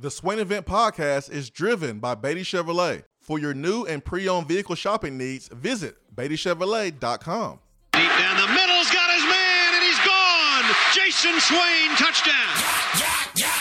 [0.00, 3.04] The Swain Event podcast is driven by Beatty Chevrolet.
[3.20, 7.60] For your new and pre-owned vehicle shopping needs, visit BeattyChevrolet.com.
[7.92, 10.64] Deep down the middle's got his man, and he's gone.
[10.92, 12.34] Jason Swain, touchdown.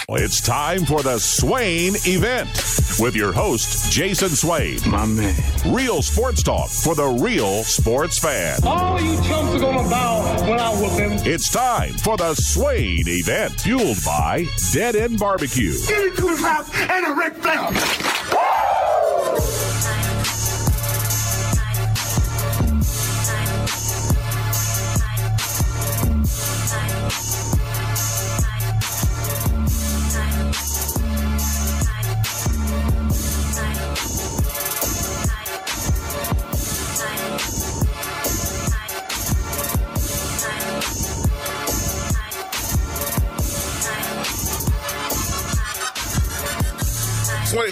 [0.10, 2.50] It's time for the Swain event
[3.00, 4.78] with your host, Jason Swain.
[4.88, 5.36] My man.
[5.68, 8.60] Real sports talk for the real sports fan.
[8.64, 11.12] All you chumps are gonna bow when I whoop him.
[11.26, 15.74] It's time for the Swain event, fueled by Dead End Barbecue.
[15.88, 18.63] Get into his house and a Ric Flair.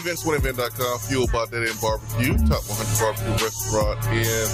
[0.01, 4.47] Swain Event, SwainEvent.com, fueled by Dead End Barbecue, top 100 barbecue restaurant in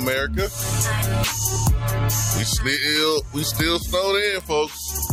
[0.00, 0.42] America.
[2.36, 5.08] We still, we still snowed in, folks.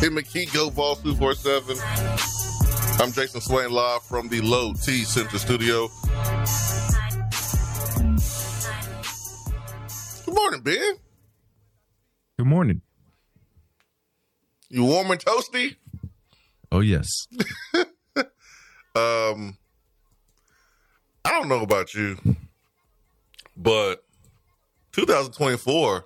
[0.00, 1.80] Tim McKee, GoVols247.
[3.00, 5.88] I'm Jason Swain, live from the Low T Center Studio.
[10.26, 10.96] Good morning, Ben.
[12.38, 12.82] Good morning.
[14.68, 15.76] You warm and toasty?
[16.70, 17.08] Oh yes.
[18.94, 19.56] Um,
[21.24, 22.18] I don't know about you,
[23.56, 24.04] but
[24.92, 26.04] 2024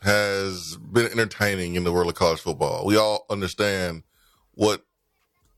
[0.00, 2.86] has been entertaining in the world of college football.
[2.86, 4.04] We all understand
[4.54, 4.84] what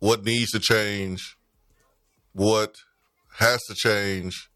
[0.00, 1.36] what needs to change,
[2.32, 2.76] what
[3.38, 4.50] has to change.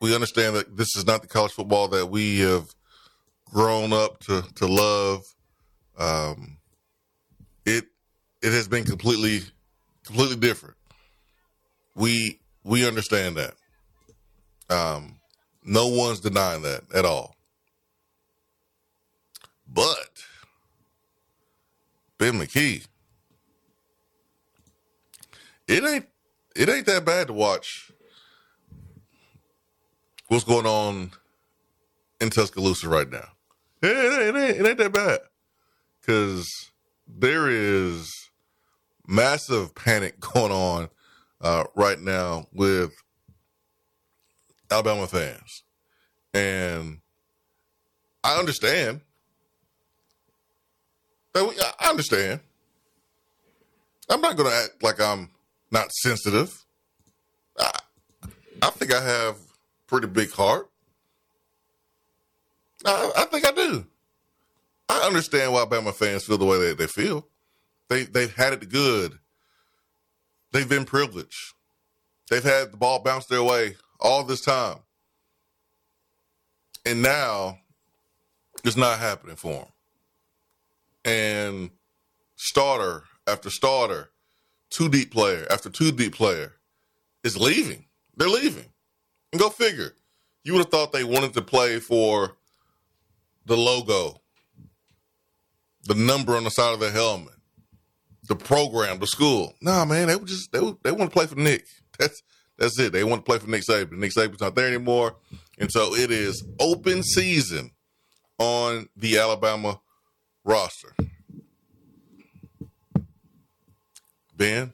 [0.00, 2.68] We understand that this is not the college football that we have
[3.44, 5.22] grown up to to love.
[5.98, 6.56] Um,
[7.66, 7.91] it
[8.42, 9.42] it has been completely
[10.04, 10.76] completely different.
[11.94, 13.54] We we understand that.
[14.68, 15.20] Um,
[15.64, 17.36] no one's denying that at all.
[19.66, 20.24] But
[22.18, 22.86] Ben McKee,
[25.68, 26.06] it ain't
[26.56, 27.92] it ain't that bad to watch
[30.28, 31.12] what's going on
[32.20, 33.28] in Tuscaloosa right now.
[33.82, 35.20] It, it, it ain't, it ain't that bad
[36.00, 36.48] because
[37.06, 38.21] there is
[39.06, 40.88] massive panic going on
[41.40, 42.92] uh, right now with
[44.70, 45.64] Alabama fans.
[46.34, 46.98] And
[48.24, 49.00] I understand.
[51.34, 52.40] That I understand.
[54.08, 55.30] I'm not going to act like I'm
[55.70, 56.64] not sensitive.
[57.58, 57.70] I,
[58.60, 59.36] I think I have
[59.86, 60.68] pretty big heart.
[62.84, 63.86] I, I think I do.
[64.88, 67.26] I understand why Alabama fans feel the way they, they feel.
[67.92, 69.18] They they've had it good.
[70.50, 71.52] They've been privileged.
[72.30, 74.78] They've had the ball bounce their way all this time.
[76.86, 77.58] And now
[78.64, 79.68] it's not happening for them.
[81.04, 81.70] And
[82.36, 84.08] starter after starter,
[84.70, 86.54] two deep player after two deep player
[87.24, 87.84] is leaving.
[88.16, 88.72] They're leaving.
[89.32, 89.92] And go figure.
[90.44, 92.36] You would have thought they wanted to play for
[93.44, 94.22] the logo,
[95.84, 97.31] the number on the side of the helmet,
[98.28, 99.54] the program, the school.
[99.60, 101.66] Nah, man, they would just they they want to play for Nick.
[101.98, 102.22] That's
[102.58, 102.92] that's it.
[102.92, 103.92] They want to play for Nick Saban.
[103.92, 105.16] Nick Saban's not there anymore,
[105.58, 107.72] and so it is open season
[108.38, 109.80] on the Alabama
[110.44, 110.94] roster.
[114.36, 114.72] Ben,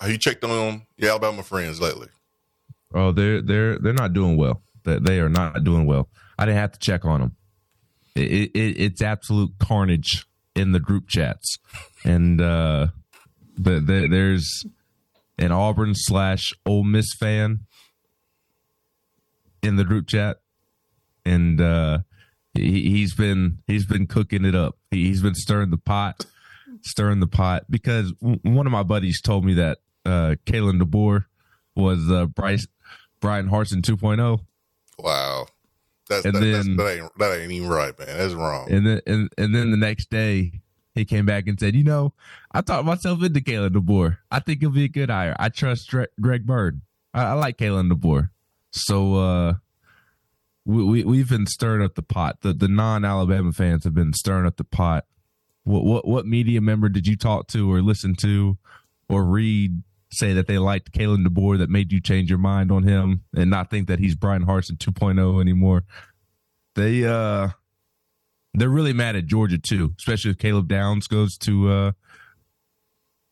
[0.00, 2.08] have you checked on your Alabama friends lately?
[2.94, 4.62] Oh, they're they're they're not doing well.
[4.84, 6.08] They, they are not doing well.
[6.38, 7.36] I didn't have to check on them.
[8.14, 11.58] It, it, it's absolute carnage in the group chats,
[12.04, 12.88] and uh,
[13.56, 14.64] the, the, there's
[15.38, 17.60] an Auburn slash Ole Miss fan
[19.62, 20.38] in the group chat,
[21.24, 21.98] and uh,
[22.54, 24.76] he, he's been he's been cooking it up.
[24.90, 26.26] He, he's been stirring the pot,
[26.82, 31.24] stirring the pot because w- one of my buddies told me that uh, Kalen DeBoer
[31.74, 32.66] was uh, Bryce
[33.20, 34.40] Brian Harsin 2.0.
[35.00, 35.46] Wow,
[36.08, 38.08] that's, And that, that's then- that ain't that ain't even right, man.
[38.16, 38.70] That's wrong.
[38.70, 40.60] And then and, and then the next day
[40.98, 42.12] he came back and said, you know,
[42.52, 44.18] I talked myself into Kalen DeBoer.
[44.30, 45.36] I think he'll be a good hire.
[45.38, 46.82] I trust Greg Byrne.
[47.14, 48.30] I, I like Kalen DeBoer.
[48.70, 49.54] So uh
[50.64, 52.42] we, we we've been stirring up the pot.
[52.42, 55.06] The the non Alabama fans have been stirring up the pot.
[55.64, 58.58] What what what media member did you talk to or listen to
[59.08, 62.82] or read say that they liked Kalen DeBoer that made you change your mind on
[62.82, 65.84] him and not think that he's Brian Harsin 2.0 anymore?
[66.74, 67.48] They uh
[68.60, 71.92] they're really mad at Georgia too, especially if Caleb Downs goes to uh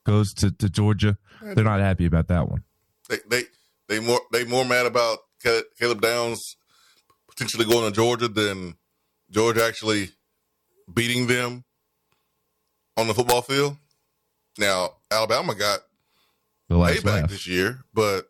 [0.04, 1.18] goes to, to Georgia.
[1.42, 2.62] They're not happy about that one.
[3.08, 3.42] They they
[3.88, 5.18] they more they more mad about
[5.78, 6.56] Caleb Downs
[7.28, 8.76] potentially going to Georgia than
[9.30, 10.10] Georgia actually
[10.92, 11.64] beating them
[12.96, 13.76] on the football field.
[14.58, 15.80] Now Alabama got
[16.68, 17.30] The last payback laugh.
[17.30, 18.28] this year, but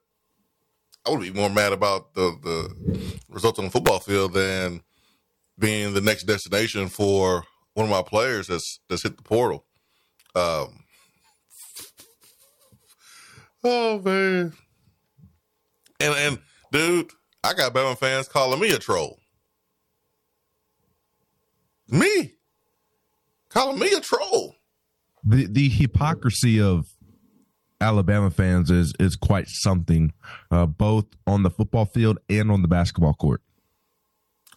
[1.06, 4.82] I would be more mad about the the results on the football field than
[5.58, 7.44] being the next destination for
[7.74, 9.64] one of my players that's that's hit the portal.
[10.34, 10.84] Um,
[13.64, 14.52] oh man,
[16.00, 16.38] and and
[16.72, 17.10] dude,
[17.42, 19.18] I got Bama fans calling me a troll.
[21.88, 22.32] Me
[23.48, 24.56] calling me a troll.
[25.24, 26.86] the the hypocrisy of
[27.80, 30.12] Alabama fans is is quite something,
[30.50, 33.42] uh, both on the football field and on the basketball court.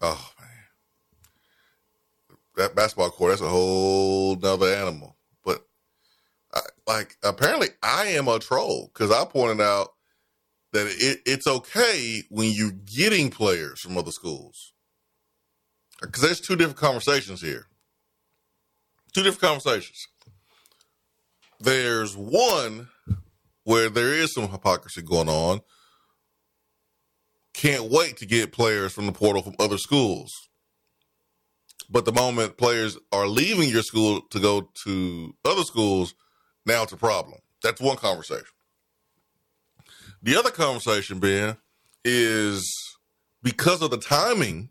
[0.02, 0.32] Oh
[2.60, 5.18] that basketball court that's a whole nother animal.
[5.44, 5.62] But
[6.54, 9.94] I, like, apparently, I am a troll because I pointed out
[10.74, 14.74] that it, it's okay when you're getting players from other schools.
[16.02, 17.68] Because there's two different conversations here.
[19.14, 20.08] Two different conversations.
[21.60, 22.90] There's one
[23.64, 25.62] where there is some hypocrisy going on
[27.54, 30.49] can't wait to get players from the portal from other schools.
[31.90, 36.14] But the moment players are leaving your school to go to other schools,
[36.66, 37.40] now it's a problem.
[37.64, 38.46] That's one conversation.
[40.22, 41.58] The other conversation, Ben,
[42.06, 42.72] is
[43.42, 44.70] because of the timing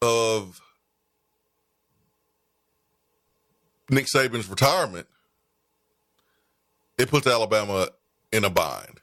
[0.00, 0.60] of
[3.90, 5.06] Nick Saban's retirement,
[6.98, 7.88] it puts Alabama
[8.32, 9.00] in a bind.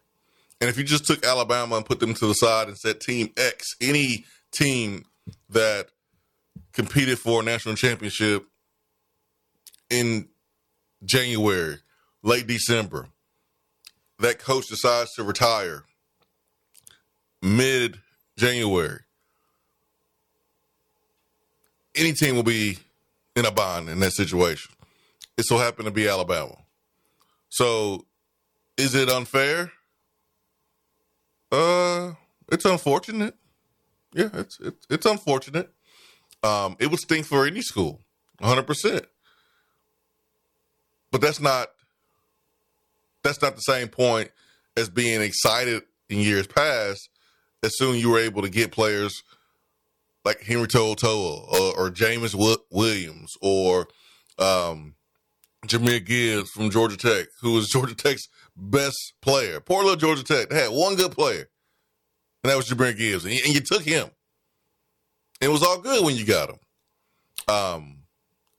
[0.60, 3.32] And if you just took Alabama and put them to the side and said Team
[3.38, 5.06] X, any team
[5.50, 5.90] that
[6.74, 8.46] competed for a national championship
[9.90, 10.28] in
[11.06, 11.78] January,
[12.24, 13.08] late December,
[14.20, 15.84] that coach decides to retire
[17.42, 18.00] mid
[18.38, 19.02] January,
[21.96, 22.80] any team will be
[23.36, 24.72] in a bind in that situation.
[25.38, 26.56] It so happened to be Alabama.
[27.50, 28.06] So
[28.78, 29.72] is it unfair?
[31.52, 32.14] Uh,
[32.52, 33.36] it's unfortunate.
[34.14, 35.72] Yeah, it's it's, it's unfortunate.
[36.44, 38.02] Um, it would stink for any school,
[38.42, 39.06] hundred percent.
[41.12, 41.70] But that's not
[43.24, 44.32] that's not the same point
[44.76, 47.10] as being excited in years past.
[47.64, 49.24] As soon you were able to get players
[50.26, 53.88] like Henry To'oTo'o or, or James Williams or
[54.38, 54.96] um,
[55.68, 59.60] Jahmyr Gibbs from Georgia Tech, who was Georgia Tech's best player.
[59.60, 60.50] Poor little Georgia Tech.
[60.50, 61.50] They had one good player,
[62.44, 64.10] and that was Jahmyr Gibbs, and you, and you took him.
[65.44, 66.60] It was all good when you got him.
[67.54, 67.98] Um,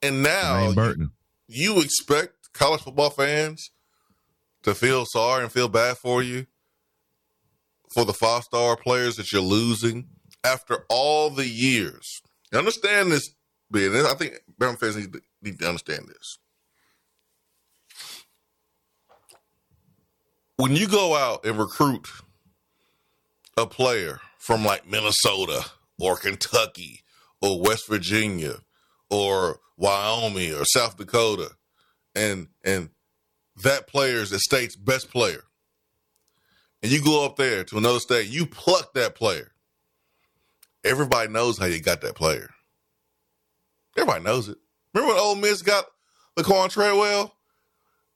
[0.02, 1.10] and now you,
[1.48, 3.70] you expect college football fans
[4.64, 6.46] to feel sorry and feel bad for you
[7.94, 10.08] for the five star players that you're losing
[10.44, 12.20] after all the years.
[12.52, 13.34] You understand this,
[13.70, 13.94] Ben?
[14.04, 16.38] I think Bama fans need to, need to understand this.
[20.56, 22.08] When you go out and recruit
[23.56, 25.64] a player from like Minnesota
[25.98, 27.02] or Kentucky
[27.40, 28.56] or West Virginia
[29.10, 31.50] or Wyoming or South Dakota,
[32.14, 32.90] and and
[33.62, 35.44] that player is the state's best player,
[36.82, 39.52] and you go up there to another state, you pluck that player.
[40.84, 42.50] Everybody knows how you got that player.
[43.96, 44.58] Everybody knows it.
[44.92, 45.86] Remember when Ole Miss got
[46.36, 47.34] Laquan Treadwell,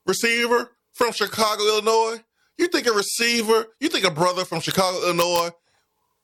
[0.06, 2.23] receiver from Chicago, Illinois?
[2.56, 5.50] You think a receiver, you think a brother from Chicago, Illinois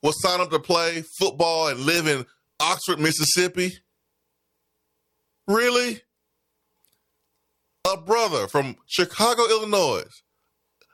[0.05, 2.25] will sign up to play football and live in
[2.59, 3.79] Oxford, Mississippi?
[5.47, 6.01] Really?
[7.91, 10.03] A brother from Chicago, Illinois.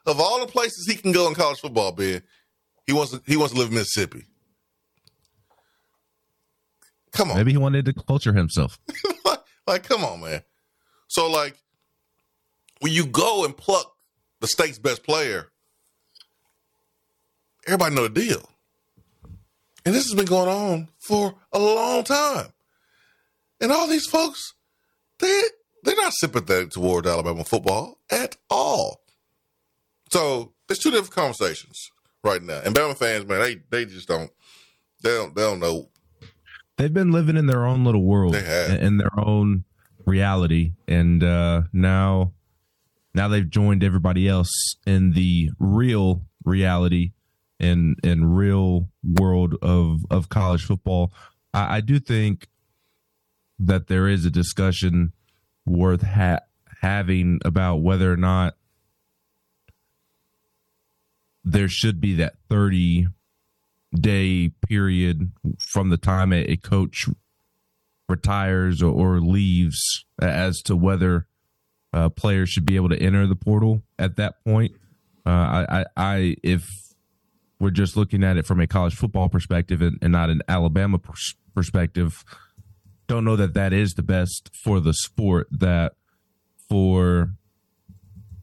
[0.06, 2.24] Of all the places he can go in college football, Ben,
[2.88, 4.26] he wants to, he wants to live in Mississippi.
[7.12, 7.38] Come on.
[7.38, 8.80] Maybe he wanted to culture himself.
[9.26, 10.42] like, like, come on, man.
[11.10, 11.62] So, like,
[12.80, 13.94] when you go and pluck
[14.40, 15.52] the state's best player,
[17.68, 18.48] everybody know the deal.
[19.86, 22.48] And this has been going on for a long time.
[23.60, 24.54] And all these folks,
[25.20, 25.42] they
[25.84, 29.02] they're not sympathetic toward Alabama football at all.
[30.12, 31.90] So there's two different conversations
[32.24, 32.62] right now.
[32.64, 34.32] And Bama fans, man, they they just don't
[35.02, 35.90] they don't they don't know
[36.78, 38.82] They've been living in their own little world, They have.
[38.82, 39.66] in their own
[40.06, 42.34] reality, and uh, now
[43.14, 47.12] now they've joined everybody else in the real reality
[47.62, 51.14] and and real world of of college football.
[51.54, 52.48] I, I do think
[53.60, 55.14] that there is a discussion
[55.66, 56.40] worth ha-
[56.82, 58.56] having about whether or not
[61.44, 63.08] there should be that 30
[63.94, 67.08] day period from the time a, a coach
[68.08, 71.28] retires or, or, leaves as to whether
[71.94, 74.74] uh, players should be able to enter the portal at that point.
[75.26, 76.91] Uh, I, I, I, if
[77.62, 80.98] we're just looking at it from a college football perspective and, and not an Alabama
[80.98, 82.26] pers- perspective,
[83.06, 85.48] don't know that that is the best for the sport.
[85.52, 85.94] That
[86.68, 87.36] for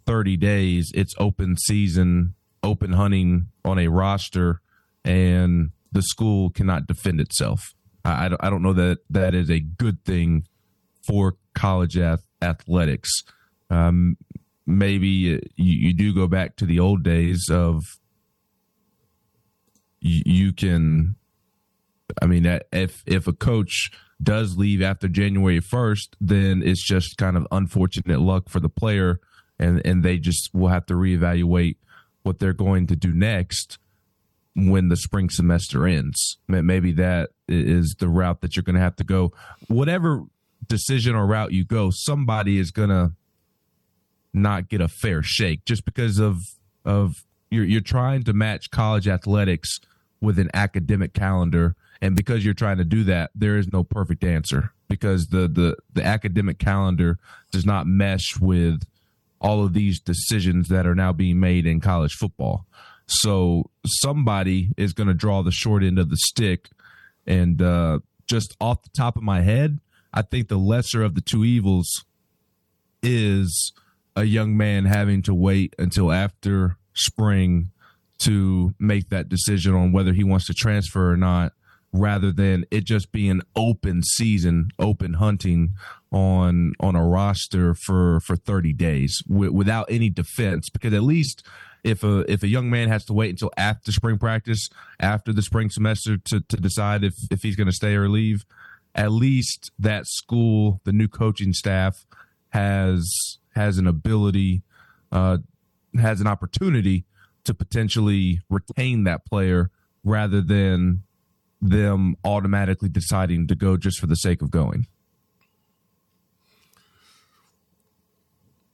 [0.06, 4.60] 30 days, it's open season, open hunting on a roster,
[5.04, 7.74] and the school cannot defend itself.
[8.04, 10.46] I, I, don't, know that that is a good thing
[11.08, 13.10] for college ath- athletics.
[13.68, 14.16] Um,
[14.64, 17.82] maybe you, you do go back to the old days of
[20.00, 21.16] you, can
[22.20, 23.90] I mean, if if a coach
[24.22, 29.20] does leave after January first, then it's just kind of unfortunate luck for the player,
[29.58, 31.76] and and they just will have to reevaluate
[32.22, 33.78] what they're going to do next
[34.54, 36.38] when the spring semester ends.
[36.48, 39.32] Maybe that is the route that you're going to have to go.
[39.68, 40.24] Whatever
[40.66, 43.12] decision or route you go, somebody is going to
[44.32, 46.42] not get a fair shake just because of
[46.84, 49.78] of you're you're trying to match college athletics
[50.20, 51.76] with an academic calendar.
[52.00, 55.76] And because you're trying to do that there is no perfect answer because the the
[55.92, 57.18] the academic calendar
[57.50, 58.82] does not mesh with
[59.40, 62.66] all of these decisions that are now being made in college football.
[63.06, 66.68] So somebody is going to draw the short end of the stick
[67.26, 69.78] and uh, just off the top of my head
[70.12, 72.04] i think the lesser of the two evils
[73.02, 73.72] is
[74.16, 77.70] a young man having to wait until after spring
[78.20, 81.52] to make that decision on whether he wants to transfer or not
[81.92, 85.74] rather than it just being open season, open hunting
[86.12, 90.68] on on a roster for for 30 days w- without any defense.
[90.68, 91.46] Because at least
[91.84, 94.68] if a if a young man has to wait until after spring practice,
[95.00, 98.44] after the spring semester to to decide if if he's going to stay or leave,
[98.94, 102.06] at least that school, the new coaching staff
[102.50, 104.62] has has an ability
[105.12, 105.38] uh
[106.00, 107.04] has an opportunity
[107.48, 109.70] to potentially retain that player
[110.04, 111.02] rather than
[111.60, 114.86] them automatically deciding to go just for the sake of going?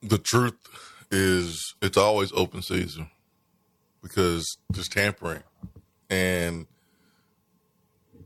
[0.03, 0.59] The truth
[1.11, 3.09] is, it's always open season
[4.03, 5.43] because there's tampering.
[6.11, 6.67] And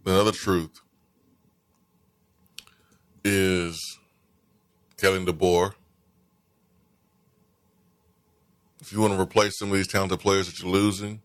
[0.05, 0.81] another truth
[3.23, 3.99] is
[4.97, 5.75] Kalen DeBoer.
[8.88, 11.21] If you want to replace some of these talented players that you're losing,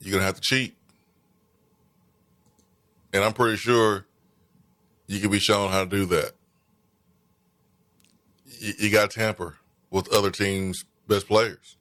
[0.00, 0.74] you're gonna have to cheat.
[3.12, 4.06] And I'm pretty sure
[5.06, 6.32] you can be shown how to do that.
[8.46, 9.58] You, you got to tamper
[9.90, 11.76] with other teams' best players.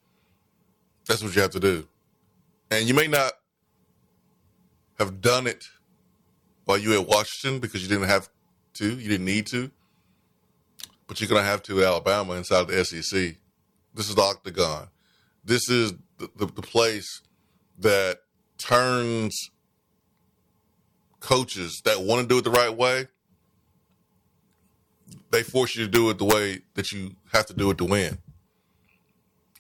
[1.08, 1.88] That's what you have to do.
[2.70, 3.32] And you may not
[4.98, 5.64] have done it
[6.66, 8.28] while you were at Washington because you didn't have
[8.74, 9.72] to, you didn't need to.
[11.10, 13.36] But you're going to have to Alabama inside the SEC.
[13.96, 14.90] This is the octagon.
[15.44, 17.24] This is the, the, the place
[17.80, 18.20] that
[18.60, 19.50] turns
[21.20, 23.08] coaches that want to do it the right way,
[25.32, 27.86] they force you to do it the way that you have to do it to
[27.86, 28.20] win.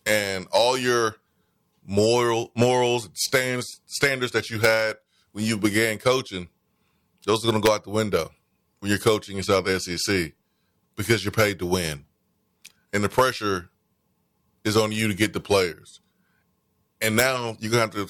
[0.06, 1.15] And all your
[1.84, 4.98] moral morals stands standards that you had
[5.32, 6.48] when you began coaching,
[7.25, 8.29] those are going to go out the window
[8.82, 10.34] when you're coaching inside the SEC
[11.00, 12.03] because you're paid to win,
[12.91, 13.70] and the pressure
[14.65, 16.01] is on you to get the players.
[17.00, 18.10] And now you're gonna have to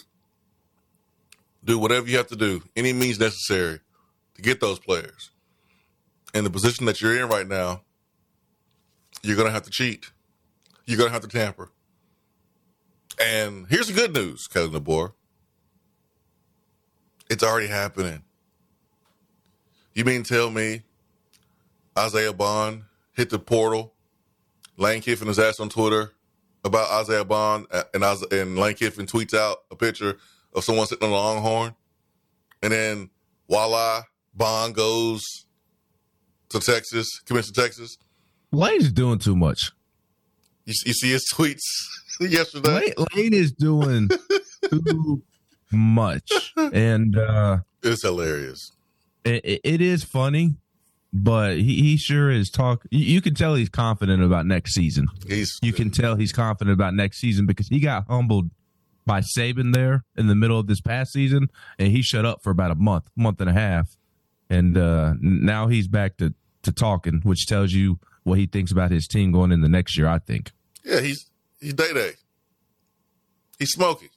[1.63, 3.79] do whatever you have to do, any means necessary
[4.33, 5.29] to get those players.
[6.33, 7.83] In the position that you're in right now,
[9.21, 10.09] you're gonna have to cheat.
[10.87, 11.69] You're gonna have to tamper.
[13.23, 15.13] And here's the good news, Kevin DeBoer.
[17.29, 18.23] It's already happening.
[19.93, 20.81] You mean tell me
[21.99, 23.93] Isaiah Bond hit the portal,
[24.77, 26.13] Lane Kiffin is asked on Twitter
[26.63, 30.17] about Isaiah Bond, and, and Lane Kiffin tweets out a picture
[30.53, 31.75] of someone sitting on a longhorn,
[32.63, 33.09] and then
[33.49, 34.03] voila,
[34.33, 35.21] Bond goes
[36.49, 37.97] to Texas, commits to Texas.
[38.51, 39.71] Lane's doing too much.
[40.65, 41.63] You, you see his tweets
[42.21, 42.69] yesterday.
[42.69, 44.09] Lane, Lane is doing
[44.69, 45.21] too
[45.71, 48.71] much, and uh, it's hilarious.
[49.25, 50.55] It, it is funny,
[51.11, 52.83] but he, he sure is talk.
[52.91, 55.07] You, you can tell he's confident about next season.
[55.27, 58.49] He's you can tell he's confident about next season because he got humbled
[59.05, 61.47] by Saban there in the middle of this past season,
[61.79, 63.95] and he shut up for about a month, month and a half.
[64.49, 68.91] and uh, now he's back to to talking, which tells you what he thinks about
[68.91, 70.07] his team going in the next year.
[70.07, 70.51] I think.
[70.83, 72.11] Yeah, he's he's day day.
[73.57, 74.09] He's smoking.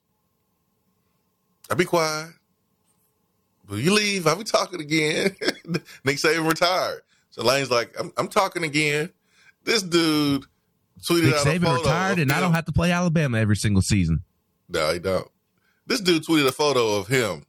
[1.71, 2.33] I be quiet.
[3.79, 4.27] You leave?
[4.27, 5.37] I'll be talking again.
[6.05, 7.03] Nick Saban retired.
[7.31, 9.11] So Lane's like, I'm, I'm talking again.
[9.65, 10.45] This dude
[11.09, 13.57] tweeted Nick out a Saban photo retired, and I don't have to play Alabama every
[13.57, 14.23] single season.
[14.69, 15.29] No, he don't.
[15.87, 17.47] This dude tweeted a photo of him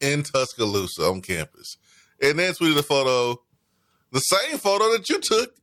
[0.00, 1.76] in Tuscaloosa on campus,
[2.22, 3.40] and then tweeted a photo,
[4.12, 5.54] the same photo that you took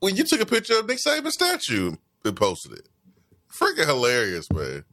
[0.00, 2.88] when you took a picture of Nick Saban's statue and posted it.
[3.52, 4.84] Freaking hilarious, man.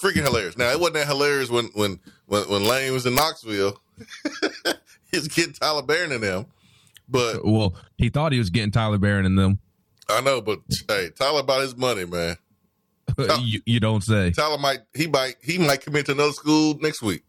[0.00, 0.56] Freaking hilarious.
[0.56, 3.80] Now it wasn't that hilarious when when when, when Lane was in Knoxville.
[5.10, 6.46] He's getting Tyler Baron in them,
[7.08, 9.58] but Well, he thought he was getting Tyler Baron in them.
[10.08, 10.40] I know.
[10.40, 12.36] But hey, Tyler about his money, man.
[13.40, 14.30] you, you don't say.
[14.30, 17.24] Tyler might he might he might commit to another school next week.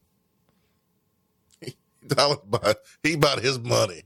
[2.09, 4.03] Tyler about he about his money.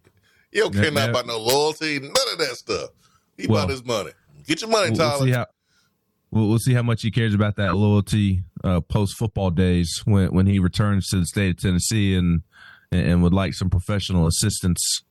[0.51, 2.91] He don't care Yeah, about no loyalty, none of that stuff.
[3.37, 4.11] He Well, about his money.
[4.47, 5.25] Get your money, We'll, we'll Tyler.
[5.25, 5.47] see how.
[6.33, 10.33] We'll, we'll see how much he cares about that loyalty uh, post football days when
[10.33, 12.41] when he returns to the state of Tennessee and
[12.91, 15.03] and would like some professional assistance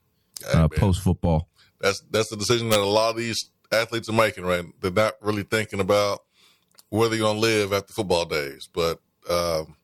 [0.52, 1.48] uh, post football.
[1.80, 4.44] that's that's the decision that a lot of these athletes are making.
[4.44, 6.24] Right, they're not really thinking about
[6.88, 8.68] where they're gonna live after football days.
[8.72, 8.98] But
[9.30, 9.76] um,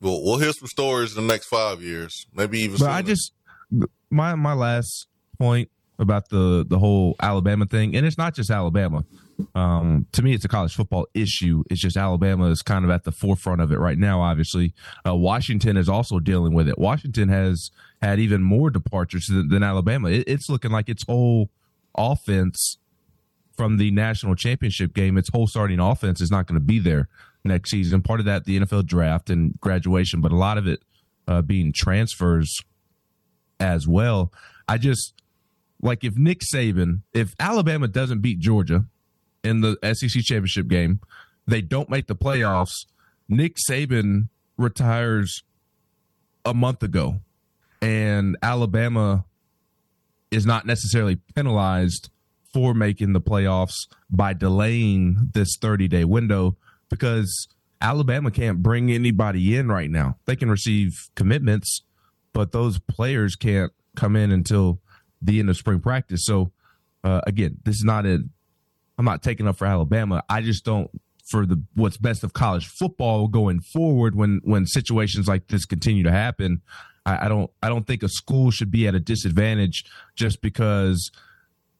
[0.00, 2.78] we'll we'll hear some stories in the next five years, maybe even.
[2.78, 3.32] But I just
[4.10, 9.04] my my last point about the the whole Alabama thing, and it's not just Alabama.
[9.54, 11.64] Um, to me, it's a college football issue.
[11.70, 14.20] It's just Alabama is kind of at the forefront of it right now.
[14.20, 14.74] Obviously,
[15.06, 16.78] uh, Washington is also dealing with it.
[16.78, 17.70] Washington has
[18.00, 20.08] had even more departures than, than Alabama.
[20.08, 21.50] It, it's looking like its whole
[21.96, 22.78] offense
[23.56, 27.08] from the national championship game, its whole starting offense is not going to be there
[27.44, 28.02] next season.
[28.02, 30.82] Part of that, the NFL draft and graduation, but a lot of it
[31.28, 32.60] uh, being transfers
[33.60, 34.32] as well.
[34.66, 35.14] I just
[35.80, 38.86] like if Nick Saban, if Alabama doesn't beat Georgia
[39.44, 41.00] in the SEC championship game,
[41.46, 42.86] they don't make the playoffs.
[43.28, 45.42] Nick Saban retires
[46.44, 47.20] a month ago,
[47.80, 49.24] and Alabama
[50.30, 52.10] is not necessarily penalized
[52.52, 56.56] for making the playoffs by delaying this 30 day window
[56.90, 57.48] because
[57.80, 60.16] Alabama can't bring anybody in right now.
[60.26, 61.82] They can receive commitments,
[62.32, 64.80] but those players can't come in until
[65.20, 66.24] the end of spring practice.
[66.24, 66.52] So,
[67.02, 68.20] uh, again, this is not a,
[69.02, 70.22] I'm not taking up for Alabama.
[70.28, 70.88] I just don't
[71.28, 76.04] for the what's best of college football going forward when when situations like this continue
[76.04, 76.62] to happen.
[77.04, 79.84] I, I don't I don't think a school should be at a disadvantage
[80.14, 81.10] just because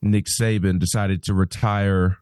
[0.03, 2.19] Nick Saban decided to retire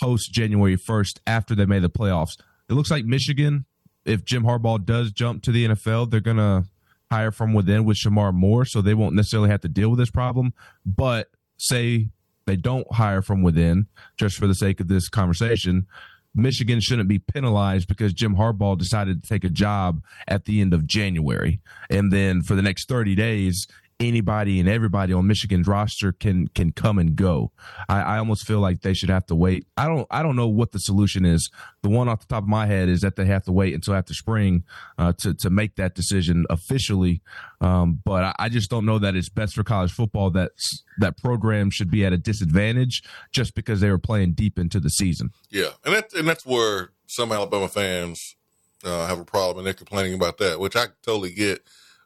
[0.00, 2.40] post January 1st after they made the playoffs.
[2.70, 3.66] It looks like Michigan,
[4.06, 6.64] if Jim Harbaugh does jump to the NFL, they're going to
[7.10, 10.10] hire from within with Sherrone Moore, so they won't necessarily have to deal with this
[10.10, 10.54] problem.
[10.86, 12.08] But say
[12.48, 15.86] they don't hire from within, just for the sake of this conversation,
[16.34, 20.72] Michigan shouldn't be penalized because Jim Harbaugh decided to take a job at the end
[20.72, 21.60] of January.
[21.90, 23.66] And then for the next 30 days,
[24.00, 27.50] anybody and everybody on Michigan's roster can can come and go.
[27.88, 29.66] I, I almost feel like they should have to wait.
[29.76, 31.50] I don't I don't know what the solution is.
[31.82, 33.94] The one off the top of my head is that they have to wait until
[33.94, 34.64] after spring
[34.98, 37.20] uh, to to make that decision officially.
[37.60, 40.52] Um, but I, I just don't know that it's best for college football that
[40.98, 44.90] that program should be at a disadvantage just because they were playing deep into the
[44.90, 45.30] season.
[45.50, 48.36] Yeah, and that and that's where some Alabama fans
[48.84, 51.62] uh, have a problem, and they're complaining about that, which I totally get,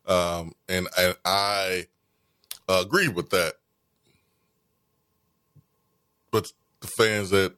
[0.06, 1.86] um, and and I
[2.68, 3.54] uh, agree with that.
[6.30, 6.48] But
[6.80, 7.54] the fans that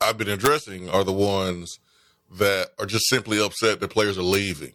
[0.00, 1.80] I've been addressing are the ones
[2.38, 4.72] that are just simply upset that players are leaving.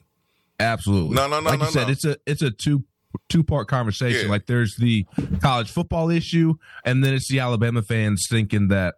[0.60, 1.15] Absolutely.
[1.15, 1.91] No, no, no, Like no, you said, no.
[1.91, 2.84] it's a it's a two
[3.30, 4.26] two part conversation.
[4.26, 4.32] Yeah.
[4.32, 5.06] Like there's the
[5.41, 8.95] college football issue, and then it's the Alabama fans thinking that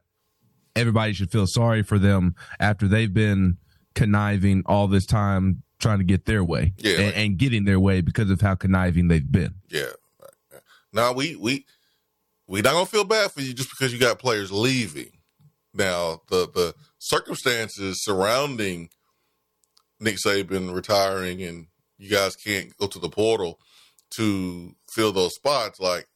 [0.75, 3.57] everybody should feel sorry for them after they've been
[3.95, 7.79] conniving all this time trying to get their way Yeah, and, like- and getting their
[7.79, 9.55] way because of how conniving they've been.
[9.69, 9.91] Yeah.
[10.93, 11.65] Now we we
[12.47, 15.11] we not gonna feel bad for you just because you got players leaving.
[15.73, 18.89] Now the the circumstances surrounding
[19.99, 23.59] Nick Saban retiring and you guys can't go to the portal
[24.11, 25.79] to fill those spots.
[25.79, 26.07] Like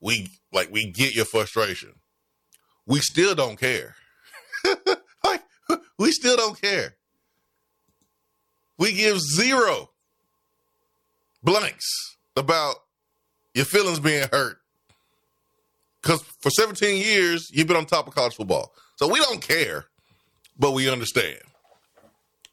[0.00, 1.94] we like we get your frustration.
[2.86, 3.96] We still don't care.
[6.02, 6.96] we still don't care.
[8.76, 9.90] We give zero
[11.44, 12.74] blanks about
[13.54, 14.58] your feelings being hurt.
[16.02, 18.74] Because for 17 years, you've been on top of college football.
[18.96, 19.84] So we don't care,
[20.58, 21.38] but we understand.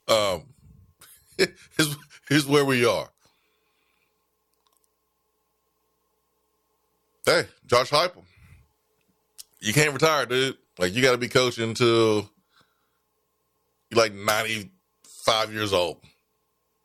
[0.08, 0.44] Um,
[2.30, 3.10] here's where we are.
[7.26, 8.24] Hey, Josh Heupel,
[9.60, 10.56] you can't retire, dude.
[10.78, 12.30] Like you got to be coaching until
[13.94, 15.98] like 95 years old.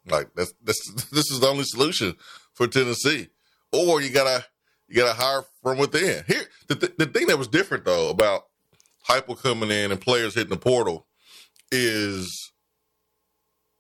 [0.07, 2.15] Like that's that's this is the only solution
[2.53, 3.29] for Tennessee.
[3.73, 4.45] Or you gotta
[4.89, 6.25] you gotta hire from within.
[6.27, 8.45] Here, the, th- the thing that was different though about
[9.09, 11.07] Heupel coming in and players hitting the portal
[11.73, 12.53] is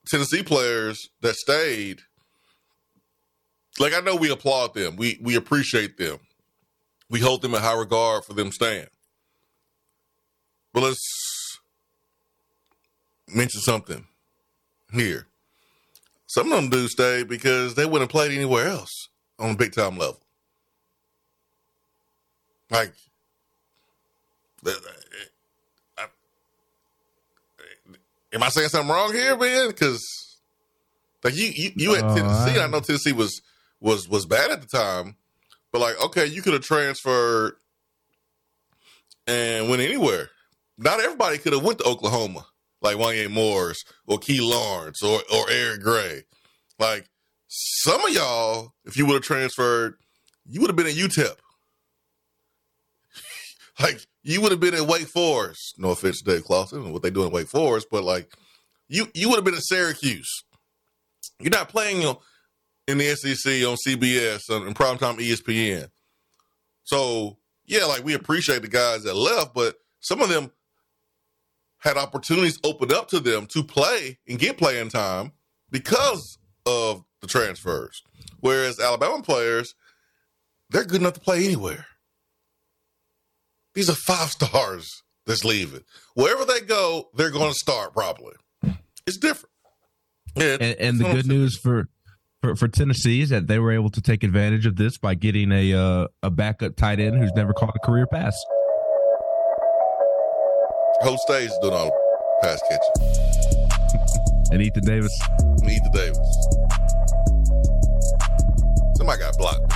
[0.06, 2.00] Tennessee players that stayed.
[3.78, 6.18] Like I know we applaud them, we we appreciate them,
[7.10, 8.86] we hold them in high regard for them staying.
[10.72, 11.00] But let's
[13.34, 14.06] mention something
[14.92, 15.26] here.
[16.26, 19.72] Some of them do stay because they wouldn't have played anywhere else on a big
[19.72, 20.20] time level.
[22.70, 22.92] Like,
[28.32, 29.68] am I saying something wrong here, man?
[29.68, 30.02] Because
[31.22, 33.40] like you, you, you at Uh, Tennessee, I- I know Tennessee was
[33.80, 35.16] was was bad at the time,
[35.72, 37.56] but like, okay, you could have transferred
[39.26, 40.30] and went anywhere.
[40.78, 42.46] Not everybody could have went to Oklahoma
[42.84, 46.22] like Wanya Morris or Key Lawrence or or Eric Gray.
[46.78, 47.08] Like
[47.48, 49.94] some of y'all, if you would have transferred,
[50.46, 51.34] you would have been at UTEP.
[53.80, 55.74] like you would have been at Wake Forest.
[55.78, 58.30] No offense to Dave Clawson and what they do in Wake Forest, but like
[58.86, 60.44] you you would have been at Syracuse.
[61.40, 62.20] You're not playing know,
[62.86, 65.88] in the SEC on CBS on in primetime ESPN.
[66.84, 70.50] So yeah, like we appreciate the guys that left, but some of them
[71.84, 75.32] had opportunities opened up to them to play and get playing time
[75.70, 78.02] because of the transfers.
[78.40, 79.74] Whereas Alabama players,
[80.70, 81.86] they're good enough to play anywhere.
[83.74, 85.84] These are five stars that's leaving.
[86.14, 88.34] Wherever they go, they're going to start probably.
[89.06, 89.52] It's different.
[90.36, 91.88] Yeah, And, and the good news for,
[92.42, 95.52] for for Tennessee is that they were able to take advantage of this by getting
[95.52, 98.34] a uh, a backup tight end who's never caught a career pass.
[101.04, 101.92] Whole stage is doing all the
[102.42, 102.90] pass catching.
[104.52, 105.12] And Ethan Davis,
[105.68, 106.48] Ethan Davis.
[108.96, 109.72] Somebody got blocked.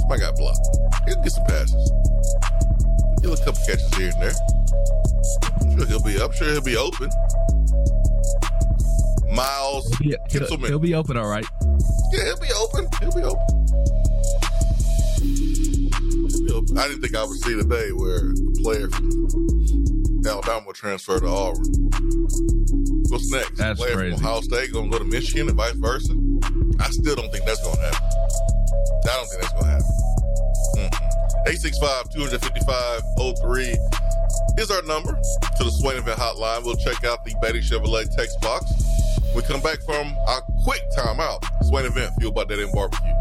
[0.00, 0.68] Somebody got blocked.
[1.06, 1.92] He'll get some passes.
[3.22, 4.32] He'll get a couple catches here and there.
[5.60, 6.34] I'm sure he'll be up.
[6.34, 7.10] Sure he'll be open.
[9.32, 11.46] Miles he'll, he'll, he'll be open all right.
[12.12, 12.88] Yeah, he'll be open.
[13.00, 14.05] He'll be open.
[16.26, 16.78] Be open.
[16.78, 21.20] I didn't think I would see the day where a player from Alabama will transfer
[21.20, 21.62] to Auburn.
[23.08, 23.56] What's next?
[23.56, 24.16] That's player crazy.
[24.16, 26.12] from Ohio State going to go to Michigan and vice versa?
[26.80, 28.02] I still don't think that's going to happen.
[28.02, 29.86] I don't think that's going to happen.
[30.76, 31.06] Mm-mm.
[31.46, 33.02] 865 255
[33.38, 33.78] 03
[34.58, 36.64] is our number to the Swain Event Hotline.
[36.64, 38.72] We'll check out the Beatty Chevrolet text box.
[39.34, 41.44] We come back from our quick timeout.
[41.64, 43.12] Swain Event, fueled by Dead End Barbecue.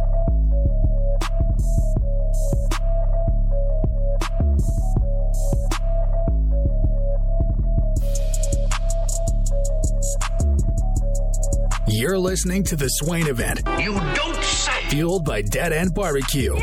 [11.87, 14.71] You're listening to the Swain event, You don't say.
[14.89, 16.55] fueled by Dead End Barbecue.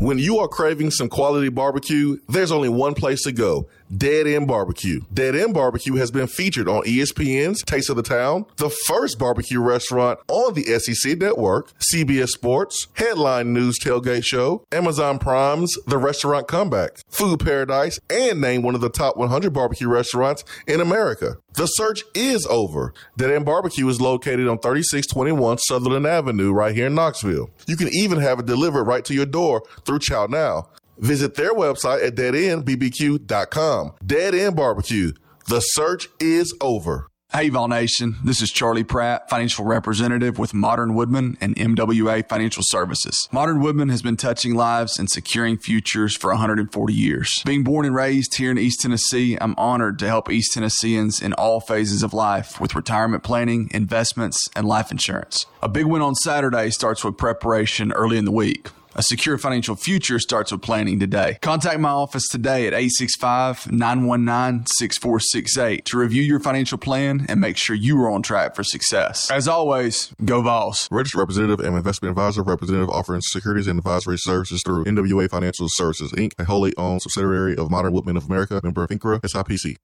[0.00, 3.68] When you are craving some quality barbecue, there's only one place to go.
[3.96, 5.00] Dead End Barbecue.
[5.12, 9.60] Dead End Barbecue has been featured on ESPN's Taste of the Town, the first barbecue
[9.60, 16.48] restaurant on the SEC network, CBS Sports, Headline News Tailgate Show, Amazon Prime's The Restaurant
[16.48, 21.36] Comeback, Food Paradise, and named one of the top 100 barbecue restaurants in America.
[21.54, 22.94] The search is over.
[23.18, 27.50] Dead End Barbecue is located on 3621 Sutherland Avenue right here in Knoxville.
[27.66, 30.68] You can even have it delivered right to your door through Chow Now.
[31.02, 33.92] Visit their website at deadendbbq.com.
[34.06, 35.12] Dead End Barbecue.
[35.48, 37.08] The search is over.
[37.32, 38.16] Hey, Vol Nation.
[38.22, 43.28] This is Charlie Pratt, financial representative with Modern Woodmen and MWA Financial Services.
[43.32, 47.42] Modern Woodmen has been touching lives and securing futures for 140 years.
[47.44, 51.32] Being born and raised here in East Tennessee, I'm honored to help East Tennesseans in
[51.32, 55.46] all phases of life with retirement planning, investments, and life insurance.
[55.62, 58.68] A big win on Saturday starts with preparation early in the week.
[58.94, 61.38] A secure financial future starts with planning today.
[61.40, 67.56] Contact my office today at 865 919 6468 to review your financial plan and make
[67.56, 69.30] sure you are on track for success.
[69.30, 70.88] As always, go Vols.
[70.90, 76.12] Registered representative and investment advisor, representative offering securities and advisory services through MWA Financial Services,
[76.12, 79.76] Inc., a wholly owned subsidiary of Modern Woodmen of America, member of FINRA, SIPC.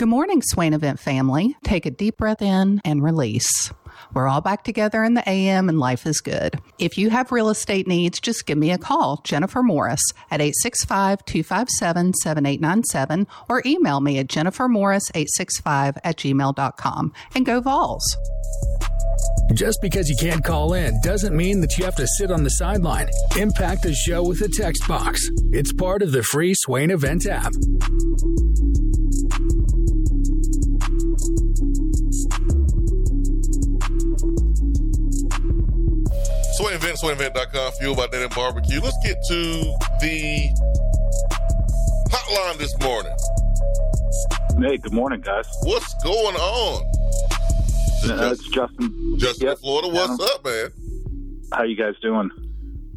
[0.00, 1.58] Good morning, Swain Event family.
[1.62, 3.70] Take a deep breath in and release.
[4.14, 6.58] We're all back together in the AM and life is good.
[6.78, 11.22] If you have real estate needs, just give me a call, Jennifer Morris, at 865
[11.26, 17.12] 257 7897 or email me at jennifermorris865 at gmail.com.
[17.34, 18.16] And go Vols.
[19.54, 22.50] Just because you can't call in doesn't mean that you have to sit on the
[22.50, 23.08] sideline.
[23.36, 25.28] Impact the show with a text box.
[25.52, 27.52] It's part of the free Swain Event app.
[36.54, 38.80] Swain Event, SwainEvent.com, fueled by Dead End Barbecue.
[38.80, 39.62] Let's get to
[40.00, 40.48] the
[42.10, 43.16] hotline this morning.
[44.60, 45.46] Hey, good morning, guys.
[45.62, 46.89] What's going on?
[48.02, 49.18] Uh, it's Justin.
[49.18, 49.58] Justin Yep.
[49.58, 49.88] Florida.
[49.88, 50.70] What's up, man?
[51.52, 52.30] How you guys doing?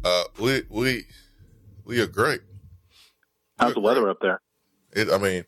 [0.04, 1.04] Uh, we we
[1.84, 2.40] we are great.
[3.58, 4.40] How's the weather up there?
[4.92, 5.44] It, I mean,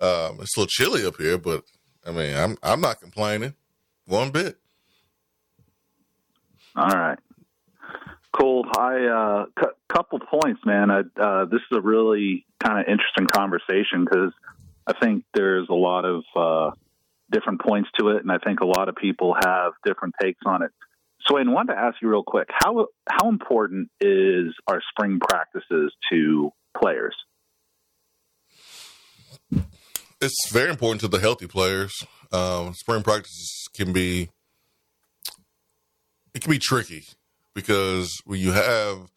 [0.00, 1.64] um, it's a little chilly up here, but
[2.06, 3.54] I mean, I'm I'm not complaining
[4.06, 4.58] one bit.
[6.76, 7.18] All right.
[8.38, 8.64] Cool.
[8.78, 10.90] I uh, cu- couple points, man.
[10.90, 14.32] I, uh, this is a really kind of interesting conversation because
[14.86, 16.70] I think there's a lot of uh,
[17.32, 20.62] different points to it, and I think a lot of people have different takes on
[20.62, 20.70] it.
[21.28, 25.92] So, I wanted to ask you real quick how how important is our spring practices
[26.10, 27.14] to players?
[30.20, 31.92] It's very important to the healthy players.
[32.32, 34.30] Um, spring practices can be
[36.34, 37.04] it can be tricky
[37.54, 39.10] because when you have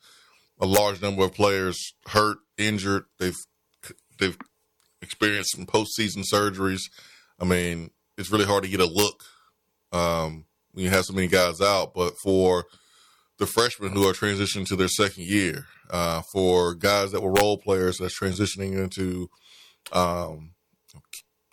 [0.59, 3.37] a large number of players hurt, injured, they've
[4.19, 4.37] they've
[5.01, 6.81] experienced some postseason surgeries.
[7.39, 9.23] I mean, it's really hard to get a look
[9.91, 11.93] um, when you have so many guys out.
[11.93, 12.65] But for
[13.37, 17.57] the freshmen who are transitioning to their second year, uh, for guys that were role
[17.57, 19.29] players that's transitioning into
[19.91, 20.51] um,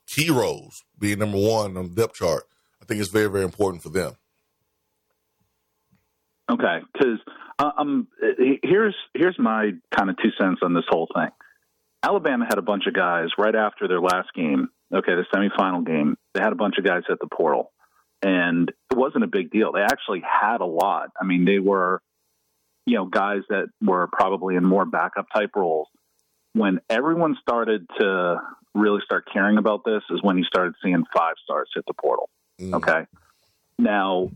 [0.07, 2.45] key roles, being number one on the depth chart,
[2.81, 4.15] I think it's very, very important for them.
[6.51, 7.19] Okay, because
[7.59, 8.09] um,
[8.63, 11.29] here's here's my kind of two cents on this whole thing.
[12.03, 14.69] Alabama had a bunch of guys right after their last game.
[14.95, 17.73] Okay, the semifinal game, they had a bunch of guys at the portal,
[18.23, 19.73] and it wasn't a big deal.
[19.73, 21.11] They actually had a lot.
[21.21, 22.03] I mean, they were,
[22.87, 25.89] you know, guys that were probably in more backup type roles.
[26.53, 28.37] When everyone started to
[28.75, 32.29] really start caring about this, is when you started seeing five stars hit the portal.
[32.61, 32.75] Mm.
[32.75, 33.07] Okay,
[33.79, 34.31] now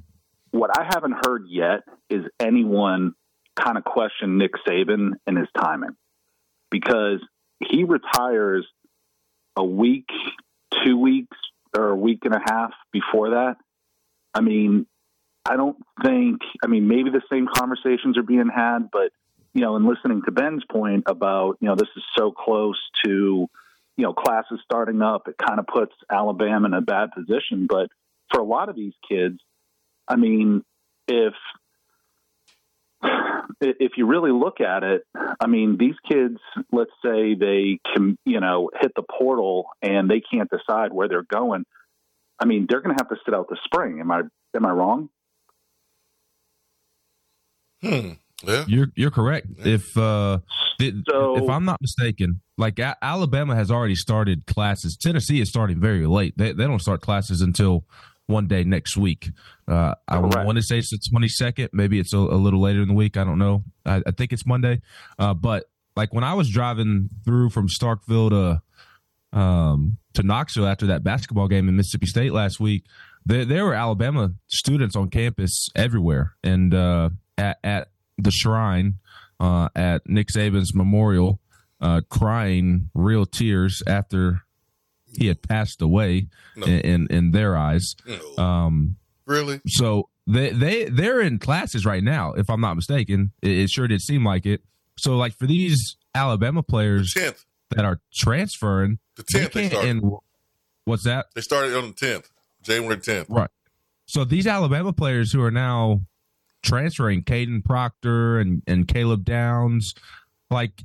[0.52, 3.14] what I haven't heard yet is anyone
[3.56, 5.96] kind of question Nick Saban and his timing
[6.70, 7.20] because
[7.60, 8.66] he retires
[9.56, 10.08] a week,
[10.84, 11.36] two weeks,
[11.76, 13.56] or a week and a half before that.
[14.34, 14.86] I mean,
[15.44, 19.12] I don't think, I mean, maybe the same conversations are being had, but,
[19.54, 23.46] you know, in listening to Ben's point about, you know, this is so close to,
[23.96, 27.66] you know, classes starting up, it kind of puts Alabama in a bad position.
[27.68, 27.88] But
[28.32, 29.38] for a lot of these kids,
[30.08, 30.62] I mean,
[31.08, 31.34] if
[33.60, 35.02] if you really look at it,
[35.40, 36.38] I mean, these kids,
[36.72, 41.22] let's say they can, you know, hit the portal and they can't decide where they're
[41.30, 41.64] going.
[42.38, 44.00] I mean, they're going to have to sit out the spring.
[44.00, 44.22] Am I
[44.54, 45.08] am I wrong?
[47.82, 48.10] Hmm.
[48.44, 48.64] Yeah.
[48.68, 49.46] You're you're correct.
[49.58, 50.38] If uh,
[50.78, 54.96] th- So- if I'm not mistaken, like A- Alabama has already started classes.
[54.96, 56.34] Tennessee is starting very late.
[56.36, 57.84] They they don't start classes until
[58.26, 59.30] one day next week.
[59.68, 61.68] Uh, I want to say it's the 22nd.
[61.72, 63.16] Maybe it's a, a little later in the week.
[63.16, 63.64] I don't know.
[63.84, 64.80] I, I think it's Monday.
[65.18, 65.64] Uh, but
[65.96, 71.48] like when I was driving through from Starkville to um, to Knoxville after that basketball
[71.48, 72.84] game in Mississippi State last week,
[73.24, 78.94] there, there were Alabama students on campus everywhere, and uh, at, at the shrine
[79.40, 81.40] uh, at Nick Saban's memorial,
[81.80, 84.42] uh, crying real tears after
[85.18, 86.66] he had passed away No.
[86.66, 87.94] in, in in their eyes.
[88.06, 88.42] No.
[88.42, 89.60] Um, really?
[89.66, 93.32] so they they they're in classes right now, if I'm not mistaken.
[93.42, 94.62] It, it sure did seem like it.
[94.98, 97.44] So like for these Alabama players Tenth.
[97.70, 100.02] that are transferring, The tenth they and
[100.84, 101.26] what's that?
[101.34, 102.30] They started on the tenth,
[102.62, 103.28] January tenth.
[103.28, 103.50] Right.
[104.06, 106.00] So these Alabama players who are now
[106.62, 109.94] transferring, Kadyn Proctor and, and Caleb Downs,
[110.50, 110.84] like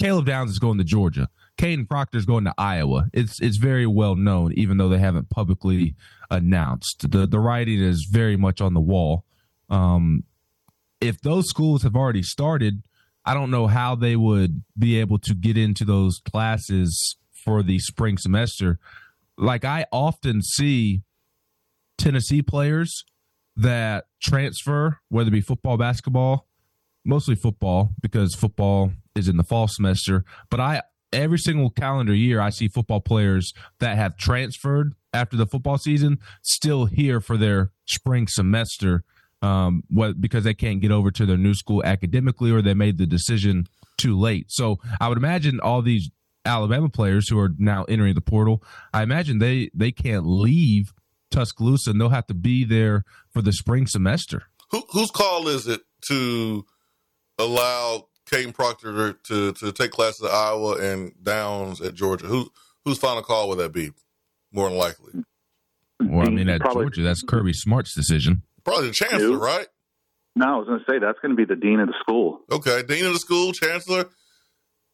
[0.00, 1.28] Caleb Downs is going to Georgia.
[1.58, 3.08] Kadyn Proctor is going to Iowa.
[3.12, 5.94] It's it's very well known, even though they haven't publicly
[6.30, 7.10] announced.
[7.10, 9.24] The the writing is very much on the wall.
[9.68, 10.24] Um,
[11.00, 12.82] if those schools have already started,
[13.24, 17.78] I don't know how they would be able to get into those classes for the
[17.78, 18.78] spring semester.
[19.36, 21.02] Like I often see
[21.98, 23.04] Tennessee players
[23.56, 26.46] that transfer, whether it be football, basketball,
[27.04, 30.24] mostly football because football is in the fall semester.
[30.50, 35.46] But I every single calendar year, I see football players that have transferred after the
[35.46, 39.04] football season still here for their spring semester,
[39.42, 42.98] um, what because they can't get over to their new school academically or they made
[42.98, 43.66] the decision
[43.98, 44.46] too late.
[44.48, 46.10] So I would imagine all these
[46.44, 50.92] Alabama players who are now entering the portal, I imagine they they can't leave
[51.30, 54.44] Tuscaloosa and they'll have to be there for the spring semester.
[54.70, 56.64] Who, whose call is it to
[57.38, 62.26] allow Kadyn Proctor to, to take classes at Iowa and Downs at Georgia?
[62.26, 62.50] Who
[62.84, 63.90] whose final call would that be?
[64.52, 65.12] More than likely.
[66.00, 68.42] Well, I mean, at Probably, Georgia, that's Kirby Smart's decision.
[68.64, 69.66] Probably the chancellor, right?
[70.34, 72.40] No, I was going to say that's going to be the dean of the school.
[72.50, 74.08] Okay, dean of the school, chancellor.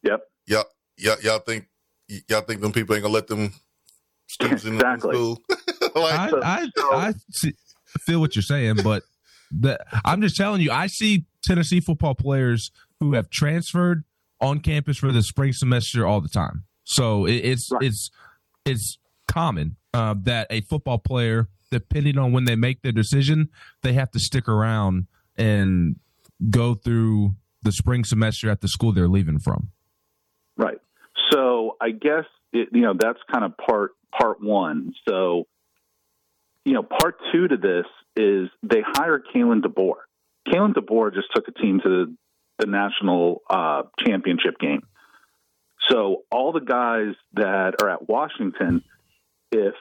[0.03, 0.21] Yep.
[0.47, 0.65] Yep.
[0.97, 1.67] Y'all, y'all think
[2.27, 3.53] y'all think them people ain't gonna let them
[4.27, 5.09] students exactly.
[5.09, 5.43] in school?
[5.95, 7.53] like, I, I, I see,
[7.99, 9.03] feel what you're saying, but
[9.51, 14.03] the, I'm just telling you, I see Tennessee football players who have transferred
[14.41, 16.65] on campus for the spring semester all the time.
[16.83, 17.83] So it, it's right.
[17.83, 18.09] it's
[18.65, 23.49] it's common uh, that a football player, depending on when they make their decision,
[23.83, 25.07] they have to stick around
[25.37, 25.97] and
[26.49, 29.69] go through the spring semester at the school they're leaving from.
[30.57, 30.79] Right.
[31.31, 34.93] So I guess it, you know that's kind of part part one.
[35.07, 35.45] So
[36.65, 37.85] you know, part two to this
[38.15, 39.95] is they hire Kalen DeBoer.
[40.47, 42.15] Kalen DeBoer just took a team to
[42.59, 44.81] the, national uh, championship game.
[45.89, 48.83] So all the guys that are at Washington,
[49.51, 49.73] if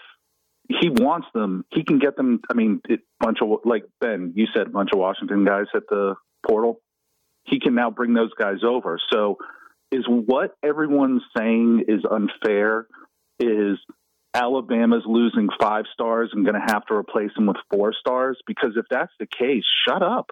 [0.68, 2.40] he wants them, he can get them.
[2.50, 5.82] I mean, a bunch of like Ben, you said, a bunch of Washington guys at
[5.88, 6.14] the
[6.46, 6.80] portal.
[7.44, 8.98] He can now bring those guys over.
[9.12, 9.38] So,
[9.90, 12.86] is what everyone's saying is unfair?
[13.40, 13.78] Is
[14.34, 18.38] Alabama's losing five stars and going to have to replace them with four stars?
[18.46, 20.30] Because if that's the case, shut up.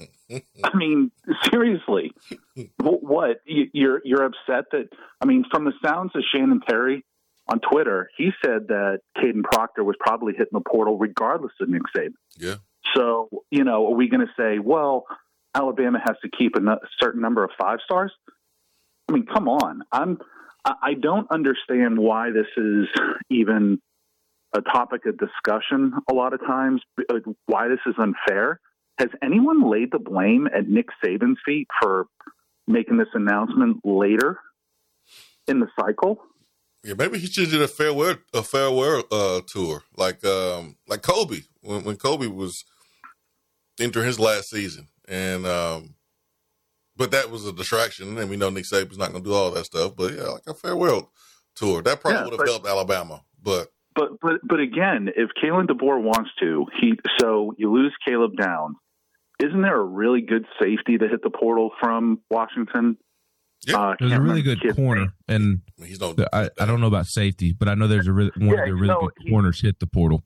[0.00, 1.10] I mean,
[1.52, 2.12] seriously,
[2.78, 4.88] what you're you're upset that?
[5.20, 7.04] I mean, from the sounds of Shannon Terry
[7.48, 11.82] on Twitter, he said that Kadyn Proctor was probably hitting the portal regardless of Nick
[11.96, 12.14] Saban.
[12.36, 12.56] Yeah.
[12.94, 15.04] So you know, are we going to say, well,
[15.54, 18.12] Alabama has to keep a certain number of five stars?
[19.08, 19.82] I mean, come on.
[19.92, 20.18] I'm
[20.64, 22.86] I don't understand why this is
[23.30, 23.80] even
[24.54, 26.80] a topic of discussion a lot of times,
[27.46, 28.60] why this is unfair.
[28.98, 32.06] Has anyone laid the blame at Nick Saban's feet for
[32.66, 34.38] making this announcement later
[35.48, 36.18] in the cycle?
[36.84, 41.40] Yeah, maybe he should do a farewell a farewell uh, tour, like um, like Kobe
[41.62, 42.64] when, when Kobe was
[43.80, 45.94] entering his last season, and um,
[46.94, 49.50] but that was a distraction, and we know Nick Saban's not going to do all
[49.52, 49.96] that stuff.
[49.96, 51.10] But yeah, like a farewell
[51.56, 53.22] tour, that probably yeah, would have helped Alabama.
[53.42, 58.36] But but but but again, if Kalen DeBoer wants to, he so you lose Caleb
[58.36, 58.76] Downs.
[59.44, 62.96] Isn't there a really good safety to hit the portal from Washington?
[63.66, 67.06] Yeah, uh, there's a really good corner, and he's no, I, I don't know about
[67.06, 69.60] safety, but I know there's a really, one yeah, of the really no, good corners
[69.60, 70.22] hit the portal.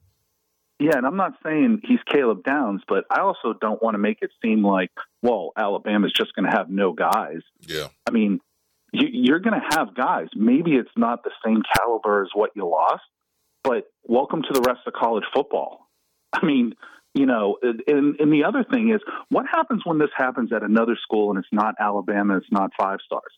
[0.81, 4.19] Yeah, and I'm not saying he's Caleb Downs, but I also don't want to make
[4.23, 4.91] it seem like,
[5.23, 7.41] well, Alabama's just going to have no guys.
[7.67, 7.89] Yeah.
[8.07, 8.41] I mean,
[8.93, 10.29] you, are going to have guys.
[10.37, 13.03] Maybe it's not the same caliber as what you lost,
[13.65, 15.89] but welcome to the rest of college football.
[16.33, 16.75] I mean,
[17.19, 20.97] you know, and, and the other thing is, what happens when this happens at another
[21.03, 23.33] school and it's not Alabama, it's not five stars?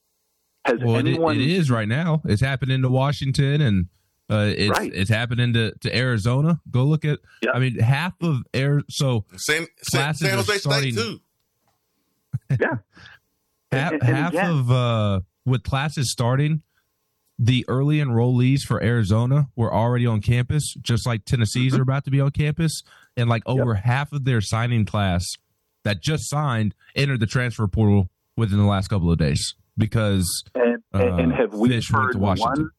[0.66, 1.36] Has well, anyone?
[1.36, 2.20] It, it is right now.
[2.26, 3.86] It's happening to Washington and
[4.28, 4.92] uh, it's right.
[4.94, 6.60] it's happening to, to Arizona.
[6.70, 7.18] Go look at.
[7.42, 7.52] Yep.
[7.54, 8.82] I mean, half of air.
[8.90, 11.20] So San, San, San Jose starting, State too.
[12.50, 12.66] yeah,
[13.72, 16.62] half, and, and half again, of uh, with classes starting,
[17.38, 21.80] the early enrollees for Arizona were already on campus, just like Tennessee's mm-hmm.
[21.80, 22.82] are about to be on campus,
[23.20, 23.84] and like over yep.
[23.84, 25.24] half of their signing class
[25.84, 30.82] that just signed entered the transfer portal within the last couple of days because and,
[30.94, 32.70] uh, and have we heard one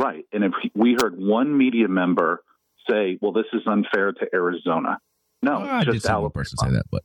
[0.00, 0.24] Right.
[0.32, 2.42] And if we heard one media member
[2.88, 4.98] say, well, this is unfair to Arizona.
[5.42, 6.30] No, well, I just Alabama.
[6.30, 7.02] person say that, but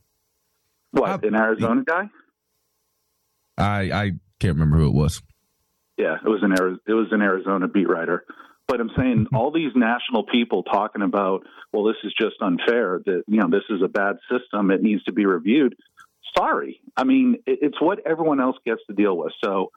[0.92, 2.08] what an Arizona guy?
[3.58, 5.22] I I can't remember who it was.
[5.98, 8.24] Yeah, it was an it was an Arizona beat writer.
[8.68, 13.00] But I'm saying all these national people talking about, well, this is just unfair.
[13.04, 14.70] That you know, this is a bad system.
[14.70, 15.76] It needs to be reviewed.
[16.36, 19.32] Sorry, I mean, it's what everyone else gets to deal with.
[19.42, 19.70] So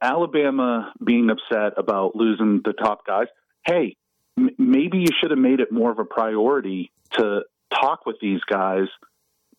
[0.00, 3.26] Alabama being upset about losing the top guys.
[3.66, 3.96] Hey,
[4.36, 7.42] m- maybe you should have made it more of a priority to
[7.72, 8.86] talk with these guys.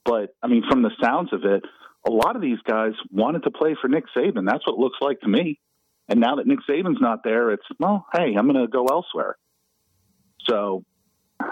[0.05, 1.63] But I mean, from the sounds of it,
[2.07, 4.45] a lot of these guys wanted to play for Nick Saban.
[4.45, 5.59] That's what it looks like to me.
[6.09, 9.37] And now that Nick Saban's not there, it's well, hey, I'm going to go elsewhere.
[10.49, 10.83] So,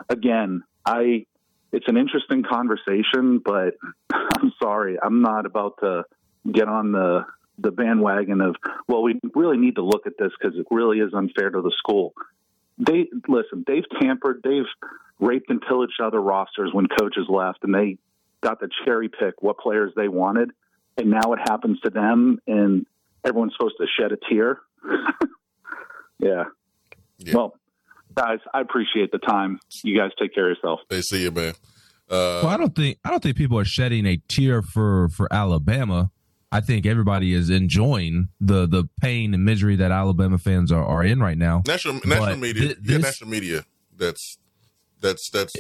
[0.10, 1.26] again, I
[1.72, 3.76] it's an interesting conversation, but
[4.12, 6.03] I'm sorry, I'm not about to
[6.51, 7.26] get on the
[7.60, 8.55] the bandwagon of
[8.88, 11.74] well, we really need to look at this because it really is unfair to the
[11.78, 12.14] school.
[12.80, 13.64] They listen.
[13.66, 14.41] They've tampered.
[14.43, 14.66] They've
[15.20, 17.97] raped and pillaged other rosters when coaches left, and they
[18.41, 20.51] got to cherry pick what players they wanted.
[20.97, 22.86] And now it happens to them, and
[23.28, 24.60] everyone's supposed to shed a tear.
[26.20, 26.46] yeah.
[27.20, 27.34] Yeah.
[27.36, 27.54] Well,
[28.16, 29.60] guys, I appreciate the time.
[29.84, 30.80] You guys take care of yourself.
[30.90, 31.54] They see you, man.
[32.10, 35.28] Uh, well, I don't think I don't think people are shedding a tear for for
[35.34, 36.12] Alabama.
[36.52, 41.04] I think everybody is enjoying the the pain and misery that Alabama fans are, are
[41.04, 41.64] in right now.
[41.68, 43.66] national national But media, thi- yeah, this- national media.
[43.98, 44.38] That's
[45.02, 45.54] that's that's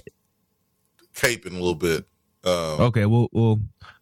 [1.15, 2.05] caping a little bit.
[2.45, 3.59] Um, Okay, well, well,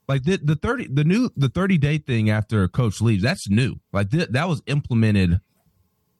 [0.07, 3.49] like the the thirty the new the thirty day thing after a coach leaves that's
[3.49, 3.79] new.
[3.91, 5.39] Like th- that was implemented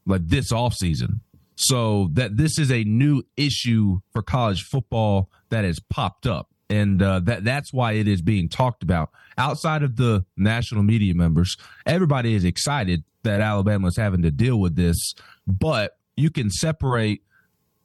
[0.06, 1.22] like this off season.
[1.56, 7.02] So that this is a new issue for college football that has popped up, and
[7.02, 11.56] uh, that that's why it is being talked about outside of the national media members.
[11.86, 15.16] Everybody is excited that Alabama is having to deal with this,
[15.48, 17.24] but you can separate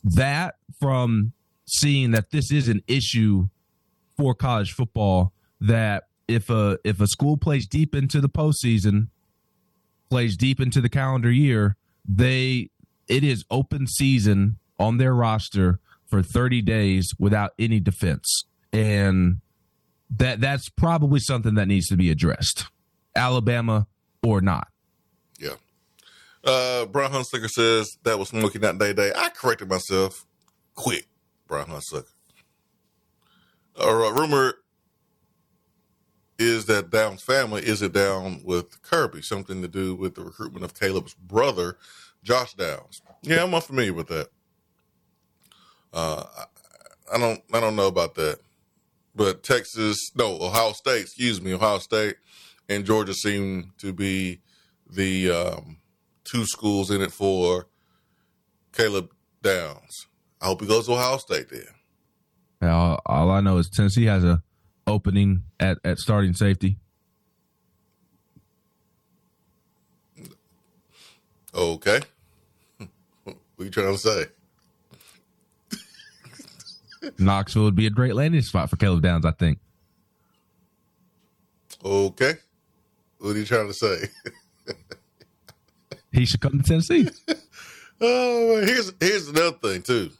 [0.02, 1.32] that from
[1.66, 3.48] seeing that this is an issue
[4.16, 9.08] for college football that if a if a school plays deep into the postseason,
[10.08, 11.76] plays deep into the calendar year,
[12.08, 12.70] they
[13.08, 18.44] it is open season on their roster for 30 days without any defense.
[18.72, 19.40] And
[20.16, 22.66] that that's probably something that needs to be addressed.
[23.14, 23.86] Alabama
[24.22, 24.68] or not.
[25.38, 25.54] Yeah.
[26.44, 29.12] Uh, Brian Hunsucker says that was Smoky Not Day Day.
[29.14, 30.24] I corrected myself
[30.74, 31.06] quick,
[31.46, 32.04] Brian Hunsucker.
[33.78, 34.54] Uh, rumor
[36.40, 40.64] is that Downs family is it down with Kirby, something to do with the recruitment
[40.64, 41.76] of Caleb's brother,
[42.22, 43.02] Josh Downs.
[43.22, 44.28] Yeah, I'm unfamiliar with that.
[45.92, 46.24] Uh,
[47.12, 48.38] I, don't, I don't know about that.
[49.14, 52.16] But Texas, no, Ohio State, excuse me, Ohio State
[52.68, 54.40] and Georgia seem to be
[54.90, 55.76] the um,
[56.24, 57.66] two schools in it for
[58.72, 59.10] Caleb
[59.42, 60.06] Downs.
[60.40, 61.66] I hope he goes to Ohio State then.
[63.06, 64.42] All I know is Tennessee has a
[64.90, 66.76] opening at, at starting safety.
[71.54, 72.00] Okay.
[73.24, 74.26] what are you trying to say?
[77.18, 79.58] Knoxville would be a great landing spot for Caleb Downs, I think.
[81.84, 82.34] Okay.
[83.18, 84.08] What are you trying to say?
[86.12, 87.08] He should come to Tennessee.
[88.00, 90.10] oh, here's here's another thing too.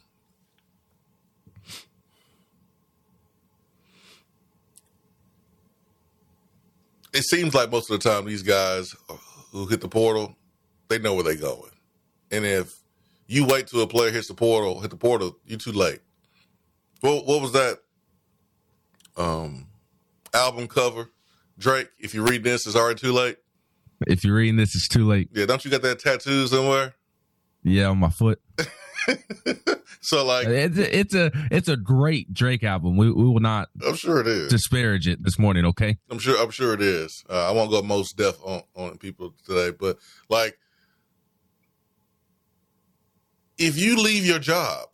[7.12, 8.94] It seems like most of the time these guys
[9.52, 10.36] who hit the portal,
[10.88, 11.72] they know where they're going,
[12.30, 12.80] and if
[13.26, 16.00] you wait till a player hits the portal, hit the portal, you're too late.
[17.00, 17.78] What what was that?
[19.16, 19.66] Um,
[20.34, 21.10] album cover,
[21.58, 21.88] Drake.
[21.98, 23.36] If you read this, it's already too late.
[24.06, 25.28] If you're reading this, it's too late.
[25.32, 26.94] Yeah, don't you got that tattoo somewhere?
[27.62, 28.40] Yeah, on my foot.
[30.02, 32.96] So like, It's a, it's a it's a great Drake album.
[32.96, 34.50] We we will not I'm sure it is.
[34.50, 35.66] disparage it this morning.
[35.66, 35.98] Okay.
[36.10, 36.40] I'm sure.
[36.42, 37.22] I'm sure it is.
[37.28, 39.98] Uh, I won't go most deaf on on people today, but
[40.30, 40.58] like,
[43.58, 44.88] if you leave your job,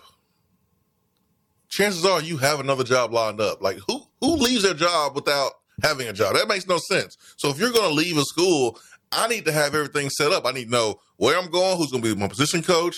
[1.69, 3.63] chances are you have another job lined up.
[3.63, 5.53] Like, who who leaves their job without
[5.83, 6.35] having a job?
[6.35, 7.17] That makes no sense.
[7.37, 8.79] So if you're going to leave a school,
[9.13, 10.47] I need to have everything set up.
[10.47, 12.97] I need to know where I'm going, who's going to be my position coach,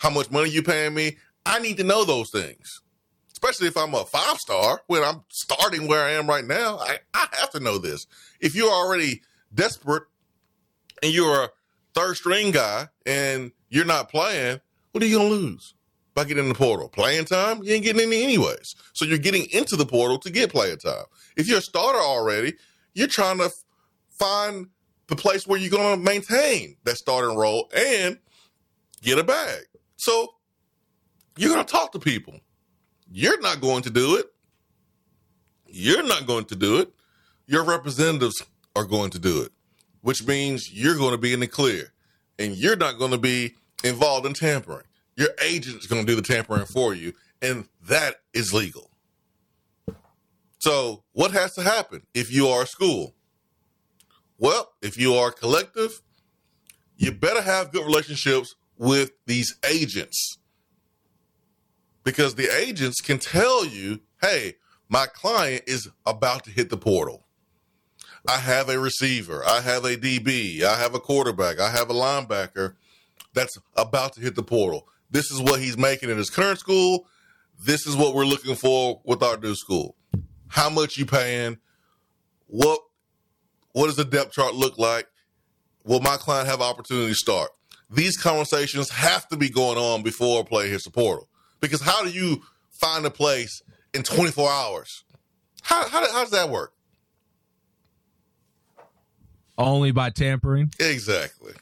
[0.00, 1.16] how much money you paying me.
[1.46, 2.82] I need to know those things
[3.42, 6.78] especially if I'm a five star when I'm starting where I am right now.
[6.78, 8.06] I, I have to know this.
[8.38, 9.22] If you're already
[9.54, 10.02] desperate
[11.02, 11.48] and you're a
[11.94, 14.60] third string guy and you're not playing,
[14.92, 15.74] what are you going to lose
[16.14, 16.88] by getting in the portal?
[16.88, 17.62] Playing time?
[17.62, 18.74] You ain't getting any anyways.
[18.92, 21.04] So you're getting into the portal to get playing time.
[21.36, 22.54] If you're a starter already,
[22.92, 23.50] you're trying to
[24.10, 24.66] find
[25.06, 28.18] the place where you're going to maintain that starting role and
[29.00, 29.62] get a bag.
[30.00, 30.28] So
[31.36, 32.40] you're going to talk to people.
[33.12, 34.32] You're not going to do it.
[35.66, 36.90] You're not going to do it.
[37.46, 38.42] Your representatives
[38.74, 39.52] are going to do it,
[40.00, 41.92] which means you're going to be in the clear
[42.38, 44.86] and you're not going to be involved in tampering.
[45.16, 48.90] Your agent is going to do the tampering for you, and that is legal.
[50.60, 53.14] So, what has to happen if you are a school?
[54.38, 56.00] Well, if you are a collective,
[56.96, 60.38] you better have good relationships with these agents
[62.02, 64.54] because the agents can tell you, hey,
[64.88, 67.26] my client is about to hit the portal.
[68.26, 71.94] I have a receiver, I have a DB, I have a quarterback, I have a
[71.94, 72.74] linebacker
[73.34, 74.88] that's about to hit the portal.
[75.10, 77.06] This is what he's making in his current school.
[77.62, 79.94] This is what we're looking for with our new school.
[80.48, 81.58] How much you paying?
[82.46, 82.80] What
[83.72, 85.06] what does the depth chart look like?
[85.84, 87.50] will my client have opportunity to start?
[87.90, 91.28] These conversations have to be going on before a player hits the portal.
[91.60, 93.62] Because how do you find a place
[93.92, 95.04] in 24 hours?
[95.62, 96.72] How, how, how does that work?
[99.58, 100.72] Only by tampering.
[100.78, 101.52] Exactly.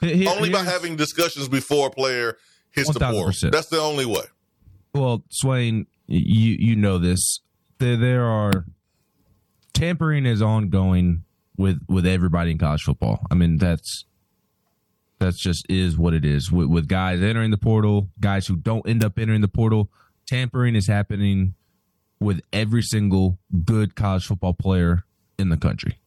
[0.00, 2.36] Here- only by having discussions before a player
[2.70, 3.50] hits the portal.
[3.50, 4.24] That's the only way.
[4.94, 7.40] Well, Swain, you you know this.
[7.78, 8.64] There there are
[9.72, 11.24] tampering is ongoing
[11.56, 13.26] with with everybody in college football.
[13.30, 14.04] I mean that's
[15.18, 18.88] that's just is what it is with, with guys entering the portal, guys who don't
[18.88, 19.90] end up entering the portal.
[20.26, 21.54] Tampering is happening
[22.20, 25.04] with every single good college football player
[25.38, 25.98] in the country.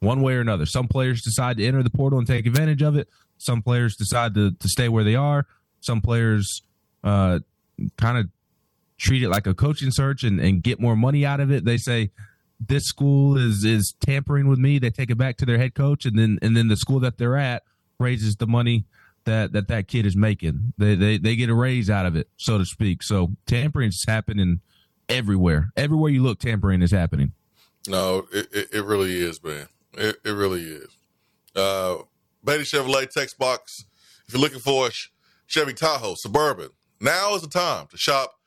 [0.00, 0.66] One way or another.
[0.66, 3.08] Some players decide to enter the portal and take advantage of it.
[3.38, 5.46] Some players decide to, to stay where they are.
[5.80, 6.62] Some players
[7.02, 7.40] uh,
[7.96, 8.28] kind of
[8.98, 11.64] treat it like a coaching search and, and get more money out of it.
[11.64, 12.10] They say
[12.60, 14.78] this school is is tampering with me.
[14.78, 17.18] They take it back to their head coach, and then and then the school that
[17.18, 17.62] they're at
[18.02, 18.84] raises the money
[19.24, 20.72] that that that kid is making.
[20.78, 23.02] They they they get a raise out of it, so to speak.
[23.02, 24.60] So tampering is happening
[25.08, 25.70] everywhere.
[25.76, 27.32] Everywhere you look, tampering is happening.
[27.86, 29.66] No, it, it, it really is, man.
[29.94, 30.96] It, it really is.
[31.54, 31.98] Uh,
[32.44, 33.84] Beatty Chevrolet text box.
[34.26, 34.90] If you're looking for a
[35.46, 38.38] Chevy Tahoe Suburban, now is the time to shop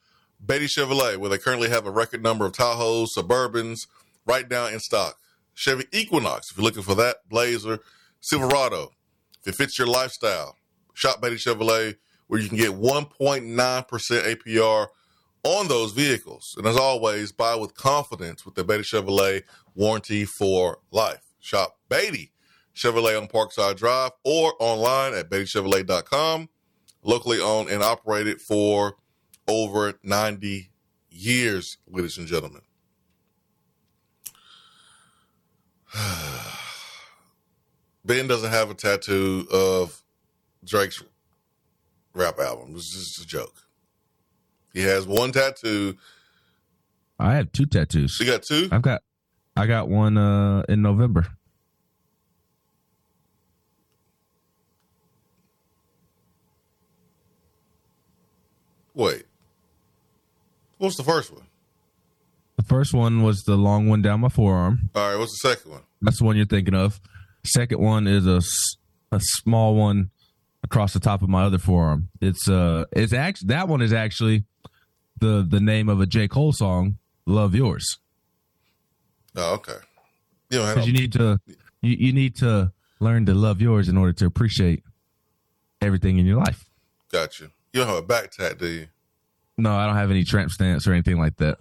[0.44, 3.88] Beatty Chevrolet, where they currently have a record number of Tahoes, Suburbans,
[4.26, 5.18] right now in stock.
[5.54, 7.80] Chevy Equinox, if you're looking for that, Blazer,
[8.20, 8.92] Silverado,
[9.46, 10.58] if it fits your lifestyle,
[10.94, 11.96] shop Beatty Chevrolet,
[12.28, 14.88] where you can get 1.9% APR
[15.44, 16.56] on those vehicles.
[16.58, 19.44] And as always, buy with confidence with the Beatty Chevrolet
[19.76, 21.22] warranty for life.
[21.40, 22.32] Shop Beatty
[22.76, 26.50] Chevrolet on Parkside Drive or online at BeattyChevrolet.com.
[27.04, 28.96] Locally owned and operated for
[29.48, 30.72] over 90
[31.12, 32.64] years, ladies and gentlemen.
[38.06, 40.02] Ben doesn't have a tattoo of
[40.64, 41.04] Drake's
[42.14, 42.76] rap album.
[42.76, 43.56] It's just a joke.
[44.74, 45.98] He has one tattoo.
[47.18, 48.20] I have two tattoos.
[48.20, 48.70] You got two?
[48.72, 49.02] I've got
[49.56, 51.28] I got one uh in November.
[58.94, 59.24] Wait.
[60.78, 61.44] What's the first one?
[62.58, 64.90] The first one was the long one down my forearm.
[64.96, 65.82] All right, what's the second one?
[66.02, 67.02] That's the one you're thinking of.
[67.46, 68.42] Second one is a,
[69.12, 70.10] a small one
[70.64, 72.10] across the top of my other forearm.
[72.22, 74.46] It's uh it's actually that one is actually
[75.20, 78.00] the the name of a J Cole song, "Love Yours,"
[79.36, 79.78] Oh, okay.
[80.50, 81.40] You because you need to
[81.82, 84.84] you, you need to learn to love yours in order to appreciate
[85.82, 86.66] everything in your life.
[87.12, 87.50] got you.
[87.74, 88.88] You don't have a back tat, do you?
[89.58, 91.58] No, I don't have any tramp stamps or anything like that.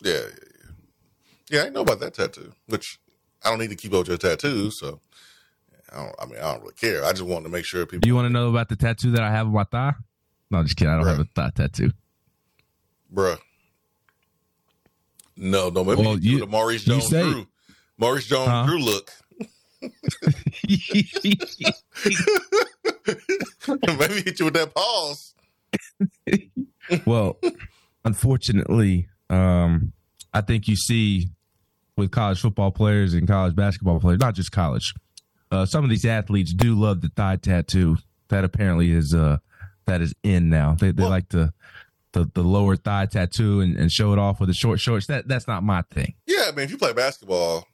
[0.00, 0.70] Yeah, yeah, yeah.
[1.50, 2.98] Yeah, I know about that tattoo, which
[3.44, 5.00] I don't need to keep up with your tattoos, so
[5.92, 7.04] I don't I mean I don't really care.
[7.04, 9.10] I just want to make sure people Do you want to know about the tattoo
[9.12, 9.92] that I have on my thigh?
[10.50, 10.92] No, I'm just kidding.
[10.92, 11.92] I don't have a thigh tattoo.
[13.12, 13.38] Bruh.
[15.36, 17.46] No, no, maybe Well, you, the Maurice Jones say- Drew.
[17.98, 18.66] Maurice Jones Huh?
[18.66, 19.10] Drew look.
[23.98, 25.34] maybe hit you with that pause.
[27.06, 27.38] well,
[28.04, 29.92] unfortunately, um,
[30.32, 31.30] I think you see
[31.96, 34.94] with college football players and college basketball players, not just college,
[35.50, 37.96] uh, some of these athletes do love the thigh tattoo.
[38.28, 39.38] That apparently is uh,
[39.86, 40.74] that is in now.
[40.74, 41.52] They they like the,
[42.12, 45.06] the the lower thigh tattoo and, and show it off with the short shorts.
[45.06, 46.14] That that's not my thing.
[46.26, 47.66] Yeah, I mean, if you play basketball,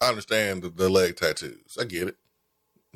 [0.00, 1.76] I understand the, the leg tattoos.
[1.78, 2.16] I get it.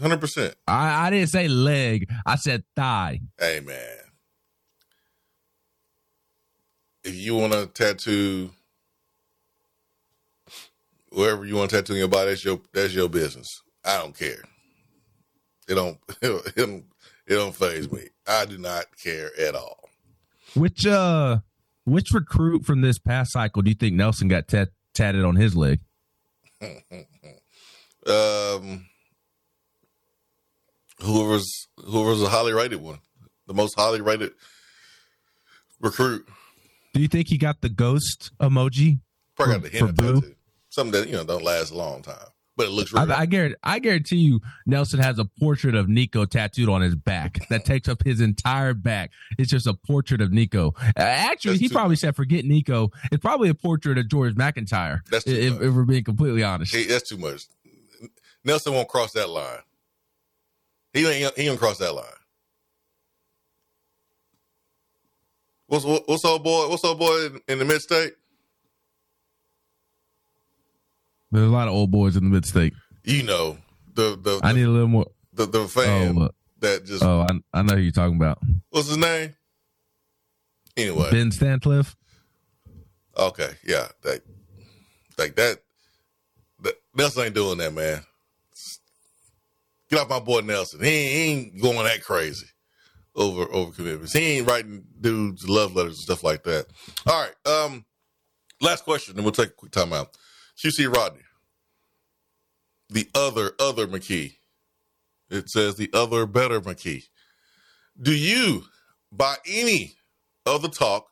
[0.01, 0.55] 100%.
[0.67, 2.11] I, I didn't say leg.
[2.25, 3.21] I said thigh.
[3.39, 3.99] Hey, man.
[7.05, 8.53] If you want to tattoo
[11.13, 13.49] wherever you want to tattoo your body, that's your that's your business.
[13.85, 14.43] I don't care.
[15.69, 16.85] It don't it don't
[17.27, 18.09] it don't phase me.
[18.27, 19.89] I do not care at all.
[20.55, 21.39] Which uh,
[21.85, 25.57] which recruit from this past cycle do you think Nelson got tat- tatted on his
[25.57, 25.81] leg?
[28.05, 28.87] Um,
[31.01, 32.99] whoever's whoever's a highly rated one,
[33.47, 34.33] the most highly rated
[35.81, 36.27] recruit,
[36.95, 38.99] Do you think he got the ghost emoji?
[39.37, 40.35] probably for- got the henna tattoo.
[40.73, 42.17] Something that you know don't last a long time,
[42.57, 43.13] but it looks real.
[43.13, 46.95] I, I guarantee, I guarantee you, Nelson has a portrait of Nico tattooed on his
[46.95, 49.11] back that takes up his entire back.
[49.37, 50.73] It's just a portrait of Nico.
[50.81, 55.03] Uh, actually, That's he probably said, "Forget Nico." It's probably a portrait of George MacIntyre.
[55.11, 55.63] That's if, much.
[55.63, 56.75] if we're being completely honest.
[56.75, 57.43] Hey, that's too much.
[58.43, 59.59] Nelson won't cross that line.
[60.95, 62.07] He ain't he ain't cross that line.
[65.67, 66.71] What's what, what's old boy?
[66.71, 68.15] What's old boy in, in the mid state?
[71.33, 72.75] There's a lot of old boys in the mid state.
[73.05, 73.59] You know,
[73.95, 75.07] The the, I need a little more.
[75.33, 76.29] the the fan Oh, uh,
[76.61, 78.39] that just oh, I, I know who you're talking about.
[78.71, 79.35] what's his name?
[80.77, 81.97] Anyway, Ben Stancliffe.
[83.17, 84.23] okay, yeah, that
[85.19, 85.59] like that.
[86.63, 88.03] that Nelson ain't doing that, man.
[89.91, 90.83] Get off my boy Nelson.
[90.83, 92.47] He ain't, going that crazy
[93.15, 94.13] over over commitments.
[94.15, 96.67] He ain't writing dudes love letters and stuff like that.
[97.07, 97.47] All right.
[97.47, 97.85] Um,
[98.61, 100.17] last question, and we'll take a quick time out.
[100.63, 101.23] QC Rodney,
[102.89, 104.35] the other other McKee.
[105.31, 107.05] It says the other better McKee.
[108.01, 108.65] Do you
[109.11, 109.95] buy any
[110.47, 111.07] of the talk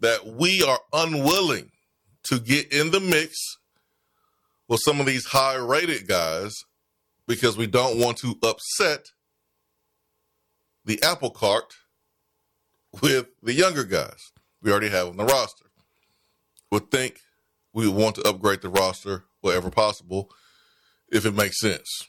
[0.00, 1.70] that we are unwilling
[2.24, 3.38] to get in the mix
[4.68, 6.54] with some of these high rated guys
[7.26, 9.06] because we don't want to upset
[10.84, 11.74] the apple cart
[13.02, 15.66] with the younger guys we already have on the roster.
[16.70, 17.20] Would think
[17.72, 20.30] we want to upgrade the roster wherever possible
[21.10, 22.06] if it makes sense.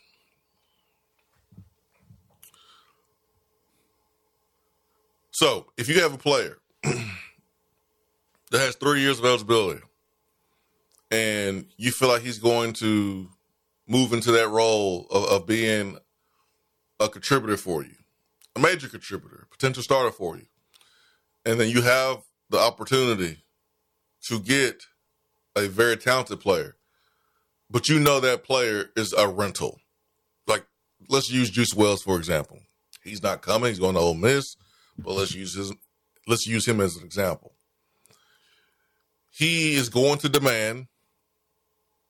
[5.32, 6.99] So, if you have a player that
[8.51, 9.82] has three years of eligibility
[11.09, 13.30] and you feel like he's going to
[13.88, 15.97] move into that role of, of being
[16.99, 17.95] a contributor for you,
[18.55, 20.45] a major contributor, potential starter for you,
[21.45, 23.43] and then you have the opportunity
[24.28, 24.84] to get
[25.56, 26.76] a very talented player,
[27.70, 29.80] but you know that player is a rental.
[30.47, 30.66] Like,
[31.10, 32.60] let's use Juice Wells for example.
[33.04, 33.70] He's not coming.
[33.70, 34.56] He's going to Ole Miss,
[34.97, 35.74] but let's use his.
[36.28, 37.54] Let's use him as an example.
[39.32, 40.88] He is going to demand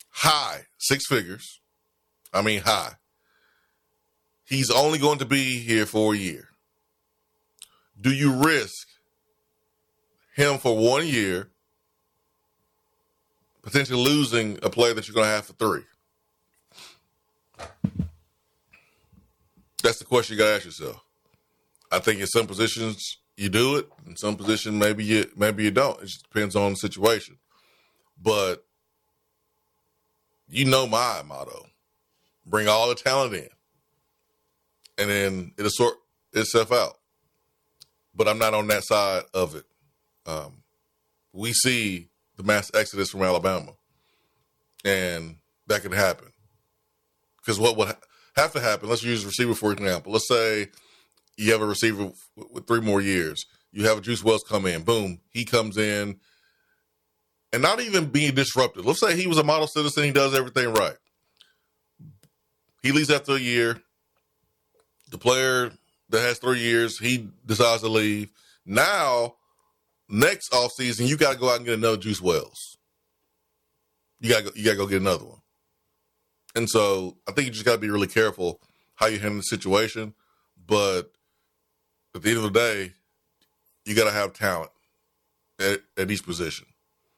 [0.10, 1.62] high six figures.
[2.34, 2.94] I mean, high.
[4.44, 6.50] He's only going to be here for a year.
[8.00, 8.88] Do you risk
[10.36, 11.52] him for one year,
[13.62, 15.84] potentially losing a player that you're going to have for three?
[19.84, 21.04] That's the question you got to ask yourself.
[21.92, 25.72] I think in some positions you do it, in some positions maybe you maybe you
[25.72, 26.00] don't.
[26.02, 27.38] It just depends on the situation.
[28.22, 28.64] But
[30.48, 31.66] you know my motto:
[32.46, 33.50] bring all the talent in,
[34.98, 35.96] and then it'll sort
[36.34, 36.98] itself out.
[38.14, 39.66] But I'm not on that side of it.
[40.26, 40.64] Um,
[41.34, 43.74] we see the mass exodus from Alabama,
[44.84, 46.28] and that could happen.
[47.38, 48.00] Because what would ha-
[48.36, 48.90] have to happen?
[48.90, 50.12] Let's use receiver for example.
[50.12, 50.68] Let's say
[51.38, 53.46] you have a receiver with, with three more years.
[53.72, 54.84] You have a Juice Wells come in.
[54.84, 56.20] Boom, he comes in,
[57.54, 58.86] and not even being disrupted.
[58.86, 60.04] Let's say he was a model citizen.
[60.04, 60.98] He does everything right.
[62.82, 63.82] He leaves after a year.
[65.12, 65.72] The player
[66.10, 68.30] that has three years, he decides to leave.
[68.66, 69.36] Now,
[70.12, 72.78] next offseason, you got to go out and get another Juice Wells.
[74.20, 75.40] You got you got to go get another one.
[76.56, 78.60] And so, I think you just got to be really careful
[78.96, 80.14] how you handle the situation.
[80.68, 81.12] But
[82.14, 82.94] at the end of the day,
[83.86, 84.72] you got to have talent
[85.60, 86.68] at, at each position.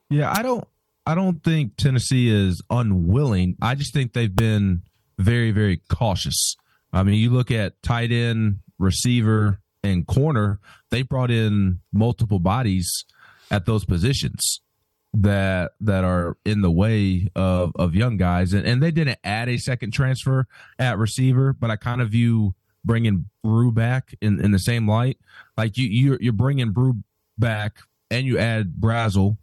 [0.10, 0.68] Yeah, I don't
[1.06, 3.58] I don't think Tennessee is unwilling.
[3.62, 4.84] I just think they've been
[5.18, 6.56] very, very cautious.
[6.92, 10.60] I mean, you look at tight end, receiver, and corner,
[10.90, 13.06] they brought in multiple bodies
[13.52, 14.62] at those positions
[15.16, 19.48] that that are in the way of of young guys and, and they didn't add
[19.48, 20.48] a second transfer
[20.80, 25.20] at receiver but i kind of view bringing Bru back in, in the same light
[25.56, 26.96] like you you're, you're bringing Bru
[27.38, 27.78] back
[28.10, 29.38] and you add Brazzell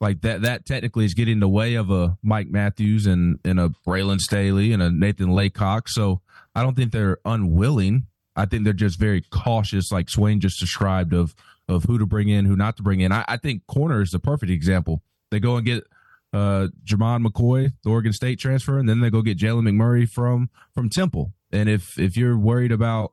[0.00, 3.60] like that that technically is getting in the way of a Mike Matthews and, and
[3.60, 5.88] a Braylon Staley and a Nathan Leacock.
[5.88, 6.22] So
[6.54, 8.06] I don't think they're unwilling.
[8.40, 11.34] I think they're just very cautious, like Swain just described, of
[11.68, 13.12] of who to bring in, who not to bring in.
[13.12, 15.02] I, I think corner is the perfect example.
[15.30, 15.84] They go and get
[16.32, 20.48] uh Jermod McCoy, the Oregon State transfer, and then they go get Jalen McMurray from
[20.74, 21.32] from Temple.
[21.52, 23.12] And if if you're worried about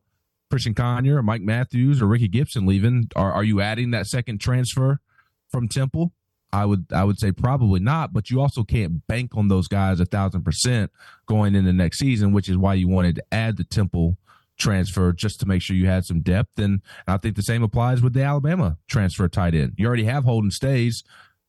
[0.50, 4.40] Christian Conyer or Mike Matthews or Rickey Gibson leaving, are are you adding that second
[4.40, 5.02] transfer
[5.50, 6.14] from Temple?
[6.54, 10.00] I would I would say probably not, but you also can't bank on those guys
[10.00, 10.92] a thousand percent
[11.26, 14.18] going into next season, which is why you wanted to add the Temple
[14.58, 16.60] transfer just to make sure you had some depth.
[16.60, 19.74] And I think the same applies with the Alabama transfer tight end.
[19.78, 21.04] You already have Holden Staes.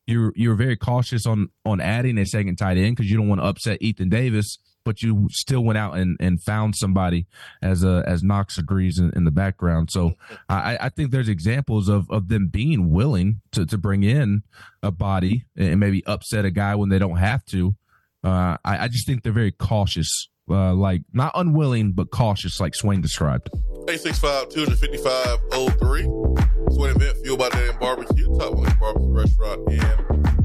[0.06, 3.40] You're you're very cautious on on adding a second tight end because you don't want
[3.42, 7.26] to upset Ethan Davis, but you still went out and, and found somebody
[7.60, 9.90] as a as Knox agrees in, in the background.
[9.90, 10.12] So
[10.48, 14.44] I, I think there's examples of of them being willing to to bring in
[14.82, 17.76] a body and maybe upset a guy when they don't have to.
[18.24, 22.74] Uh, I, I just think they're very cautious, uh, like not unwilling but cautious, like
[22.74, 23.48] Swain described.
[23.86, 26.72] 865-255-03.
[26.74, 29.80] Swain event fueled by the barbecue, top one barbecue restaurant in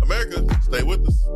[0.01, 0.45] America.
[0.61, 1.27] Stay with us.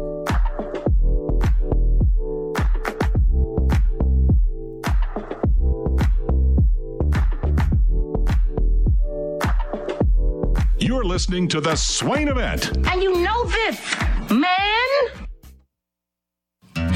[10.80, 12.76] You're listening to the Swain event.
[12.88, 13.80] And you know this,
[14.30, 15.27] man.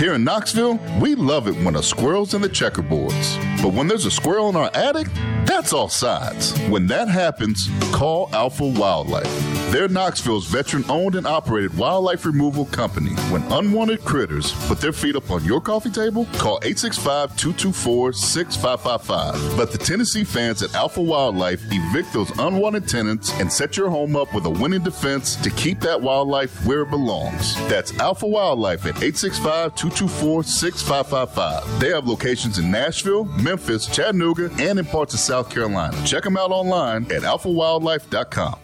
[0.02, 3.38] Here in Knoxville, we love it when a squirrel's in the checkerboards.
[3.62, 5.08] But when there's a squirrel in our attic,
[5.45, 6.58] that's all sides.
[6.70, 9.30] When that happens, call Alpha Wildlife.
[9.72, 13.12] They're Knoxville's veteran owned and operated wildlife removal company.
[13.32, 19.58] When unwanted critters put their feet up on your coffee table, call 865 224 6555.
[19.58, 24.16] Let the Tennessee fans at Alpha Wildlife evict those unwanted tenants and set your home
[24.16, 27.56] up with a winning defense to keep that wildlife where it belongs.
[27.70, 31.80] That's Alpha Wildlife at 865 224 6555.
[31.80, 35.96] They have locations in Nashville, Memphis, Chattanooga, and in parts of South Carolina.
[36.06, 38.60] Check them out online at alphawildlife.com.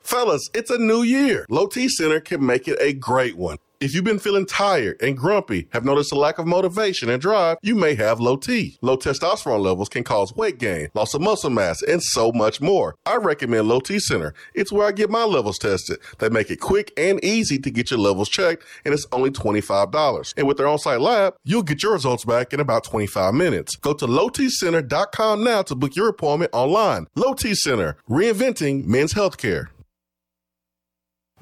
[0.00, 1.44] Fellas, it's a new year.
[1.48, 3.58] Low T Center can make it a great one.
[3.78, 7.58] If you've been feeling tired and grumpy, have noticed a lack of motivation and drive,
[7.60, 8.78] you may have low T.
[8.80, 12.96] Low testosterone levels can cause weight gain, loss of muscle mass, and so much more.
[13.04, 14.32] I recommend Low T Center.
[14.54, 15.98] It's where I get my levels tested.
[16.20, 20.32] They make it quick and easy to get your levels checked, and it's only $25.
[20.38, 23.76] And with their on-site lab, you'll get your results back in about 25 minutes.
[23.76, 27.08] Go to lowtcenter.com now to book your appointment online.
[27.14, 29.66] Low T Center, reinventing men's healthcare.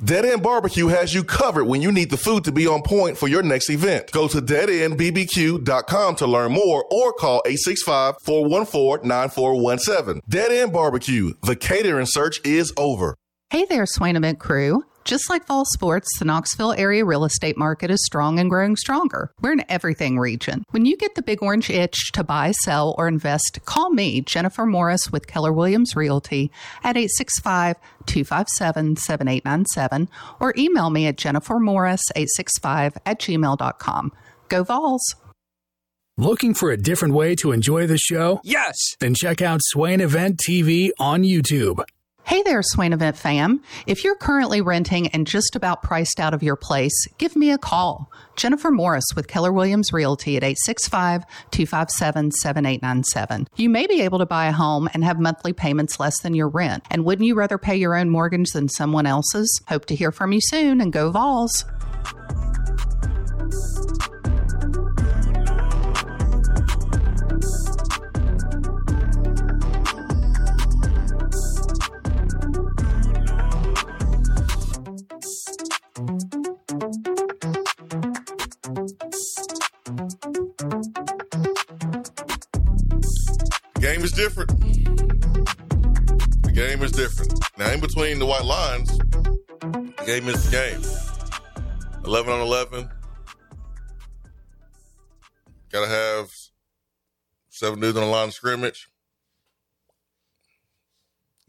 [0.03, 3.17] Dead End Barbecue has you covered when you need the food to be on point
[3.17, 4.11] for your next event.
[4.11, 10.21] Go to deadendbbq.com to learn more or call 865-414-9417.
[10.29, 13.15] Dead End Barbecue, the catering search is over.
[13.51, 14.83] Hey there, Swain Event crew.
[15.05, 19.31] Just like fall sports, the Knoxville area real estate market is strong and growing stronger.
[19.43, 20.65] We're an everything region.
[20.71, 24.65] When you get the big orange itch to buy, sell, or invest, call me, Jennifer
[24.65, 26.51] Morris with Keller Williams Realty
[26.83, 27.77] at 865
[28.07, 30.09] 257 7897
[30.41, 34.13] or email me at jennifermorris865 at gmail.com.
[34.49, 35.17] Go Vols!
[36.17, 38.41] Looking for a different way to enjoy the show?
[38.43, 38.77] Yes!
[39.01, 41.85] Then check out Swain Event TV on YouTube.
[42.27, 43.61] Hey there, Swain Event fam.
[43.87, 47.59] If you're currently renting and just about priced out of your place, give me a
[47.59, 48.11] call.
[48.35, 53.49] Jennifer Morris with Keller Williams Realty at 865 257 7897.
[53.57, 56.49] You may be able to buy a home and have monthly payments less than your
[56.49, 56.83] rent.
[56.91, 59.61] And wouldn't you rather pay your own mortgage than someone else's?
[59.69, 61.67] Hope to hear from you soon and go Vols.
[80.25, 80.31] The
[83.79, 84.49] game is different.
[86.43, 87.39] The game is different.
[87.59, 90.81] Now, in between the white lines, the game is the game.
[92.07, 92.89] 11 on 11.
[95.71, 96.31] Got to have
[97.51, 98.89] seven dudes on the line of scrimmage.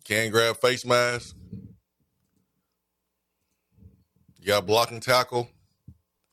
[0.03, 1.33] Can't grab face mask.
[4.37, 5.49] You got blocking tackle.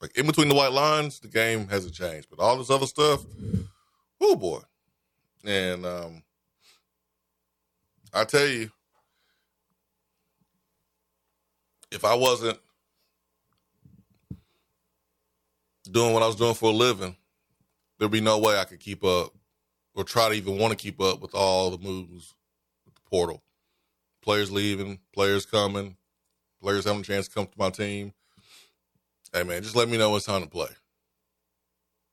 [0.02, 2.26] Like in between the white lines, the game hasn't changed.
[2.28, 3.24] But all this other stuff,
[4.20, 4.58] oh boy.
[5.44, 6.22] And um,
[8.12, 8.70] I tell you,
[11.92, 12.58] if I wasn't
[15.88, 17.16] doing what I was doing for a living,
[17.98, 19.32] there'd be no way I could keep up
[19.94, 22.34] or try to even want to keep up with all the moves
[22.84, 23.42] with the portal.
[24.20, 25.96] Players leaving, players coming,
[26.60, 28.12] players having a chance to come to my team.
[29.32, 30.68] Hey man, just let me know it's time to play.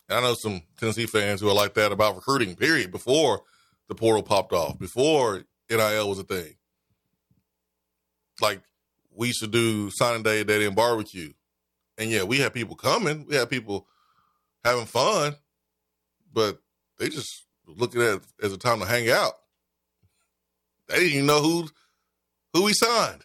[0.08, 3.42] And I know some Tennessee fans who are like that about recruiting, period, before
[3.90, 6.56] the portal popped off, before NIL was a thing.
[8.42, 8.62] Like
[9.14, 11.34] we used to do signing day, day in barbecue.
[11.98, 13.86] And yeah, we had people coming, we had people
[14.64, 15.36] having fun,
[16.32, 16.60] but
[16.98, 19.34] they just looking at it as a time to hang out.
[20.88, 21.70] They didn't even know who
[22.54, 23.24] who we signed.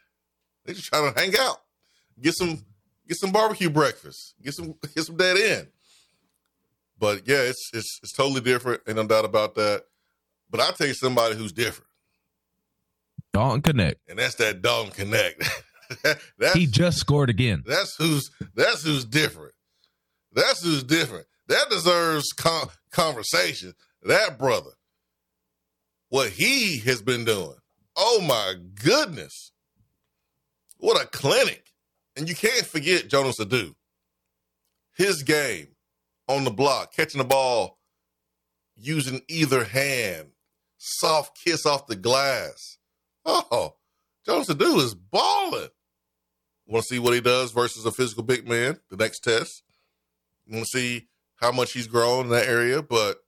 [0.65, 1.59] They just trying to hang out,
[2.21, 2.65] get some
[3.09, 5.69] get some barbecue breakfast, get some get some Dead End.
[6.99, 9.85] But yeah, it's it's it's totally different, ain't no doubt about that.
[10.51, 11.89] But I'll tell you somebody who's different,
[13.33, 13.97] Dalton Knecht.
[14.09, 15.49] and that's that Dalton Knecht.
[16.39, 17.63] that's, He just scored again.
[17.67, 19.55] that's who's that's who's different.
[20.33, 21.27] That's who's different.
[21.49, 23.75] That deserves con- conversation.
[24.03, 24.71] That brother,
[26.09, 27.57] what he has been doing.
[27.97, 29.53] Oh my goodness,
[30.79, 31.64] what a clinic!
[32.17, 33.75] And you can't forget Jonas Aidoo.
[34.97, 35.69] His game
[36.29, 37.79] on the block, catching the ball,
[38.77, 40.29] using either hand,
[40.79, 42.79] soft kiss off the glass.
[43.25, 43.75] Oh,
[44.25, 45.69] Jonas Aidoo is balling.
[46.67, 48.79] Want to see what he does versus a physical big man?
[48.91, 49.62] The next test.
[50.47, 53.19] Want to see how much he's grown in that area, but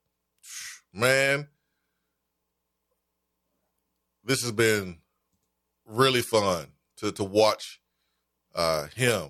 [0.93, 1.49] man,
[4.25, 4.99] this has been
[5.85, 7.81] really fun to to watch
[8.57, 9.29] uh, him.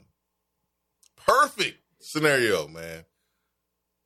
[1.26, 3.04] Perfect scenario, man.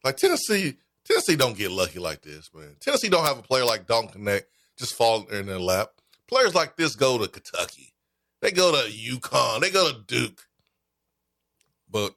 [0.02, 2.76] Like Tennessee, Tennessee don't get lucky like this, man.
[2.80, 4.44] Tennessee don't have a player like Dalton Knecht
[4.78, 5.90] just falling in their lap.
[6.26, 7.92] Players like this go to Kentucky.
[8.40, 9.60] They go to UConn.
[9.60, 10.48] They go to Duke.
[11.90, 12.14] But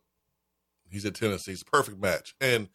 [0.90, 1.52] he's at Tennessee.
[1.52, 2.36] It's a perfect match.
[2.40, 2.70] And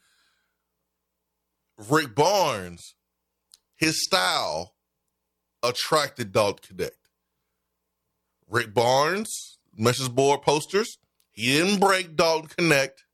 [1.89, 2.95] Rick Barnes,
[3.77, 4.75] his style
[5.63, 6.91] attracted Dalton Knecht.
[8.51, 10.99] Rick Barnes, message board posters,
[11.31, 13.05] he didn't break Dalton Knecht.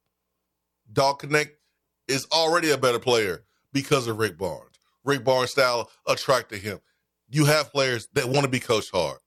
[0.93, 1.53] Dalton Knecht
[2.09, 4.79] is already a better player because of Rick Barnes.
[5.05, 6.81] Rick Barnes' style attracted him.
[7.29, 9.19] You have players that want to be coached hard,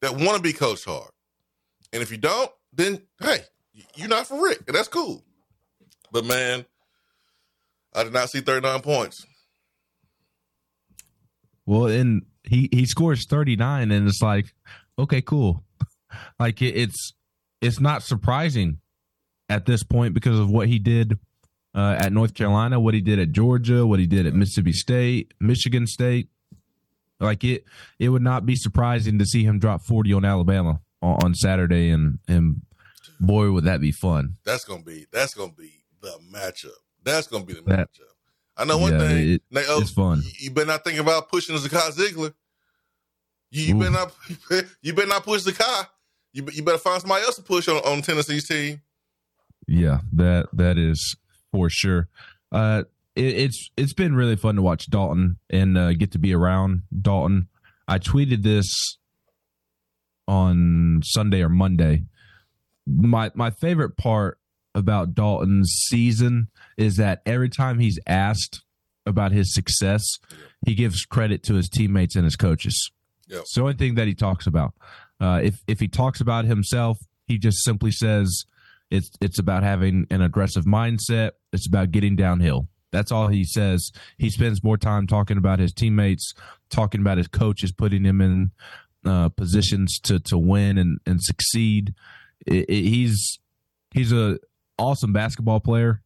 [0.00, 1.10] that want to be coached hard.
[1.92, 3.40] And if you don't, then hey,
[3.96, 5.24] you're not for Rick, and that's cool.
[6.10, 6.64] But man,
[7.94, 9.26] I did not see 39 points.
[11.66, 14.54] Well, and he he scores 39 and it's like,
[15.02, 15.62] okay, cool.
[16.38, 17.12] like it, it's
[17.60, 18.78] it's not surprising
[19.48, 21.18] at this point because of what he did
[21.74, 25.32] uh, at North Carolina, what he did at Georgia, what he did at Mississippi State,
[25.40, 26.28] Michigan State.
[27.20, 27.64] Like it,
[28.00, 31.90] it would not be surprising to see him drop 40 on Alabama on, on Saturday,
[31.90, 32.62] and and
[33.20, 34.36] boy, would that be fun.
[34.44, 36.70] That's gonna be that's gonna be the matchup.
[37.04, 38.06] That's gonna be the That- matchup.
[38.54, 39.30] I know one Yeah, thing.
[39.34, 40.20] it- They- oh, it's fun.
[40.22, 42.34] You, you better not think about pushing Zakai Zeigler.
[43.52, 44.14] You, you better not.
[44.82, 45.86] You better not push Zakai.
[46.32, 48.80] You, you better find somebody else to push on, on Tennessee's team.
[49.68, 51.16] Yeah, that that is
[51.52, 52.08] for sure.
[52.50, 52.84] Uh,
[53.14, 56.82] it, it's it's been really fun to watch Dalton and uh, get to be around
[56.98, 57.48] Dalton.
[57.86, 58.98] I tweeted this
[60.26, 62.04] on Sunday or Monday.
[62.86, 64.38] My my favorite part
[64.74, 66.48] about Dalton's season
[66.78, 68.62] is that every time he's asked
[69.04, 70.02] about his success,
[70.64, 72.90] he gives credit to his teammates and his coaches.
[73.32, 73.40] Yep.
[73.40, 74.74] It's the only thing that he talks about.
[75.20, 78.44] Uh, if if he talks about himself, he just simply says
[78.90, 81.32] it's it's about having an aggressive mindset.
[81.52, 82.68] It's about getting downhill.
[82.90, 83.90] That's all he says.
[84.18, 86.34] He spends more time talking about his teammates,
[86.68, 88.50] talking about his coaches, putting him in
[89.06, 91.94] uh, positions to to win and and succeed.
[92.46, 93.38] It, it, he's
[93.94, 94.38] he's a
[94.78, 96.02] awesome basketball player.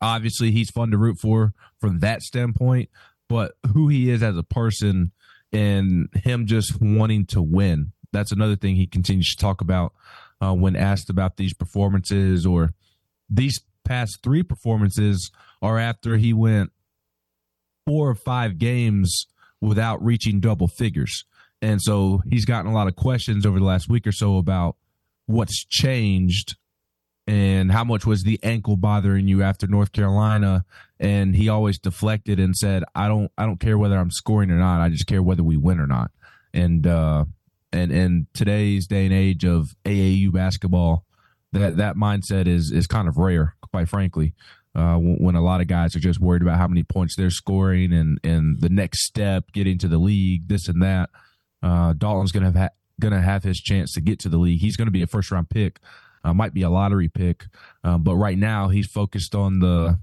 [0.00, 2.90] Obviously, he's fun to root for from that standpoint.
[3.28, 5.12] But who he is as a person
[5.56, 7.92] and him just wanting to win.
[8.12, 9.94] That's another thing he continues to talk about
[10.40, 12.74] uh, when asked about these performances or
[13.30, 15.30] these past three performances
[15.62, 16.72] are after he went
[17.86, 19.26] four or five games
[19.60, 21.24] without reaching double figures.
[21.62, 24.76] And so he's gotten a lot of questions over the last week or so about
[25.26, 26.56] what's changed
[27.26, 30.64] and how much was the ankle bothering you after North Carolina?
[31.00, 34.58] And he always deflected and said I don't I don't care whether I'm scoring or
[34.58, 34.80] not.
[34.80, 36.10] I just care whether we win or not.
[36.54, 37.24] And uh
[37.72, 41.04] and in today's day and age of AAU basketball
[41.52, 44.34] that that mindset is is kind of rare quite frankly
[44.74, 47.92] uh when, a lot of guys are just worried about how many points they're scoring
[47.92, 51.10] and and the next step getting to the league this and that.
[51.62, 52.76] Uh Dalton's to have ha-
[53.12, 54.60] to have his chance to get to the league.
[54.60, 55.80] He's to be a first round pick
[56.26, 57.44] uh, might be a lottery pick,
[57.84, 59.98] um, but right now he's focused on the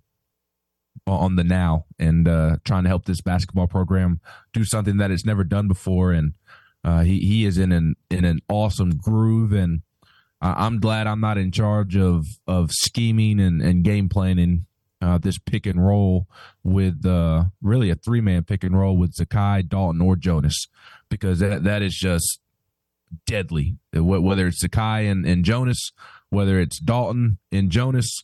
[1.06, 4.22] on the now and uh, trying to help this basketball program
[4.54, 6.14] do something that it's never done before.
[6.14, 6.34] And
[6.82, 9.82] uh, he he is in an in an awesome groove, and
[10.42, 14.66] I'm glad I'm not in charge of of scheming and, and game planning.
[15.02, 16.30] Uh, this pick and roll
[16.64, 20.68] with uh, really a three man pick and roll with Zakai, Dalton, or Jonas,
[21.10, 22.40] because that, that is just
[23.26, 23.78] deadly.
[23.94, 25.92] Whether it's Zakai and, and Jonas,
[26.30, 28.24] whether it's Dalton and Jonas,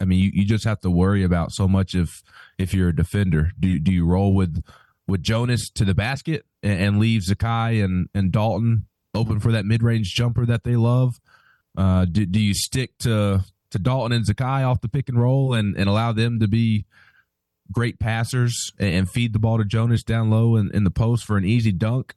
[0.00, 2.22] I mean, you, you just have to worry about so much if
[2.58, 3.52] if you're a defender.
[3.58, 4.62] Do do you roll with
[5.08, 9.64] with Jonas to the basket and, and leave Zakai and and Dalton open for that
[9.64, 11.20] mid range jumper that they love?
[11.76, 15.54] Uh, do do you stick to to Dalton and Zakai off the pick and roll
[15.54, 16.84] and and allow them to be
[17.72, 21.24] great passers and, and feed the ball to Jonas down low in, in the post
[21.24, 22.14] for an easy dunk,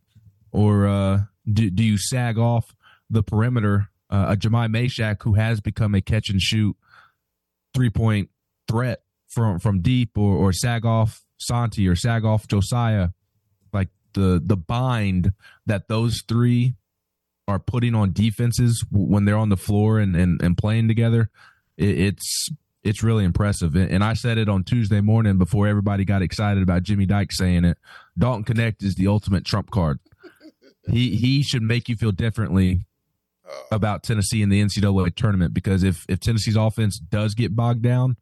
[0.52, 1.22] or uh,
[1.52, 2.76] do do you sag off
[3.10, 3.90] the perimeter?
[4.12, 6.76] Uh, a Jahmai Mashack who has become a catch and shoot
[7.74, 8.30] three point
[8.68, 13.10] threat from from deep, or or sag off Santi or sag off Josiah,
[13.72, 15.34] like the the bind
[15.66, 16.76] that those three
[17.48, 21.30] are putting on defenses when they're on the floor and and, and playing together,
[21.78, 22.50] it, it's
[22.84, 23.76] it's really impressive.
[23.76, 27.32] And, and I said it on Tuesday morning before everybody got excited about Jimmy Dyke
[27.32, 27.78] saying it.
[28.18, 30.00] Dalton Knecht is the ultimate trump card.
[30.92, 32.86] He he should make you feel differently
[33.72, 38.18] about Tennessee in the NCAA tournament because if if Tennessee's offense does get bogged down,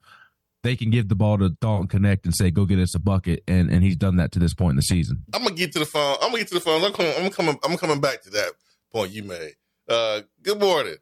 [0.64, 3.44] they can give the ball to Dalton Knecht and say, "Go get us a bucket,"
[3.48, 5.24] and and he's done that to this point in the season.
[5.34, 6.18] I'm gonna get to the phone.
[6.22, 6.84] I'm gonna get to the phone.
[6.84, 7.14] I'm coming.
[7.18, 7.60] I'm coming.
[7.64, 8.52] I'm coming back to that
[8.92, 9.56] point you made.
[9.88, 10.98] Uh, good morning.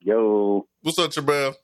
[0.00, 1.54] Yo, what's up, Tremel?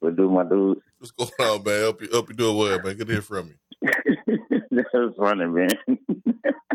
[0.00, 0.80] What do my dudes?
[0.98, 1.82] What's going on, man?
[1.82, 2.96] Hope you hope you doing well, man.
[2.96, 3.54] Good to hear from you.
[4.70, 5.70] that was funny, man.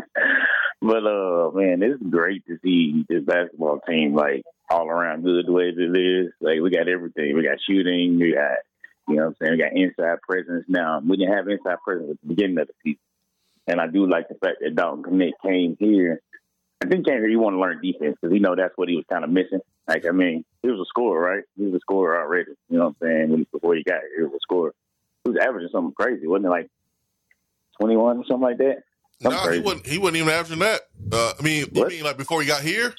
[0.84, 5.52] but uh, man, it's great to see this basketball team like all around good the
[5.52, 6.32] way it is.
[6.42, 7.34] Like we got everything.
[7.34, 8.18] We got shooting.
[8.20, 8.58] We got
[9.08, 9.52] you know what I'm saying.
[9.52, 11.00] We got inside presence now.
[11.00, 13.00] We didn't have inside presence at the beginning of the season,
[13.66, 16.20] and I do like the fact that Dalton Knecht came here.
[16.82, 17.30] I think came here.
[17.30, 19.60] He wanted to learn defense because he know that's what he was kind of missing.
[19.88, 21.44] Like I mean, he was a scorer, right?
[21.56, 22.52] He was a scorer already.
[22.68, 23.46] You know what I'm saying?
[23.50, 24.74] Before he got here, he was a scorer.
[25.24, 26.50] He was averaging something crazy, wasn't it?
[26.50, 26.68] Like
[27.80, 28.82] 21 or something like that.
[29.20, 29.86] No, nah, he wasn't.
[29.86, 30.82] He wasn't even averaging that.
[31.12, 31.90] Uh, I mean, what?
[31.90, 32.94] you mean like before he got here?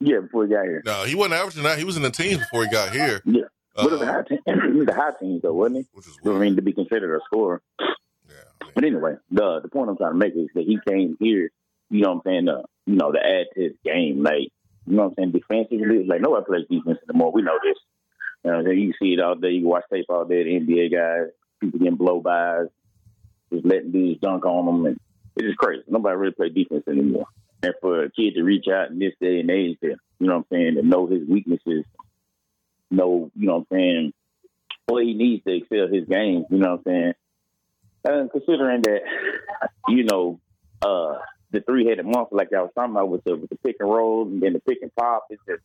[0.00, 0.82] Yeah, before he got here.
[0.84, 1.78] No, he wasn't averaging that.
[1.78, 3.22] He was in the teams before he got here.
[3.24, 3.42] Yeah,
[3.74, 4.38] uh, but the high team,
[4.86, 5.86] the high teams though, wasn't he?
[5.92, 6.36] Which is weird.
[6.36, 7.62] I mean, to be considered a scorer.
[7.80, 8.68] Yeah.
[8.74, 11.50] But anyway, the the point I'm trying to make is that he came here.
[11.90, 12.48] You know what I'm saying?
[12.48, 14.50] Uh, you know, to add to his game, like
[14.86, 16.04] you know what I'm saying, defensively.
[16.04, 17.32] Like nobody plays defense anymore.
[17.32, 17.78] We know this.
[18.44, 19.50] You know, you see it all day.
[19.50, 20.44] You can watch tape all day.
[20.44, 22.68] The NBA guys, people getting blow bys,
[23.52, 25.00] just letting dudes dunk on them, and
[25.36, 25.82] it's just crazy.
[25.88, 27.26] Nobody really play defense anymore.
[27.62, 30.38] And for a kid to reach out in this day and age, to you know
[30.38, 31.84] what I'm saying, to know his weaknesses,
[32.90, 34.12] know you know what I'm saying,
[34.86, 36.44] what he needs to excel his game.
[36.50, 37.12] You know what I'm saying.
[38.04, 39.00] And considering that,
[39.88, 40.38] you know,
[40.80, 41.18] uh,
[41.50, 43.90] the three headed monster like I was talking about with the with the pick and
[43.90, 45.62] roll and then the pick and pop, it's just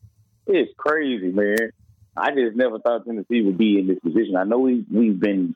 [0.48, 1.72] it's crazy, man.
[2.16, 4.36] I just never thought Tennessee would be in this position.
[4.36, 5.56] I know we we've been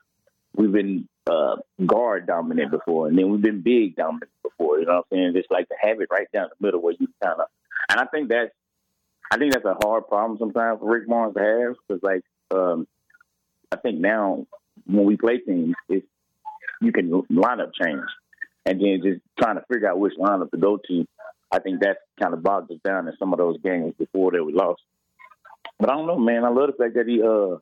[0.55, 1.55] we've been uh,
[1.85, 4.79] guard dominant before, and then we've been big dominant before.
[4.79, 5.33] You know what I'm saying?
[5.35, 7.47] Just like to have it right down the middle where you kind of,
[7.89, 8.51] and I think that's,
[9.31, 12.21] I think that's a hard problem sometimes for Rick Barnes to have because like,
[12.51, 12.87] um,
[13.71, 14.45] I think now
[14.85, 16.05] when we play teams, it's
[16.81, 18.03] you can lineup change,
[18.65, 21.07] and then just trying to figure out which lineup to go to.
[21.51, 24.43] I think that kind of bogged us down in some of those games before that
[24.43, 24.81] we lost.
[25.79, 26.43] But I don't know, man.
[26.43, 27.57] I love the fact that he uh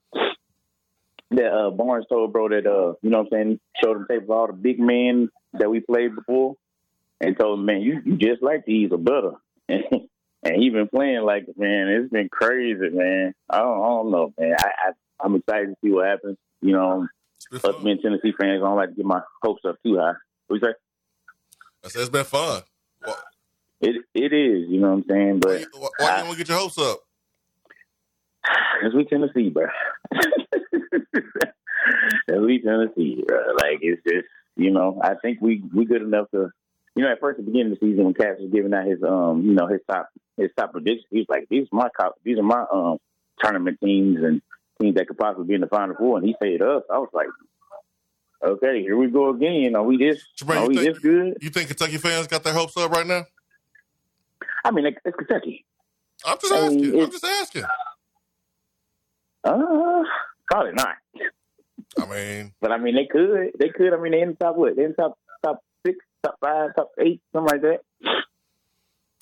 [1.35, 4.23] that uh, Barnes told bro that uh, you know what I'm saying, showed him tape
[4.23, 6.55] of all the big men that we played before,
[7.19, 9.33] and told him, man, you, you just like these or better.
[10.45, 13.33] And, he been playing like man, it's been crazy, man.
[13.49, 14.55] I don't, I don't know, man.
[14.59, 14.91] I, I
[15.23, 16.37] I'm excited to see what happens.
[16.61, 17.07] You know,
[17.53, 20.15] us being Tennessee fans, I don't like to get my hopes up too high.
[20.47, 20.73] What you say?
[21.85, 22.63] I said it's been fun.
[23.79, 25.39] It it is, you know what I'm saying.
[25.39, 26.99] But why, why I, you want to get your hopes up?
[28.81, 29.67] Cause we Tennessee, bro.
[32.27, 33.37] we Tennessee, bro.
[33.57, 36.51] Like it's just you know, I think we we good enough to
[36.95, 38.85] you know, at first at the beginning of the season when Cass was giving out
[38.85, 41.89] his um, you know, his top his top predictions, he was like, These are my
[42.23, 42.97] these are my um
[43.41, 44.41] tournament teams and
[44.79, 46.83] teams that could possibly be in the final four and he said us.
[46.91, 47.27] I was like,
[48.43, 49.75] Okay, here we go again.
[49.75, 51.37] Are we this are we think, this good?
[51.41, 53.25] You think Kentucky fans got their hopes up right now?
[54.63, 55.65] I mean it's Kentucky.
[56.25, 57.01] I'm just asking.
[57.01, 57.63] I'm just asking.
[59.43, 60.03] Uh
[60.49, 60.95] probably not.
[61.99, 63.93] I mean, but I mean, they could, they could.
[63.93, 64.75] I mean, they in the top what?
[64.75, 67.81] They in the top top six, top five, top eight, something like that.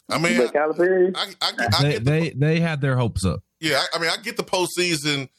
[0.10, 3.42] I mean, but Calipari, I, I, I, they, the, they they had their hopes up.
[3.60, 5.30] Yeah, I, mean, I get the postseason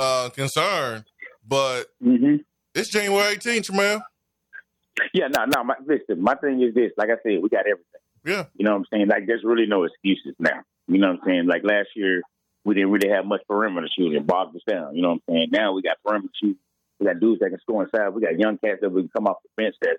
[0.00, 1.04] uh, concern,
[1.46, 2.36] but mm-hmm.
[2.74, 4.00] it's January 18th, man.
[5.12, 5.64] Yeah, no, no.
[5.64, 6.92] My, listen, my thing is this.
[6.96, 7.84] Like I said, we got everything.
[8.24, 9.08] Yeah, you know what I'm saying.
[9.08, 10.62] Like, there's really no excuses now.
[10.86, 11.46] You know what I'm saying.
[11.46, 12.22] Like last year,
[12.64, 14.24] we didn't really have much perimeter shooting.
[14.24, 14.96] Bogged us down.
[14.96, 15.48] You know what I'm saying.
[15.52, 16.58] Now we got perimeter shooting
[16.98, 18.10] we got dudes that can score inside.
[18.10, 19.96] We got young cats that we can come off the bench that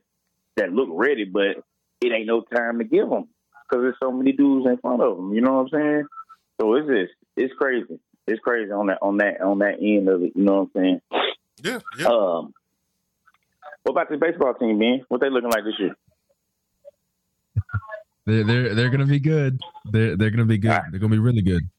[0.58, 1.64] that look ready, but
[2.02, 3.28] it ain't no time to give them
[3.68, 5.34] because there's so many dudes in front of them.
[5.34, 6.06] You know what I'm saying?
[6.60, 8.00] So it's just it's crazy.
[8.28, 10.34] It's crazy on that on that on that end of it.
[10.36, 11.02] You know what I'm saying?
[11.62, 11.80] Yeah.
[11.98, 12.08] yeah.
[12.08, 12.54] Um.
[13.84, 15.06] What about the baseball team, man?
[15.10, 15.96] What they looking like this year?
[18.26, 19.60] They're they're they're gonna be good.
[19.92, 20.82] They're they're gonna be good.
[20.90, 21.70] They're gonna be really good.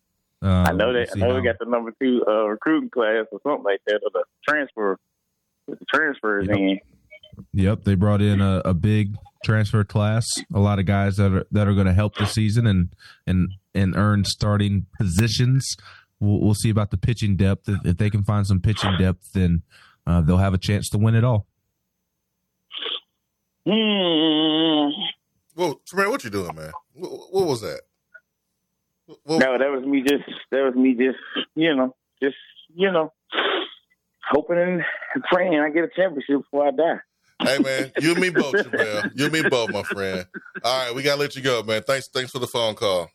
[0.42, 1.08] Um, I know that.
[1.14, 4.10] I know we got the number two uh, recruiting class or something like that, or
[4.12, 4.98] the transfer,
[5.66, 6.56] the transfers yep.
[6.56, 6.80] in.
[7.52, 9.14] Yep, they brought in a, a, big
[9.44, 10.26] transfer class.
[10.54, 12.94] A lot of guys that are that are going to help the season and
[13.26, 15.76] and and earn starting positions.
[16.20, 17.68] We'll, we'll see about the pitching depth.
[17.68, 19.62] If, if, they can find some pitching depth, then
[20.06, 21.46] uh, they'll have a chance to win it all.
[23.66, 24.90] Hmm.
[25.56, 26.72] Well, Tremaine, what you doing, man?
[26.94, 27.82] What, what was that?
[29.24, 31.18] Well, no, that was me just that was me just
[31.54, 32.36] you know just
[32.74, 33.12] you know
[34.28, 34.82] hoping and
[35.30, 37.00] praying I get a championship before I die.
[37.42, 39.12] Hey man, you and me both, Jamel.
[39.14, 40.26] You and me both, my friend.
[40.64, 41.82] All right, we gotta let you go, man.
[41.82, 43.10] Thanks, thanks for the phone call.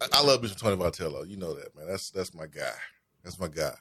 [0.00, 0.56] I, I love Mr.
[0.56, 1.28] Tony Vitello.
[1.28, 1.88] You know that, man.
[1.88, 2.74] That's that's my guy.
[3.24, 3.74] That's my guy.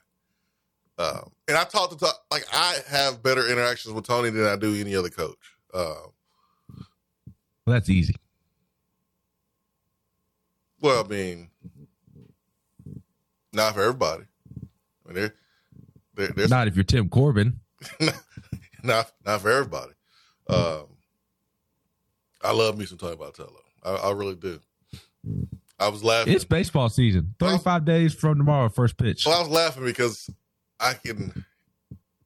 [0.97, 4.55] Uh, and I talk to talk, like I have better interactions with Tony than I
[4.55, 5.37] do any other coach.
[5.73, 5.95] Uh,
[7.65, 8.15] well, that's easy.
[10.81, 11.49] Well, I mean,
[13.53, 14.23] not for everybody.
[15.07, 15.31] I mean,
[16.15, 17.59] they're, they're, not if you're Tim Corbin.
[18.83, 19.93] not not for everybody.
[20.49, 20.85] Um,
[22.43, 23.53] I love me some Tony Vitello.
[23.83, 24.59] I, I really do.
[25.79, 26.33] I was laughing.
[26.33, 27.35] It's baseball season.
[27.39, 29.25] Thirty-five days from tomorrow, first pitch.
[29.25, 30.29] Well, I was laughing because
[30.79, 31.45] I can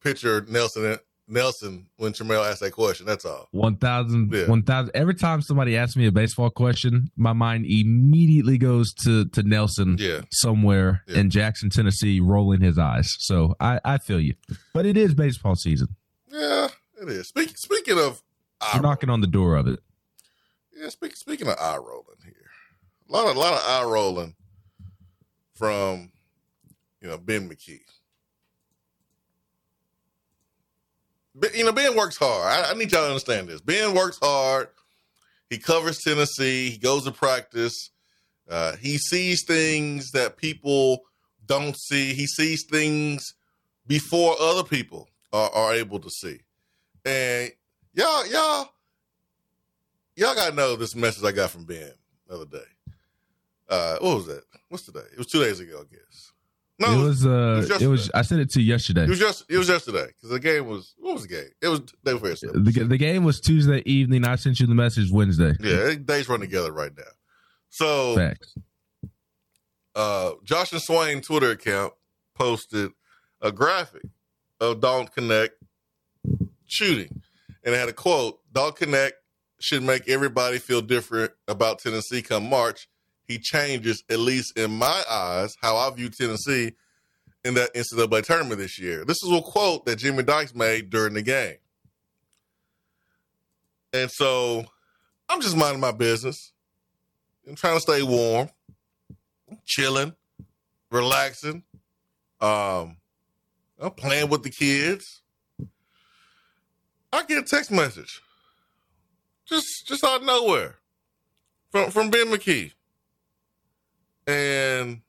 [0.01, 0.97] picture Nelson
[1.27, 3.05] Nelson when Tramel asked that question.
[3.05, 3.47] That's all.
[3.51, 4.31] 1,000.
[4.31, 4.47] Yeah.
[4.47, 4.91] 1,000.
[4.93, 9.97] Every time somebody asks me a baseball question, my mind immediately goes to, to Nelson
[9.99, 10.21] yeah.
[10.31, 11.19] somewhere yeah.
[11.19, 13.15] in Jackson, Tennessee, rolling his eyes.
[13.19, 14.35] So I, I feel you.
[14.73, 15.87] But it is baseball season.
[16.31, 16.67] Yeah,
[17.01, 17.27] it is.
[17.27, 18.21] Speak, speaking of.
[18.73, 19.79] You're knocking on the door of it.
[20.75, 22.33] Yeah, speak, speaking of eye rolling here.
[23.09, 24.35] A lot of, a lot of eye rolling
[25.55, 26.11] from,
[27.01, 27.81] you know, Ben McKee.
[31.53, 32.45] You know, Ben works hard.
[32.45, 33.61] I, I, need y'all to understand this.
[33.61, 34.69] Ben works hard.
[35.49, 36.69] He covers Tennessee.
[36.69, 37.91] He goes to practice.
[38.49, 40.99] Uh, he sees things that people
[41.45, 42.13] don't see.
[42.13, 43.33] He sees things
[43.87, 46.39] before other people are, are able to see.
[47.03, 47.51] And
[47.93, 48.69] y'all, y'all,
[50.15, 51.91] y'all gotta know this message I got from Ben
[52.27, 52.93] the other day.
[53.67, 54.43] Uh, what was that?
[54.69, 54.99] What's today?
[55.11, 56.31] It was two days ago, I guess.
[56.77, 57.25] No, it was.
[57.25, 58.11] Uh, it was, it was.
[58.13, 59.03] I sent it to you yesterday.
[59.03, 59.45] It was just.
[59.49, 60.93] It was yesterday because the game was.
[60.97, 61.49] What was the game?
[61.61, 62.53] It was day before yesterday.
[62.55, 64.25] The, the game was Tuesday evening.
[64.25, 65.53] I sent you the message Wednesday.
[65.61, 67.03] Yeah, days run together right now.
[67.69, 68.55] So, Facts.
[69.95, 71.93] Uh, Josh and Swain Twitter account
[72.35, 72.91] posted
[73.41, 74.03] a graphic
[74.59, 75.51] of Dalton Knecht
[76.65, 77.21] shooting,
[77.63, 79.13] and it had a quote: "Dalton Knecht
[79.61, 82.89] should make everybody feel different about Tennessee come March."
[83.27, 86.73] He changes, at least in my eyes, how I view Tennessee
[87.43, 89.05] in that NCAA tournament this year.
[89.05, 91.57] This is a quote that Jimmy Dykes made during the game.
[93.93, 94.65] And so
[95.29, 96.53] I'm just minding my business.
[97.47, 98.49] I'm trying to stay warm,
[99.65, 100.13] chilling,
[100.91, 101.63] relaxing,
[102.41, 102.97] um,
[103.79, 105.21] I'm playing with the kids.
[107.11, 108.21] I get a text message
[109.45, 110.75] just just out of nowhere
[111.71, 112.73] from from Ben McKee
[114.27, 115.01] and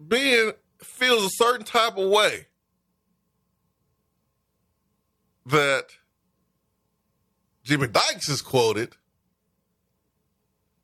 [0.00, 2.46] Ben feels a certain type of way
[5.46, 5.86] that
[7.64, 8.96] Jimmy Dykes is quoted,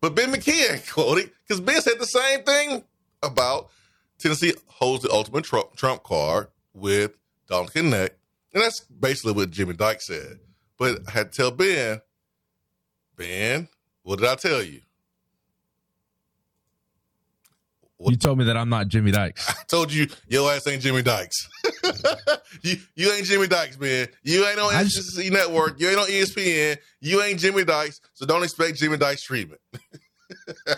[0.00, 2.84] but Ben McKee ain't quoted because Ben said the same thing
[3.22, 3.70] about
[4.18, 7.12] Tennessee holds the ultimate trump, trump card with
[7.48, 8.11] Dalton Knecht.
[8.52, 10.38] And that's basically what Jimmy Dykes said.
[10.78, 12.00] But I had to tell Ben,
[13.17, 13.69] Ben,
[14.03, 14.81] what did I tell you?
[17.97, 18.11] What?
[18.11, 19.49] You told me that I'm not Jimmy Dykes.
[19.61, 21.49] I told you your ass ain't Jimmy Dykes.
[22.62, 24.09] you you ain't Jimmy Dykes, man.
[24.23, 25.81] You ain't on SEC Network.
[25.81, 26.77] You ain't on ESPN.
[27.01, 28.01] You ain't Jimmy Dykes.
[28.15, 29.61] So don't expect Jimmy Dykes treatment.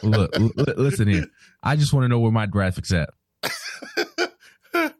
[0.02, 1.26] Look, l- listen here.
[1.62, 3.10] I just want to know where my graphics at.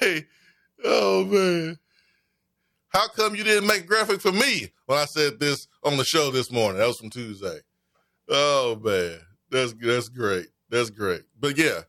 [0.00, 0.24] hey,
[0.84, 1.78] oh man.
[2.88, 6.30] How come you didn't make graphic for me when I said this on the show
[6.30, 6.78] this morning?
[6.78, 7.58] That was from Tuesday.
[8.28, 9.18] Oh man,
[9.50, 10.46] that's that's great.
[10.70, 11.22] That's great.
[11.38, 11.82] But yeah,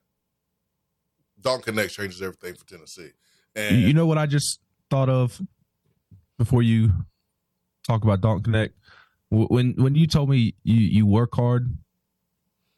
[1.42, 3.12] Dalton Knecht changes everything for Tennessee.
[3.56, 5.42] And you know what I just thought of
[6.38, 6.92] before you
[7.86, 8.74] talk about Dalton Knecht?
[9.30, 11.76] When when you told me you you work hard,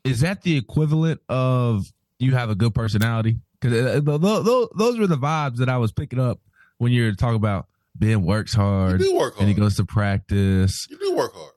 [0.03, 3.37] is that the equivalent of you have a good personality?
[3.59, 6.39] Because uh, those were the vibes that I was picking up
[6.77, 7.67] when you're talking about
[7.99, 9.01] Ben works hard.
[9.01, 9.41] You do work hard.
[9.41, 10.87] And he goes to practice.
[10.89, 11.51] You do work hard.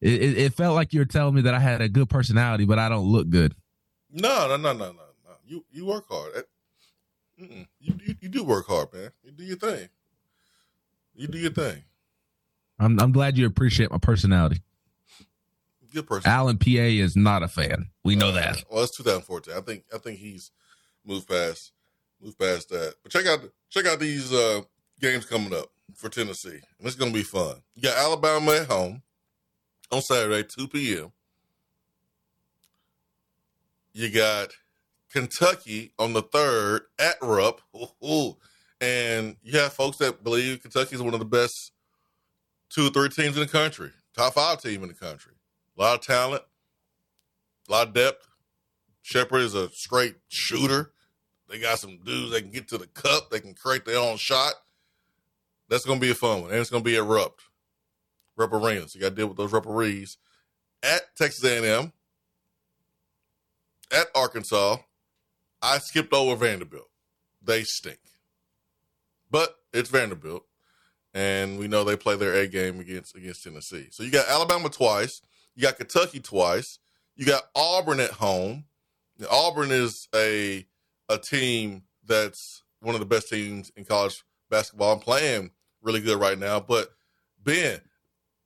[0.00, 2.64] It, it, it, felt like you were telling me that I had a good personality,
[2.64, 3.54] but I don't look good.
[4.10, 5.32] No, no, no, no, no, no.
[5.44, 6.44] You you work hard.
[7.36, 9.10] You, you, you do work hard, man.
[9.22, 9.88] You do your thing.
[11.14, 11.82] You do your thing.
[12.78, 14.62] I'm I'm glad you appreciate my personality.
[15.92, 16.30] Good person.
[16.30, 17.90] Alan PA is not a fan.
[18.04, 18.64] We know uh, that.
[18.70, 19.54] Well, it's 2014.
[19.54, 20.52] I think I think he's
[21.04, 21.72] moved past
[22.22, 22.94] moved past that.
[23.02, 24.62] But check out check out these uh,
[25.00, 26.60] games coming up for Tennessee.
[26.80, 27.56] It's going to be fun.
[27.74, 29.02] You got Alabama at home
[29.90, 31.12] on Saturday, 2 p.m.
[33.92, 34.50] You got
[35.10, 37.60] Kentucky on the third at Rupp.
[37.76, 38.36] Ooh, ooh.
[38.80, 41.72] And you have folks that believe Kentucky is one of the best
[42.70, 45.32] two or three teams in the country, top five team in the country.
[45.76, 46.42] A lot of talent,
[47.68, 48.28] a lot of depth.
[49.02, 50.92] Sheppard is a straight shooter.
[51.48, 53.30] They got some dudes that can get to the cup.
[53.30, 54.52] They can create their own shot.
[55.68, 57.40] That's to be a fun one, and it's to be Rupp,
[58.36, 60.16] Rupp you got to deal with those referees
[60.82, 61.92] at Texas A&M,
[63.92, 64.76] at Arkansas,
[65.62, 66.88] I skipped over Vanderbilt.
[67.42, 67.98] They stink.
[69.30, 70.44] But it's Vanderbilt.
[71.14, 73.88] And we know they play their A game against against Tennessee.
[73.90, 75.22] So you got Alabama twice,
[75.56, 76.78] you got Kentucky twice,
[77.16, 78.64] you got Auburn at home.
[79.30, 80.66] Auburn is a
[81.08, 85.50] a team that's one of the best teams in college basketball I'm playing
[85.82, 86.60] really good right now.
[86.60, 86.88] But
[87.42, 87.80] Ben,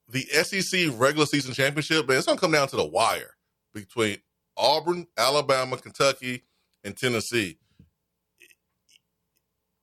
[0.09, 3.37] the SEC regular season championship, man, it's gonna come down to the wire
[3.75, 4.19] between
[4.57, 6.45] Auburn, Alabama, Kentucky,
[6.85, 7.59] and Tennessee.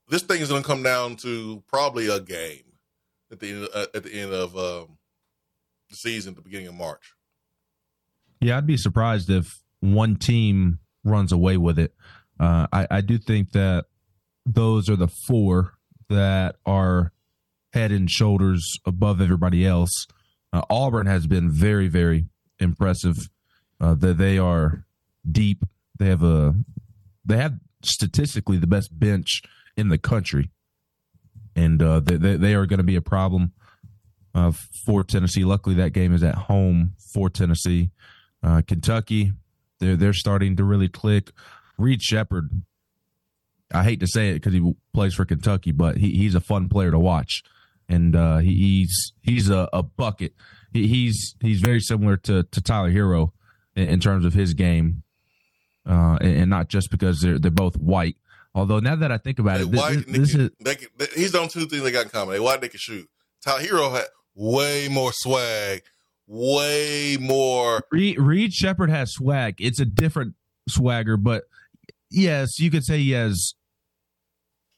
[0.07, 2.63] This thing is gonna come down to probably a game
[3.31, 4.97] at the end uh, at the end of um,
[5.89, 7.13] the season, the beginning of March.
[8.41, 11.93] Yeah, I'd be surprised if one team runs away with it.
[12.39, 13.85] Uh, I, I do think that
[14.45, 15.73] those are the four
[16.09, 17.11] that are
[17.74, 20.08] head and shoulders above everybody else.
[20.52, 22.26] Uh, Auburn has been very, very
[22.60, 23.30] impressive.
[23.82, 24.86] Uh, that they are
[25.30, 25.64] deep.
[25.98, 26.54] They have a
[27.26, 29.41] they have statistically the best bench
[29.78, 30.50] in the country,
[31.56, 33.54] and uh, they, they, are going to be a problem
[34.36, 34.52] uh,
[34.86, 35.46] for Tennessee.
[35.46, 37.91] Luckily, that game is at home for Tennessee.
[38.44, 39.32] Uh, Kentucky,
[39.80, 41.32] they're they're starting to really click.
[41.78, 42.50] Reed Sheppard,
[43.74, 46.68] I hate to say it because he plays for Kentucky, but he, he's a fun
[46.68, 47.44] player to watch,
[47.90, 50.34] and uh, he, he's he's a, a bucket.
[50.72, 53.34] He, he's he's very similar to to Tyler Herro
[53.76, 55.03] in, in terms of his game,
[55.88, 58.16] uh, and, and, not just because they're they're both white.
[58.53, 61.07] Although now that I think about it, this, white, this can, is they can, they,
[61.16, 62.34] he's on two things they got in common.
[62.34, 63.10] They white, they can shoot.
[63.44, 64.06] Tyler Herro had
[64.36, 65.84] way more swag,
[66.28, 67.82] way more.
[67.91, 69.56] Reed, Reed Sheppard has swag.
[69.60, 70.36] It's a different
[70.68, 71.44] swagger, but
[72.11, 73.56] yes, you could say he has.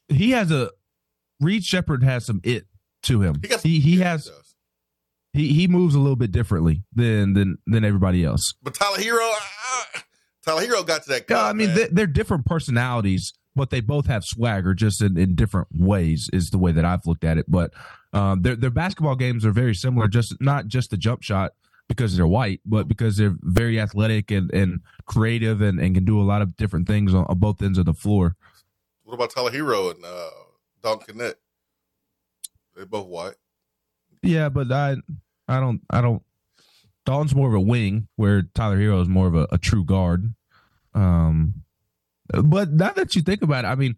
[0.08, 0.70] He has a.
[1.40, 2.66] Reed Sheppard has some it
[3.02, 3.40] to him.
[3.42, 4.30] He he, he has.
[5.32, 8.54] He he moves a little bit differently than than than everybody else.
[8.62, 10.00] But Tyler Herro, uh,
[10.44, 11.24] Tyler Herro got to that.
[11.28, 15.34] Yeah, I mean, they, they're different personalities, but they both have swagger, just in, in
[15.34, 16.28] different ways.
[16.32, 17.46] Is the way that I've looked at it.
[17.48, 17.72] But
[18.12, 21.52] um, their their basketball games are very similar, just not just the jump shot
[21.88, 26.20] because they're white, but because they're very athletic and, and creative and, and can do
[26.20, 28.36] a lot of different things on, on both ends of the floor.
[29.04, 30.30] What about Tyler Herro and uh,
[30.82, 31.34] Dalton Knecht?
[32.74, 33.34] They're both white.
[34.22, 34.96] Yeah, but I
[35.48, 36.22] I don't I don't
[37.04, 40.34] Dalton's more of a wing where Tyler Herro is more of a, a true guard.
[40.94, 41.62] Um
[42.32, 43.96] but now that you think about it, I mean,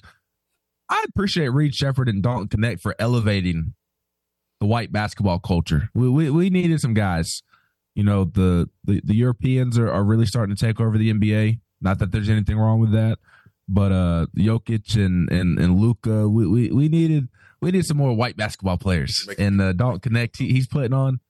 [0.89, 3.75] I appreciate Reed Sheppard and Dalton Knecht for elevating
[4.61, 5.89] the white basketball culture.
[5.95, 7.43] We, we, we needed some guys.
[7.95, 11.61] You know, the, the, the Europeans are, are really starting to take over the NBA.
[11.81, 13.19] Not that there's anything wrong with that,
[13.69, 17.29] but uh, Jokic and and and Luka, we, we we needed
[17.65, 19.29] we need some more white basketball players.
[19.39, 21.21] And uh, Dalton Knecht, he, he's putting on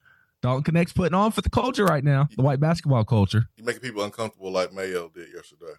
[0.43, 3.47] Dalton Knecht's putting on for the culture right now, the white basketball culture.
[3.57, 5.73] You making people uncomfortable like Mayo did yesterday.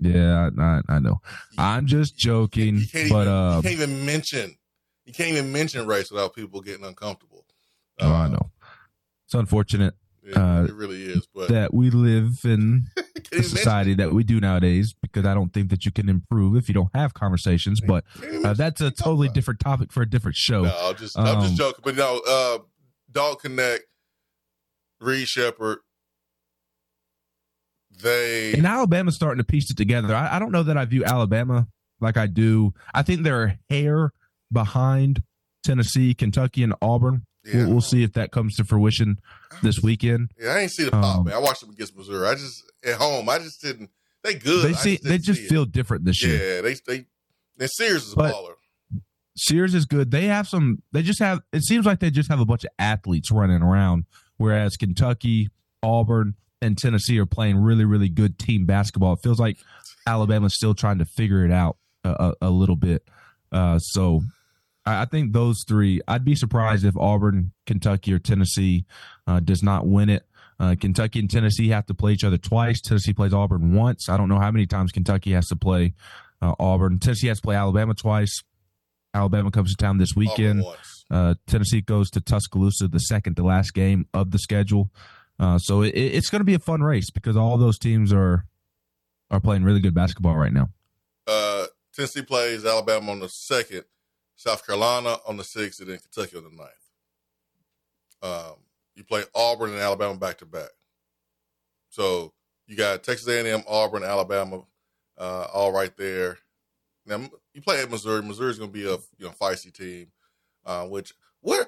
[0.00, 1.20] Yeah, I, I know.
[1.56, 4.56] I'm just joking, You can't, but even, uh, you can't even mention
[5.04, 7.46] you can't even mention race without people getting uncomfortable.
[8.00, 8.50] oh, I know.
[9.24, 9.94] It's unfortunate.
[10.36, 11.26] Uh, it really is.
[11.34, 12.86] But that we live in
[13.30, 16.68] the society that we do nowadays because I don't think that you can improve if
[16.68, 17.80] you don't have conversations.
[17.80, 18.04] But
[18.44, 20.62] uh, that's a totally different topic for a different show.
[20.64, 21.80] no, I'm just I'm Um, just joking.
[21.84, 22.58] But no, uh,
[23.10, 23.80] Dalton Knecht,
[25.00, 25.78] Reed Sheppard,
[28.02, 30.14] they And Alabama's starting to piece it together.
[30.14, 31.66] I, I don't know that I view Alabama
[32.00, 32.74] like I do.
[32.94, 34.12] I think they're a hair
[34.52, 35.22] behind
[35.64, 37.24] Tennessee, Kentucky, and Auburn.
[37.54, 39.18] We'll, we'll see if that comes to fruition
[39.62, 40.30] this weekend.
[40.40, 41.34] yeah, I ain't see the pop, Um, man.
[41.34, 42.26] I watched them against Missouri.
[42.28, 43.28] I just at home.
[43.28, 43.90] I just didn't.
[44.24, 44.64] They good.
[44.64, 45.48] They see just they just see it.
[45.48, 46.56] feel different this year.
[46.56, 47.06] Yeah, they they.
[47.60, 48.54] And Sears is a But- baller.
[49.36, 50.10] Sears is good.
[50.10, 50.82] They have some.
[50.92, 51.40] They just have.
[51.52, 54.04] It seems like they just have a bunch of athletes running around,
[54.36, 55.48] whereas Kentucky,
[55.82, 59.12] Auburn, and Tennessee are playing really, really good team basketball.
[59.12, 59.58] It feels like
[60.08, 62.10] Alabama's still trying to figure it out a,
[62.40, 63.08] a, a little bit.
[63.52, 64.22] Uh, so
[64.88, 66.00] I, think those three.
[66.06, 68.84] I'd be surprised if Auburn, Kentucky, or Tennessee
[69.26, 70.26] uh, does not win it.
[70.60, 72.80] Uh, Kentucky and Tennessee have to play each other twice.
[72.80, 74.08] Tennessee plays Auburn once.
[74.08, 75.94] I don't know how many times Kentucky has to play
[76.42, 76.98] uh, Auburn.
[76.98, 78.42] Tennessee has to play Alabama twice.
[79.14, 80.64] Alabama comes to town this weekend.
[81.10, 84.90] Uh, Tennessee goes to Tuscaloosa, the second to last game of the schedule.
[85.40, 88.44] Uh, so it, it's going to be a fun race because all those teams are
[89.30, 90.70] are playing really good basketball right now.
[91.26, 93.84] Uh, Tennessee plays Alabama on the second,
[94.38, 96.70] South Carolina on the sixth, and then Kentucky on the ninth.
[98.22, 98.56] Um,
[98.94, 100.70] you play Auburn and Alabama back to back.
[101.90, 102.32] So
[102.68, 104.62] you got Texas A&M, Auburn, Alabama,
[105.18, 106.38] uh, all right there.
[107.04, 108.22] Now you play at Missouri.
[108.22, 110.12] Missouri's going to be a you know feisty team.
[110.64, 111.66] Uh, which where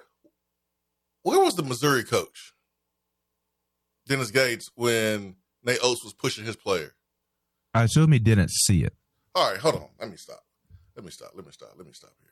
[1.22, 2.52] where was the Missouri coach,
[4.06, 5.34] Dennis Gates, when
[5.64, 6.94] Nate Oats was pushing his player?
[7.74, 8.94] I assume he didn't see it.
[9.34, 9.88] All right, hold on.
[9.98, 10.44] Let me stop.
[10.94, 11.32] Let me stop.
[11.34, 11.72] Let me stop.
[11.76, 12.29] Let me stop here.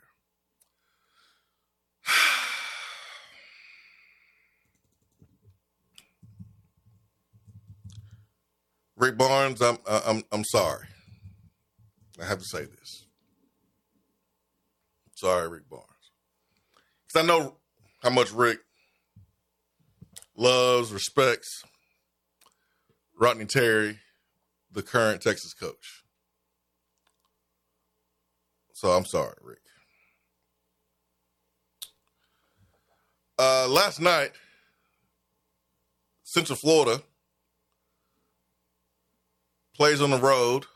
[8.98, 10.86] Rick Barnes, I'm I'm I'm sorry.
[12.20, 13.06] I have to say this.
[15.14, 15.84] Sorry, Rick Barnes.
[17.06, 17.56] Because I know
[18.02, 18.58] how much Rick
[20.36, 21.62] loves, respects
[23.16, 23.98] Rodney Terry,
[24.72, 26.04] the current Texas coach.
[28.74, 29.58] So I'm sorry, Rick.
[33.38, 34.32] Uh, last night,
[36.24, 37.02] Central Florida
[39.78, 40.66] plays on the road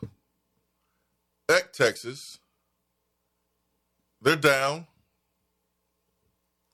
[1.49, 2.39] at Texas.
[4.21, 4.87] They're down.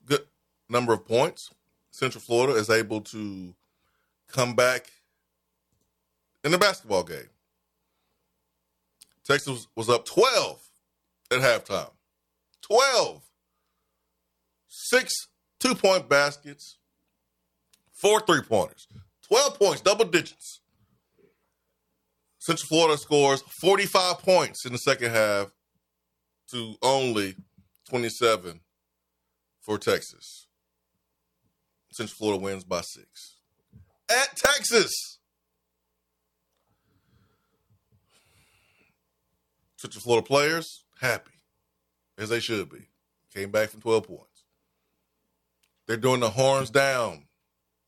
[0.06, 0.22] Good
[0.70, 1.50] number of points.
[1.90, 3.56] Central Florida is able to
[4.28, 4.92] come back
[6.44, 7.32] in the basketball game.
[9.26, 10.62] Texas was up 12
[11.32, 11.90] at halftime.
[12.62, 13.24] 12.
[14.68, 15.12] Six
[15.60, 16.78] two point baskets,
[17.92, 18.88] four three pointers,
[19.24, 20.62] 12 points, double digits.
[22.40, 25.52] Central Florida scores 45 points in the second half
[26.52, 27.36] to only
[27.90, 28.62] 27
[29.62, 30.48] for Texas.
[31.92, 33.38] Central Florida wins by six.
[34.10, 34.92] At Texas.
[39.78, 41.32] Central Florida players happy,
[42.18, 42.88] as they should be.
[43.34, 44.44] Came back from 12 points.
[45.88, 47.26] They're doing the horns down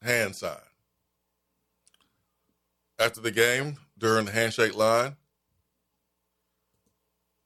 [0.02, 0.58] hand sign.
[3.00, 5.16] After the game, during the handshake line,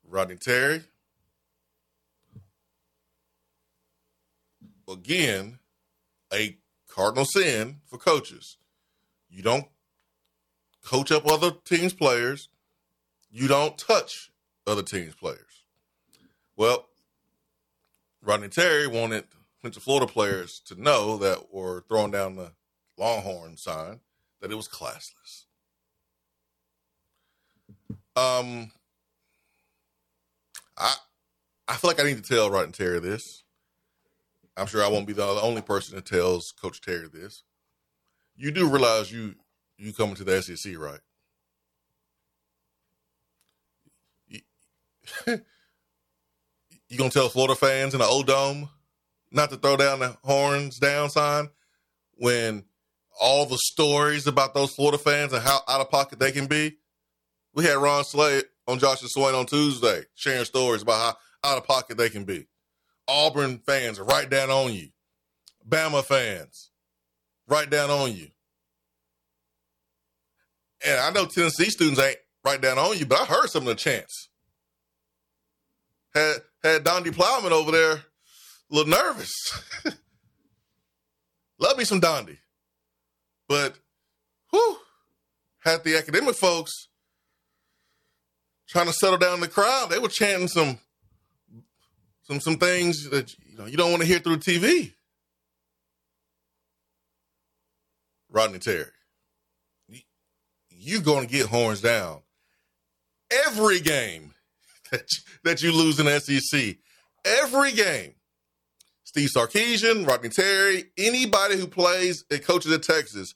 [0.08, 0.84] Rodney Terry,
[4.90, 5.60] again,
[6.34, 6.58] a
[6.90, 8.56] cardinal sin for coaches.
[9.30, 9.66] You don't
[10.82, 12.48] coach up other teams' players.
[13.30, 14.32] You don't touch
[14.66, 15.66] other teams' players.
[16.56, 16.88] Well,
[18.24, 19.26] Rodney Terry wanted
[19.62, 22.54] Central Florida players to know that were throwing down the
[22.98, 24.00] Longhorn sign
[24.40, 25.45] that it was classless.
[28.16, 28.72] Um,
[30.78, 30.96] I
[31.68, 33.44] I feel like I need to tell Rodney Terry this.
[34.58, 37.44] I'm sure I won't be the only person that tells Coach Terry this.
[38.38, 39.36] You do realize you
[39.78, 41.00] you coming to the SEC, right?
[46.90, 48.70] you gonna tell Florida fans in the O'Dome
[49.32, 51.50] not to throw down the horns down sign
[52.14, 52.64] when
[53.20, 56.78] all the stories about those Florida fans and how out of pocket they can be?
[57.56, 61.58] We had Ron Slade on Josh and Swain on Tuesday sharing stories about how out
[61.58, 62.48] of pocket they can be.
[63.08, 64.90] Auburn fans are right down on you.
[65.68, 66.72] Bama fans,
[67.48, 68.28] right down on you.
[70.86, 73.68] And I know Tennessee students ain't right down on you, but I heard some of
[73.68, 74.30] the chants.
[76.14, 78.04] Had had Donde Plowman over there a
[78.70, 79.34] little nervous.
[81.60, 82.38] Love me some Donde.
[83.48, 83.78] But
[84.50, 84.78] whew,
[85.60, 86.90] had the academic folks
[88.68, 89.90] trying to settle down the crowd.
[89.90, 90.80] They were chanting some
[92.24, 94.94] some some things that you know you don't want to hear through TV.
[98.30, 98.86] Rodney Terry,
[100.70, 102.20] you, are going to get horns down
[103.48, 104.34] every game
[104.92, 106.76] that you, that you lose in SEC.
[107.24, 108.14] Every game.
[109.06, 113.34] Steve Sarkisian, Rodney Terry, anybody who plays and coaches at Texas,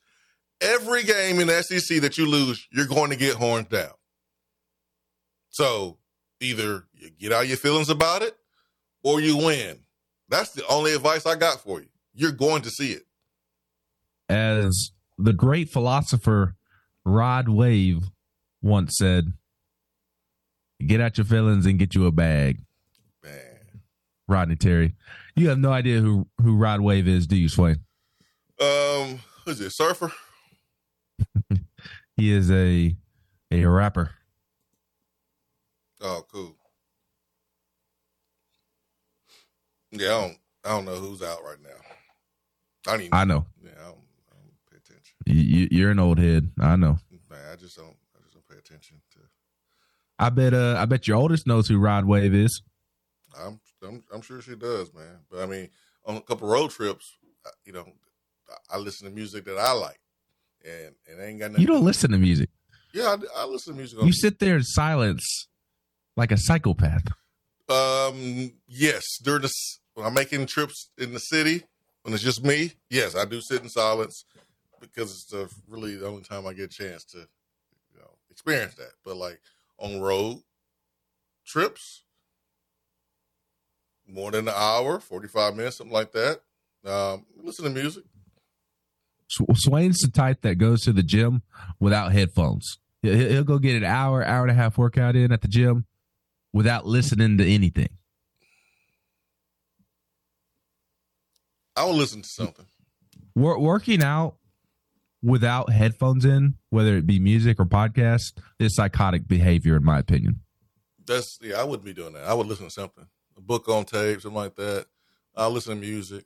[0.60, 3.91] every game in SEC that you lose, you're going to get horns down.
[5.49, 5.97] So
[6.39, 8.35] either you get out your feelings about it
[9.03, 9.80] or you win.
[10.30, 11.88] That's the only advice I got for you.
[12.13, 13.05] You're going to see it.
[14.30, 16.55] As the great philosopher
[17.03, 18.03] Rod Wave
[18.61, 19.34] once said,
[20.85, 22.59] get out your feelings and get you a bag.
[23.23, 23.81] Man.
[24.27, 24.95] Rodney Terry.
[25.35, 27.77] You have no idea who, who Rod Wave is, do you, Swain?
[28.59, 30.11] Um, who's it, a surfer?
[32.15, 32.95] he is a
[33.51, 34.11] a rapper.
[36.01, 36.55] Oh, cool.
[39.91, 41.69] Yeah, I don't, I don't know who's out right now.
[42.88, 43.45] I don't even, I know.
[43.61, 43.97] Yeah, I don't,
[44.31, 45.15] I don't pay attention.
[45.26, 46.51] You, you're an old head.
[46.59, 46.97] I know.
[47.30, 47.95] Man, I just don't.
[48.15, 49.19] I just don't pay attention to.
[50.17, 50.53] I bet.
[50.53, 52.61] Uh, I bet your oldest knows who Rod Wave is.
[53.39, 55.19] I'm, I'm, I'm sure she does, man.
[55.30, 55.69] But I mean,
[56.05, 57.17] on a couple road trips,
[57.65, 57.85] you know,
[58.71, 59.99] I listen to music that I like,
[60.63, 61.61] and and ain't got nothing.
[61.61, 62.49] You don't listen to music.
[62.93, 63.99] Yeah, I, I listen to music.
[64.01, 65.47] you sit there in silence
[66.20, 67.04] like a psychopath.
[67.70, 68.52] Um.
[68.68, 69.04] Yes.
[69.24, 69.54] During the
[69.94, 71.64] when I'm making trips in the city,
[72.04, 74.26] when it's just me, yes, I do sit in silence
[74.80, 78.76] because it's the, really the only time I get a chance to, you know, experience
[78.76, 78.91] that.
[79.04, 79.41] But like
[79.78, 80.41] on road,
[81.46, 82.04] trips,
[84.08, 86.41] more than an hour, 45 minutes, something like that.
[86.86, 88.04] Um, listen to music.
[89.54, 91.44] Swain's the type that goes to the gym
[91.80, 92.80] without headphones.
[93.02, 95.86] He'll go get an hour, hour and a half workout in at the gym
[96.53, 97.89] without listening to anything.
[101.76, 102.65] I will listen to something.
[103.35, 104.35] working out
[105.21, 110.41] without headphones in, whether it be music or podcast, is psychotic behavior, in my opinion.
[111.05, 112.26] That's yeah, I wouldn't be doing that.
[112.26, 113.07] I would listen to something,
[113.38, 114.88] a book on tape, something like that.
[115.35, 116.26] I'll listen to music.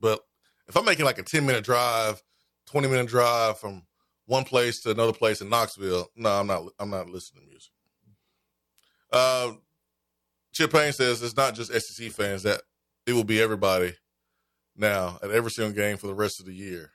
[0.00, 0.20] But
[0.68, 2.22] if I'm making like a 10 minute drive,
[2.66, 3.82] 20 minute drive from
[4.26, 7.72] one place to another place in Knoxville, no, I'm not I'm not listening to music.
[9.12, 9.52] Uh,
[10.52, 12.62] Chip Payne says it's not just SEC fans that
[13.06, 13.94] it will be everybody
[14.76, 16.92] now at every single game for the rest of the year.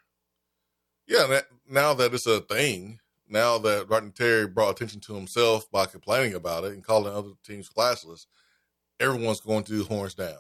[1.08, 5.70] Yeah, that, now that it's a thing, now that Rodney Terry brought attention to himself
[5.72, 8.26] by complaining about it and calling other teams classless,
[9.00, 10.38] everyone's going to do horns down.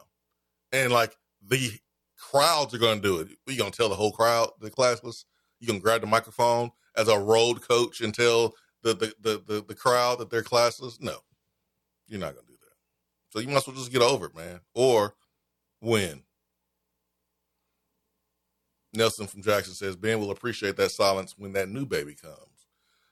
[0.71, 1.71] And like the
[2.17, 3.29] crowds are going to do it.
[3.47, 5.25] You're going to tell the whole crowd the classless.
[5.59, 9.43] You're going to grab the microphone as a road coach and tell the, the, the,
[9.45, 11.01] the, the crowd that they're classless.
[11.01, 11.17] No,
[12.07, 12.75] you're not going to do that.
[13.29, 15.15] So you might as well just get over it, man, or
[15.81, 16.23] win.
[18.93, 22.67] Nelson from Jackson says Ben will appreciate that silence when that new baby comes.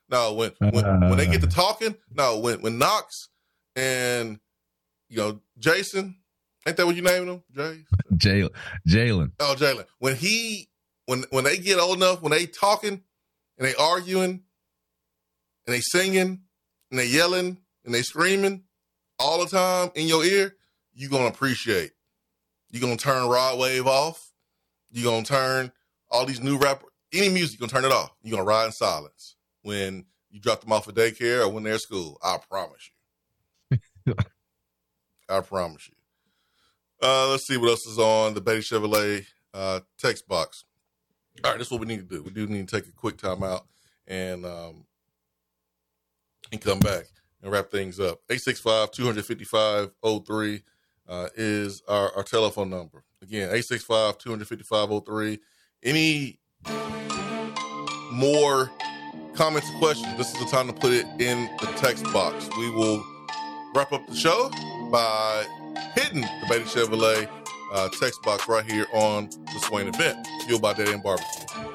[0.10, 3.30] No, when when, uh, when they get to talking, no, when when Knox
[3.76, 4.40] and
[5.10, 6.18] you know Jason,
[6.68, 7.44] ain't that what you naming him?
[7.52, 8.50] Jay, Jalen,
[8.88, 9.32] Jalen.
[9.40, 9.86] Oh, Jalen.
[10.00, 10.70] When he
[11.06, 13.02] when when they get old enough, when they talking
[13.58, 14.42] and they arguing
[15.66, 16.42] and they singing
[16.92, 18.64] and they yelling and they screaming
[19.22, 20.56] all the time in your ear,
[20.94, 21.92] you're gonna appreciate.
[22.72, 24.32] You're gonna turn Rod Wave off
[24.92, 25.72] you're gonna turn
[26.10, 26.84] all these new rap
[27.14, 28.12] any music, you're gonna turn it off.
[28.22, 31.74] You're gonna ride in silence when you drop them off at daycare or when they're
[31.74, 32.18] at school.
[32.24, 32.92] I promise
[34.08, 34.14] you.
[35.30, 35.96] I promise you.
[37.02, 40.66] Uh, let's see what else is on the Beatty Chevrolet uh, text box.
[41.44, 42.22] All right, this is what we need to do.
[42.22, 43.66] We do need to take a quick time out
[44.08, 44.86] and um,
[46.52, 47.06] and come back
[47.42, 48.20] and wrap things up.
[48.30, 49.92] 865 255
[50.26, 50.62] 03
[51.08, 53.04] uh, is our, our telephone number.
[53.22, 55.40] Again, 865 255 03.
[55.84, 56.40] Any
[58.12, 58.72] more
[59.34, 62.48] comments or questions, this is the time to put it in the text box.
[62.58, 63.04] We will
[63.76, 64.50] wrap up the show
[64.92, 65.46] by
[65.96, 67.30] hitting the Beatty Chevrolet
[67.74, 71.71] uh, text box right here on the Swain event, fueled by Dead End Barbecue.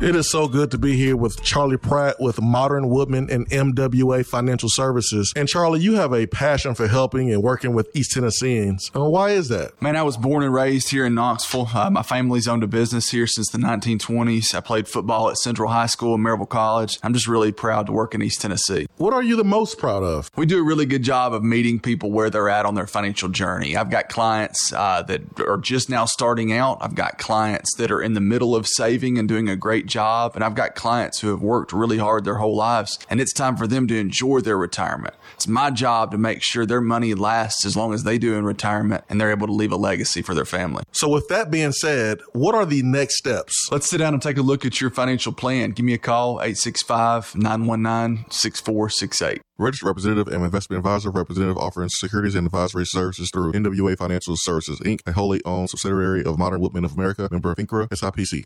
[0.00, 4.26] It is so good to be here with Charlie Pratt with Modern Woodmen and MWA
[4.26, 5.32] Financial Services.
[5.36, 8.90] And Charlie, you have a passion for helping and working with East Tennesseans.
[8.92, 9.80] Why is that?
[9.80, 11.70] Man, I was born and raised here in Knoxville.
[11.72, 14.52] Uh, my family's owned a business here since the 1920s.
[14.52, 16.98] I played football at Central High School and Maryville College.
[17.04, 18.88] I'm just really proud to work in East Tennessee.
[18.96, 20.28] What are you the most proud of?
[20.36, 23.28] We do a really good job of meeting people where they're at on their financial
[23.28, 23.76] journey.
[23.76, 26.78] I've got clients uh, that are just now starting out.
[26.80, 30.32] I've got clients that are in the middle of saving and doing a great job.
[30.34, 33.56] And I've got clients who have worked really hard their whole lives, and it's time
[33.56, 35.14] for them to enjoy their retirement.
[35.34, 38.44] It's my job to make sure their money lasts as long as they do in
[38.44, 40.82] retirement and they're able to leave a legacy for their family.
[40.92, 43.68] So, with that being said, what are the next steps?
[43.70, 45.70] Let's sit down and take a look at your financial plan.
[45.70, 49.42] Give me a call, 865 919 6468.
[49.56, 54.80] Registered representative and investment advisor representative offering securities and advisory services through MWA Financial Services,
[54.80, 58.44] Inc., a wholly owned subsidiary of Modern Woodmen of America, member of FINRA, SIPC.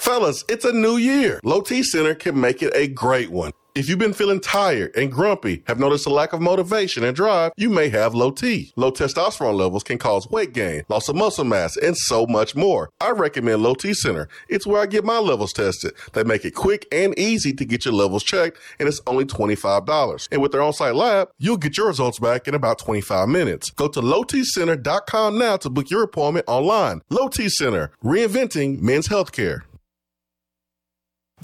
[0.00, 1.40] Fellas, it's a new year.
[1.44, 3.52] Low T Center can make it a great one.
[3.74, 7.52] If you've been feeling tired and grumpy, have noticed a lack of motivation and drive,
[7.58, 8.72] you may have low T.
[8.76, 12.88] Low testosterone levels can cause weight gain, loss of muscle mass, and so much more.
[12.98, 14.28] I recommend Low T Center.
[14.48, 15.92] It's where I get my levels tested.
[16.14, 20.28] They make it quick and easy to get your levels checked, and it's only $25.
[20.32, 23.68] And with their on-site lab, you'll get your results back in about 25 minutes.
[23.70, 27.02] Go to lowtcenter.com now to book your appointment online.
[27.10, 29.60] Low T Center, reinventing men's healthcare.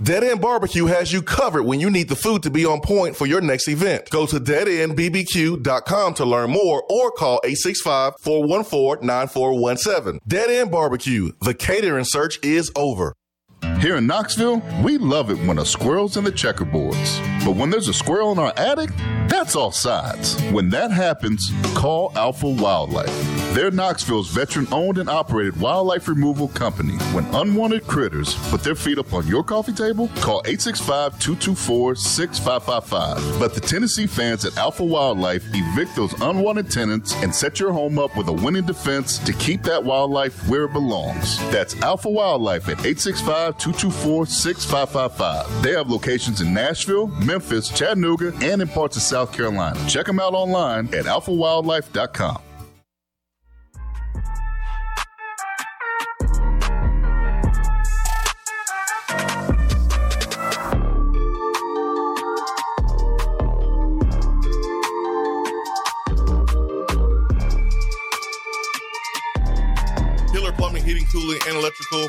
[0.02, 3.16] Dead End Barbecue has you covered when you need the food to be on point
[3.16, 4.10] for your next event.
[4.10, 10.18] Go to deadendbbq.com to learn more or call 865-414-9417.
[10.28, 11.32] Dead End Barbecue.
[11.40, 13.14] The catering search is over.
[13.80, 17.44] Here in Knoxville, we love it when a squirrel's in the checkerboards.
[17.44, 18.90] But when there's a squirrel in our attic,
[19.28, 20.40] that's all sides.
[20.50, 23.12] When that happens, call Alpha Wildlife.
[23.54, 26.94] They're Knoxville's veteran owned and operated wildlife removal company.
[27.14, 33.40] When unwanted critters put their feet up on your coffee table, call 865 224 6555.
[33.40, 37.98] Let the Tennessee fans at Alpha Wildlife evict those unwanted tenants and set your home
[37.98, 41.38] up with a winning defense to keep that wildlife where it belongs.
[41.50, 45.62] That's Alpha Wildlife at 865 224 6555.
[45.62, 49.78] They have locations in Nashville, Memphis, Chattanooga, and in parts of South Carolina.
[49.88, 52.42] Check them out online at alphawildlife.com.
[70.56, 72.08] Plumbing, Heating, Cooling, and Electrical.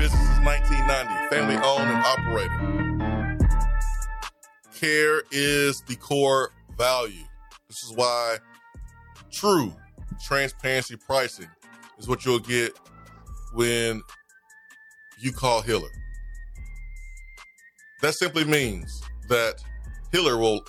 [0.00, 2.56] Business since 1990, family owned and operated.
[4.74, 7.24] Care is the core value.
[7.68, 8.38] This is why
[9.30, 9.74] true
[10.24, 11.50] transparency pricing
[11.98, 12.72] is what you'll get
[13.52, 14.00] when
[15.20, 15.90] you call Hiller.
[18.00, 19.62] That simply means that
[20.12, 20.64] Hiller will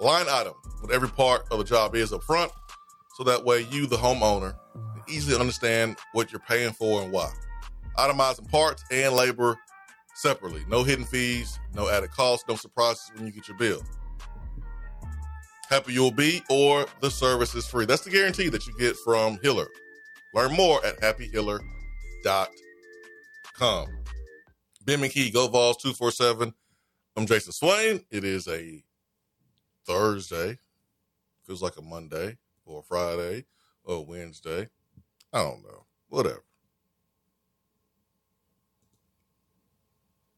[0.00, 2.50] line item what every part of the job is up front,
[3.16, 4.56] so that way you, the homeowner,
[5.08, 7.32] easily understand what you're paying for and why.
[7.96, 9.56] Itemizing parts and labor
[10.14, 10.64] separately.
[10.68, 13.82] No hidden fees, no added costs, no surprises when you get your bill.
[15.68, 17.86] Happy you'll be, or the service is free.
[17.86, 19.68] That's the guarantee that you get from Hiller.
[20.34, 23.86] Learn more at happyhiller.com.
[24.84, 26.52] Ben McKee, GoVols247.
[27.16, 28.04] I'm Jason Swain.
[28.10, 28.82] It is a
[29.86, 30.58] Thursday.
[31.46, 33.44] Feels like a Monday or Friday
[33.84, 34.68] or Wednesday.
[35.32, 35.86] I don't know.
[36.08, 36.44] Whatever.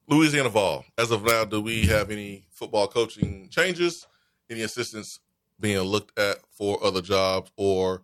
[0.09, 0.85] Louisiana Vol.
[0.97, 4.07] As of now, do we have any football coaching changes?
[4.49, 5.19] Any assistants
[5.59, 8.03] being looked at for other jobs, or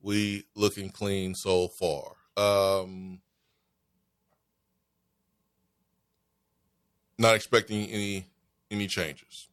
[0.00, 2.12] we looking clean so far?
[2.36, 3.20] Um,
[7.18, 8.26] not expecting any
[8.70, 9.48] any changes.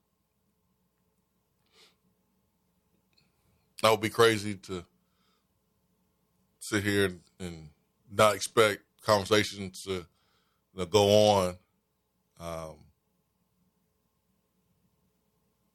[3.84, 4.85] That would be crazy to
[6.59, 7.69] sit here and,
[8.13, 10.05] not expect conversations to
[10.76, 11.57] know, go on
[12.41, 12.76] um,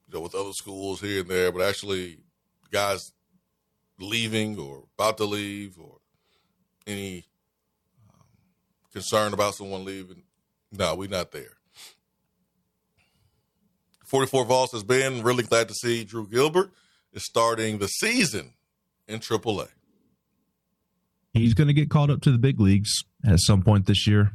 [0.07, 2.19] you know, with other schools here and there, but actually
[2.71, 3.13] guys
[3.99, 5.99] leaving or about to leave or
[6.87, 7.25] any
[8.13, 8.27] um,
[8.93, 10.23] concern about someone leaving.
[10.73, 11.57] No, we're not there.
[14.05, 16.71] 44 Vols has been really glad to see Drew Gilbert
[17.13, 18.53] is starting the season
[19.09, 19.69] in AAA.
[21.33, 24.33] He's going to get called up to the big leagues at some point this year.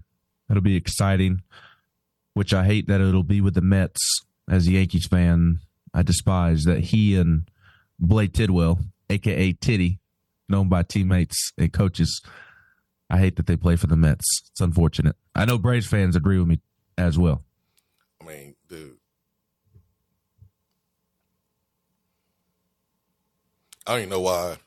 [0.47, 1.41] That'll be exciting
[2.33, 3.99] which I hate that it'll be with the Mets.
[4.49, 5.59] As a Yankees fan,
[5.93, 7.49] I despise that he and
[7.99, 8.79] Blade Tidwell,
[9.09, 9.99] aka Titty,
[10.49, 12.21] known by teammates and coaches,
[13.09, 14.25] I hate that they play for the Mets.
[14.51, 15.15] It's unfortunate.
[15.35, 16.59] I know Braves fans agree with me
[16.97, 17.43] as well.
[18.21, 18.97] I mean, dude.
[23.85, 24.57] I don't even know why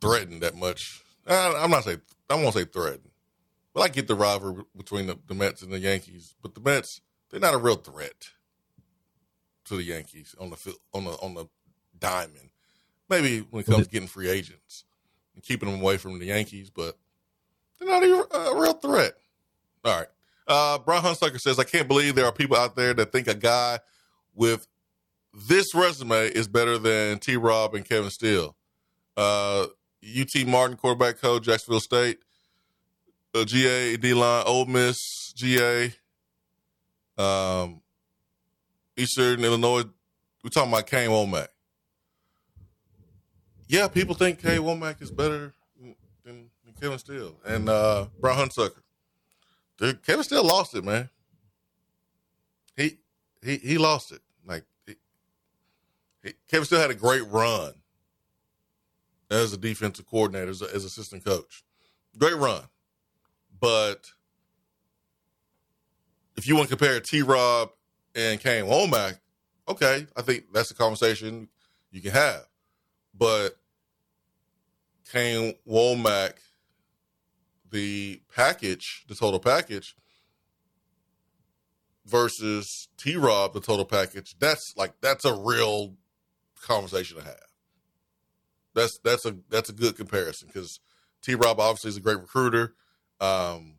[0.00, 1.02] threatened that much.
[1.26, 2.00] I'm not saying
[2.30, 3.09] I won't say threatened.
[3.72, 6.34] But I get the rivalry between the, the Mets and the Yankees.
[6.42, 8.30] But the Mets, they're not a real threat
[9.66, 11.46] to the Yankees on the on the on the
[11.98, 12.50] diamond.
[13.08, 14.84] Maybe when it comes to getting free agents
[15.34, 16.96] and keeping them away from the Yankees, but
[17.78, 19.14] they're not a, a real threat.
[19.84, 20.08] All right.
[20.46, 23.34] Uh, Brian Hunsucker says, I can't believe there are people out there that think a
[23.34, 23.78] guy
[24.34, 24.66] with
[25.32, 28.56] this resume is better than T Rob and Kevin Steele.
[29.16, 29.66] Uh,
[30.18, 32.18] UT Martin, quarterback coach, Jacksonville State
[33.34, 35.92] uh, GA, D line, Ole Miss, GA,
[37.18, 37.80] um,
[38.96, 39.84] Eastern Illinois.
[40.42, 41.48] We're talking about Kane Wommack.
[43.68, 45.94] Yeah, people think Kane Wommack is better than,
[46.24, 46.50] than
[46.80, 48.82] Kevin Steele and uh, Brian Hunsucker.
[49.78, 51.08] Dude, Kevin Steele lost it, man.
[52.76, 52.98] He
[53.42, 54.20] he he lost it.
[54.44, 54.96] Like he,
[56.22, 57.74] he, Kevin Steele had a great run
[59.30, 61.62] as a defensive coordinator, as, a, as assistant coach.
[62.18, 62.62] Great run.
[63.60, 64.06] But
[66.36, 67.70] if you want to compare T Rob
[68.14, 69.18] and Kane Wommack,
[69.68, 71.48] okay, I think that's a conversation
[71.90, 72.46] you can have.
[73.16, 73.56] But
[75.12, 76.34] Kane Wommack,
[77.70, 79.94] the package, the total package,
[82.06, 85.94] versus T Rob, the total package, that's like that's a real
[86.62, 87.36] conversation to have.
[88.74, 90.80] That's that's a that's a good comparison because
[91.22, 92.74] T Rob obviously is a great recruiter.
[93.20, 93.74] Um,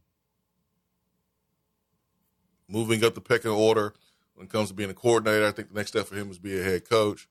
[2.67, 3.93] moving up the pecking order
[4.35, 5.45] when it comes to being a coordinator.
[5.45, 7.27] I think the next step for him is be a head coach.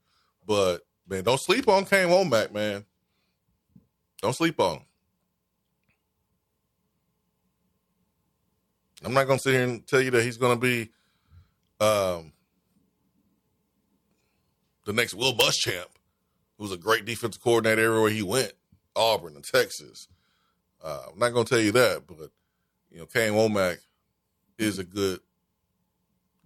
[0.47, 2.85] But man, don't sleep on Kane Wommack, man.
[4.23, 4.83] Don't sleep on him.
[9.03, 10.91] I'm not going to sit here and tell you that he's going to be
[11.81, 12.33] um,
[14.85, 15.87] the next Will Muschamp,
[16.59, 18.53] who's a great defensive coordinator everywhere he went,
[18.95, 20.07] Auburn and Texas.
[20.83, 22.31] Uh, I'm not going to tell you that, but
[22.91, 23.79] you know, Kane Wommack
[24.59, 25.21] is a good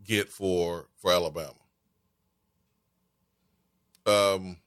[0.04, 1.54] get for for Alabama.
[4.06, 4.58] Um,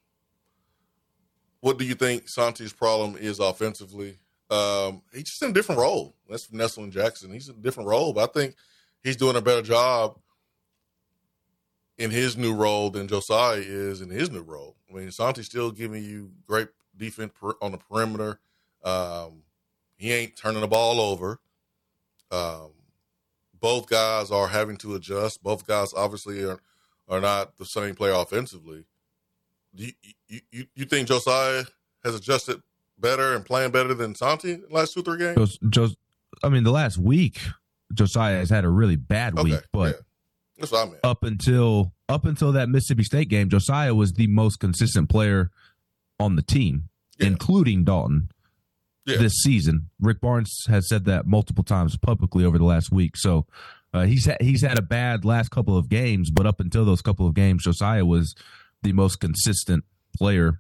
[1.60, 4.18] what do you think Santi's problem is offensively?
[4.49, 6.15] Um, he's just in a different role.
[6.30, 7.31] That's Nessel Jackson.
[7.31, 8.56] He's in a different role, but I think
[9.03, 10.18] he's doing a better job
[11.98, 14.76] in his new role than Josiah is in his new role.
[14.89, 18.39] I mean, Santi's still giving you great defense on the perimeter.
[18.84, 19.44] Um,
[19.98, 21.40] he ain't turning the ball over.
[22.32, 22.72] Um,
[23.60, 25.44] both guys are having to adjust.
[25.44, 26.60] Both guys obviously are
[27.10, 28.86] are not the same player offensively.
[29.74, 29.94] Do you,
[30.28, 31.64] you, you, you think Josiah
[32.03, 32.61] has adjusted
[32.99, 35.57] better and playing better than Santi in the last two three games?
[35.69, 35.95] Jos,
[36.44, 37.40] I mean, the last week
[37.94, 40.02] Josiah has had a really bad week, but yeah.
[40.57, 40.99] That's what I mean.
[41.03, 45.52] Up until up until that Mississippi State game, Josiah was the most consistent player
[46.19, 47.28] on the team, yeah.
[47.28, 48.30] including Dalton.
[49.08, 49.18] Yeah.
[49.18, 53.16] This season, Rick Barnes has said that multiple times publicly over the last week.
[53.16, 53.46] So
[53.94, 57.02] uh, he's ha- he's had a bad last couple of games, but up until those
[57.02, 58.36] couple of games, Josiah was
[58.84, 59.86] the most consistent
[60.16, 60.60] player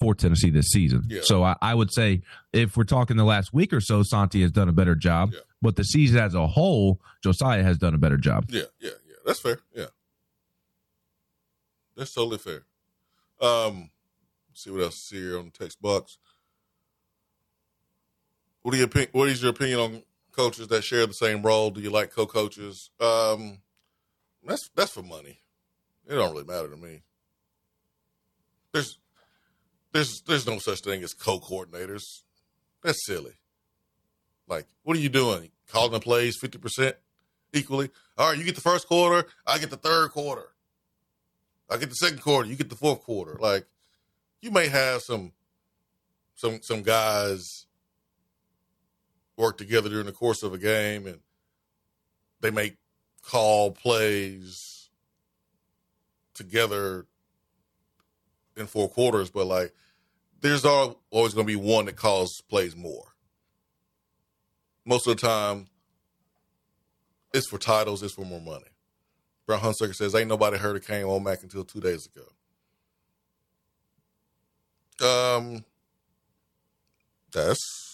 [0.00, 1.04] for Tennessee this season.
[1.08, 1.20] Yeah.
[1.22, 4.50] So I, I, would say if we're talking the last week or so, Santi has
[4.50, 5.30] done a better job.
[5.32, 5.40] Yeah.
[5.62, 8.46] But the season as a whole, Josiah has done a better job.
[8.48, 9.16] Yeah, yeah, yeah.
[9.24, 9.60] That's fair.
[9.74, 9.86] Yeah.
[11.96, 12.64] That's totally fair.
[13.40, 13.90] Um
[14.54, 16.18] see what else is here on the text box.
[18.68, 21.70] What what is your opinion on coaches that share the same role?
[21.70, 22.90] Do you like co-coaches?
[23.00, 23.58] Um
[24.46, 25.40] that's that's for money.
[26.06, 27.00] It don't really matter to me.
[28.72, 28.98] There's
[29.92, 32.02] there's there's no such thing as co-coordinators.
[32.82, 33.32] That's silly.
[34.46, 35.50] Like, what are you doing?
[35.70, 36.96] Calling the plays fifty percent
[37.54, 37.88] equally?
[38.18, 40.50] All right, you get the first quarter, I get the third quarter.
[41.70, 43.38] I get the second quarter, you get the fourth quarter.
[43.40, 43.66] Like,
[44.42, 45.32] you may have some
[46.34, 47.64] some some guys
[49.38, 51.20] work together during the course of a game and
[52.40, 52.76] they make
[53.22, 54.90] call plays
[56.34, 57.06] together
[58.56, 59.72] in four quarters, but like
[60.40, 63.14] there's always going to be one that calls plays more.
[64.84, 65.68] Most of the time,
[67.32, 68.64] it's for titles, it's for more money.
[69.46, 72.24] Brown Hunsucker says, Ain't nobody heard of Kane Wommack until two days ago.
[75.00, 75.64] Um,
[77.32, 77.87] that's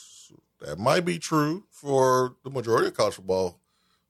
[0.65, 3.61] that might be true for the majority of college football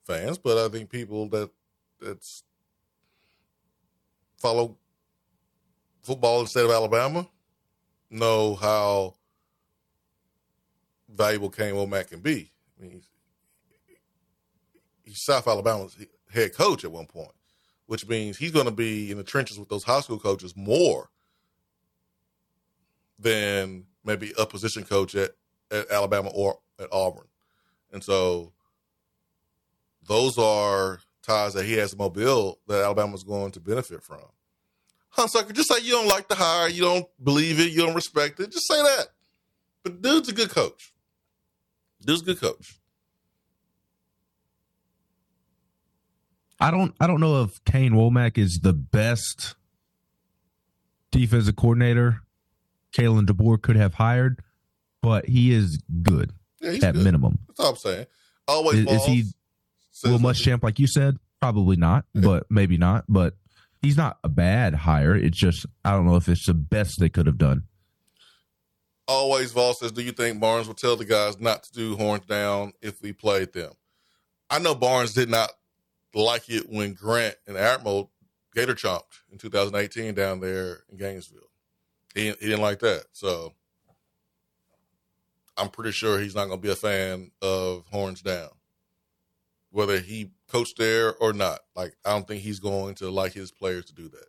[0.05, 1.51] fans, but I think people that
[2.01, 2.44] that's
[4.39, 4.76] follow
[6.02, 7.26] football instead of Alabama
[8.10, 9.14] know how
[11.09, 12.51] valuable Kane Wommack can be.
[12.78, 13.09] I mean, he's,
[15.02, 15.97] he's South Alabama's
[16.32, 17.32] head coach at one point,
[17.86, 21.10] which means he's going to be in the trenches with those high school coaches more
[23.18, 25.32] than maybe a position coach at,
[25.74, 27.26] at Alabama or at Auburn.
[27.92, 28.52] And so
[30.06, 34.20] those are ties that he has to Mobile that Alabama's going to benefit from.
[35.16, 38.40] Hunsucker, just say you don't like the hire, you don't believe it, you don't respect
[38.40, 38.51] it.
[38.51, 39.06] Just say that.
[39.82, 40.92] But dude's a good coach.
[42.05, 42.78] Dude's a good coach.
[46.60, 49.55] I don't I don't know if Kane Wommack is the best
[51.10, 52.22] defensive coordinator
[52.94, 54.40] Kalen DeBoer could have hired,
[55.05, 57.05] but he is good yeah, at good.
[57.05, 57.39] minimum.
[57.47, 58.06] That's all I'm saying.
[58.48, 59.24] Always is, is he
[60.05, 61.18] Will Muschamp like you said?
[61.40, 62.22] Probably not, yeah.
[62.22, 63.05] but maybe not.
[63.09, 63.35] But
[63.82, 65.14] he's not a bad hire.
[65.14, 67.64] It's just I don't know if it's the best they could have done.
[69.06, 72.24] Always Vol says, Do you think Barnes would tell the guys not to do horns
[72.24, 73.72] down if we played them?
[74.48, 75.51] I know Barnes did not
[76.14, 78.10] like it when Grant and Admiral
[78.55, 81.51] Gator chomped in 2018 down there in Gainesville.
[82.14, 83.05] He, he didn't like that.
[83.12, 83.52] So
[85.56, 88.51] I'm pretty sure he's not going to be a fan of horns down,
[89.70, 91.60] whether he coached there or not.
[91.76, 94.26] Like, I don't think he's going to like his players to do that.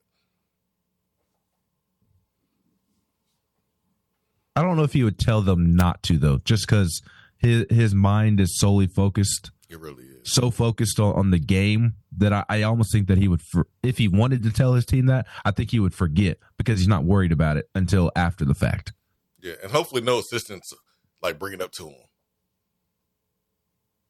[4.55, 7.01] I don't know if he would tell them not to though, just because
[7.37, 9.51] his his mind is solely focused.
[9.67, 13.17] It really is so focused on, on the game that I, I, almost think that
[13.17, 15.93] he would, for, if he wanted to tell his team that, I think he would
[15.93, 18.93] forget because he's not worried about it until after the fact.
[19.41, 20.73] Yeah, and hopefully no assistants
[21.21, 21.95] like bring it up to them.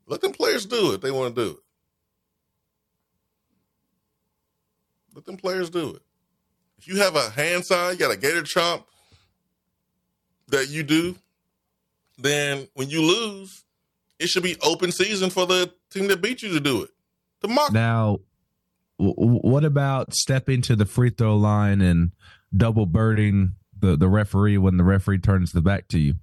[0.07, 1.01] Let them players do it.
[1.01, 1.57] They want to do it.
[5.15, 6.01] Let them players do it.
[6.77, 8.83] If you have a hand sign, you got a gator chomp
[10.49, 11.15] that you do,
[12.17, 13.63] then when you lose,
[14.19, 16.89] it should be open season for the team that beat you to do it.
[17.41, 17.71] To mock.
[17.71, 18.19] Now,
[18.99, 22.11] w- what about stepping to the free throw line and
[22.55, 26.15] double birding the, the referee when the referee turns the back to you?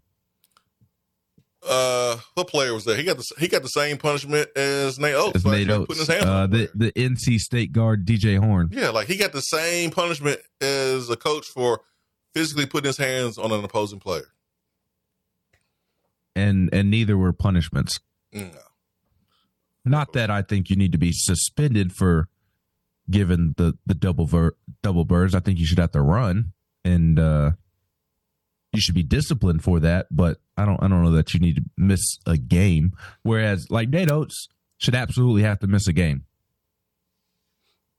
[1.69, 2.99] Uh, what player was that?
[2.99, 5.37] He got the he got the same punishment as Nate Oats.
[5.37, 5.87] As Nate Oats.
[5.87, 8.69] putting his hands Uh, the the NC State guard DJ Horne.
[8.73, 11.83] Yeah, like he got the same punishment as a coach for
[12.35, 14.27] physically putting his hands on an opposing player.
[16.35, 18.01] and and neither were punishments.
[18.33, 18.49] No.
[19.85, 22.29] Not that I think you need to be suspended for
[23.11, 25.35] giving the the double ver- double birds.
[25.35, 26.53] I think you should have to run
[26.85, 27.53] and uh
[28.73, 31.57] you should be disciplined for that, but I don't I don't know that you need
[31.57, 32.93] to miss a game.
[33.23, 36.25] Whereas like Nate Oats should absolutely have to miss a game.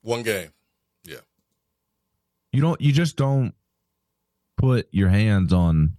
[0.01, 0.49] One game.
[1.03, 1.19] Yeah.
[2.51, 3.53] You don't you just don't
[4.57, 5.97] put your hands on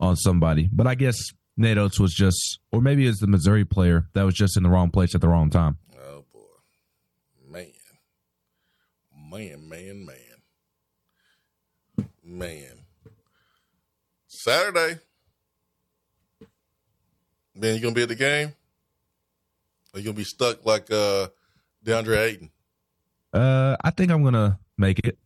[0.00, 0.68] on somebody.
[0.72, 1.16] But I guess
[1.56, 4.68] Nate Oats was just or maybe it's the Missouri player that was just in the
[4.68, 5.78] wrong place at the wrong time.
[5.96, 6.40] Oh boy.
[7.48, 7.72] Man.
[9.30, 10.16] Man, man, man.
[12.24, 12.75] Man.
[14.46, 15.00] Saturday.
[17.56, 18.54] Man, you gonna be at the game?
[19.92, 21.26] Or you gonna be stuck like uh
[21.84, 22.50] DeAndre Ayton?
[23.32, 25.18] Uh, I think I'm gonna make it.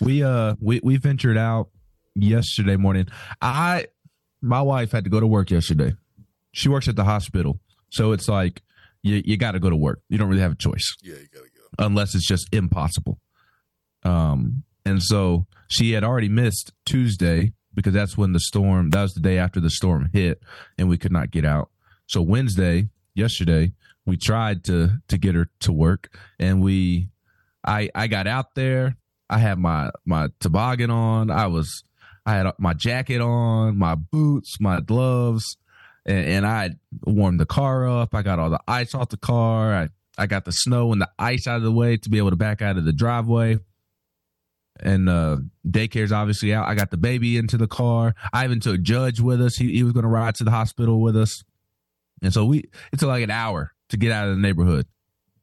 [0.00, 1.68] We uh we we ventured out
[2.14, 3.08] yesterday morning.
[3.42, 3.88] I
[4.40, 5.92] my wife had to go to work yesterday.
[6.52, 7.60] She works at the hospital,
[7.90, 8.62] so it's like
[9.02, 10.00] you you got to go to work.
[10.08, 10.96] You don't really have a choice.
[11.02, 11.84] Yeah, you gotta go.
[11.84, 13.20] unless it's just impossible.
[14.04, 18.90] Um, and so she had already missed Tuesday because that's when the storm.
[18.90, 20.42] That was the day after the storm hit,
[20.78, 21.70] and we could not get out.
[22.06, 23.72] So Wednesday, yesterday,
[24.06, 27.10] we tried to to get her to work, and we,
[27.66, 28.96] I I got out there.
[29.28, 31.30] I had my my toboggan on.
[31.30, 31.84] I was
[32.24, 35.44] I had my jacket on, my boots, my gloves,
[36.06, 36.70] and, and I
[37.04, 38.14] warmed the car up.
[38.14, 39.74] I got all the ice off the car.
[39.74, 42.30] I I got the snow and the ice out of the way to be able
[42.30, 43.58] to back out of the driveway.
[44.80, 46.68] And uh daycare's obviously out.
[46.68, 48.14] I got the baby into the car.
[48.32, 49.56] I even took Judge with us.
[49.56, 51.42] He he was gonna ride to the hospital with us.
[52.22, 54.86] And so we it took like an hour to get out of the neighborhood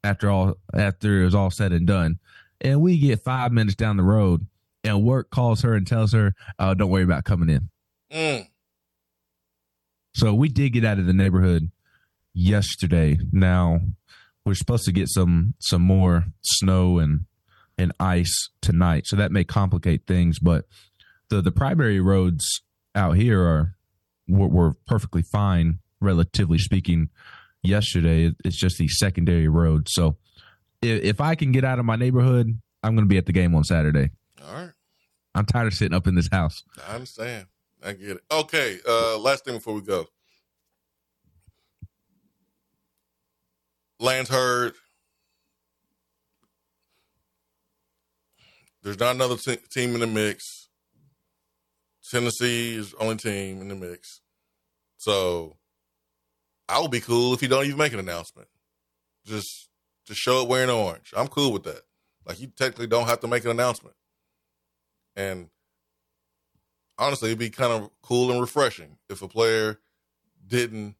[0.04, 2.18] after all after it was all said and done.
[2.60, 4.46] And we get five minutes down the road
[4.82, 7.68] and work calls her and tells her, uh, don't worry about coming in.
[8.12, 8.48] Mm.
[10.14, 11.70] So we did get out of the neighborhood
[12.32, 13.18] yesterday.
[13.32, 13.80] Now
[14.44, 17.26] we're supposed to get some some more snow and
[17.78, 20.38] and ice tonight, so that may complicate things.
[20.38, 20.64] But
[21.28, 22.62] the the primary roads
[22.94, 23.74] out here are
[24.28, 27.10] were, were perfectly fine, relatively speaking.
[27.62, 29.92] Yesterday, it's just the secondary roads.
[29.92, 30.16] So
[30.82, 33.32] if, if I can get out of my neighborhood, I'm going to be at the
[33.32, 34.10] game on Saturday.
[34.46, 34.70] All right.
[35.34, 36.62] I'm tired of sitting up in this house.
[36.88, 37.46] I understand.
[37.84, 38.22] I get it.
[38.30, 38.78] Okay.
[38.88, 40.06] Uh last thing before we go.
[43.98, 44.74] Lance Heard.
[48.86, 50.68] There's not another te- team in the mix.
[52.08, 54.20] Tennessee is only team in the mix.
[54.96, 55.56] So
[56.68, 58.46] I would be cool if you don't even make an announcement.
[59.24, 59.70] Just
[60.06, 61.12] just show it wearing orange.
[61.16, 61.80] I'm cool with that.
[62.24, 63.96] Like you technically don't have to make an announcement.
[65.16, 65.48] And
[66.96, 69.80] honestly, it'd be kind of cool and refreshing if a player
[70.46, 70.94] didn't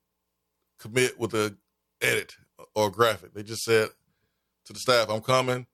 [0.81, 1.57] commit with a
[2.01, 2.35] edit
[2.75, 3.33] or graphic.
[3.33, 3.91] They just said
[4.65, 5.69] to the staff, "I'm coming.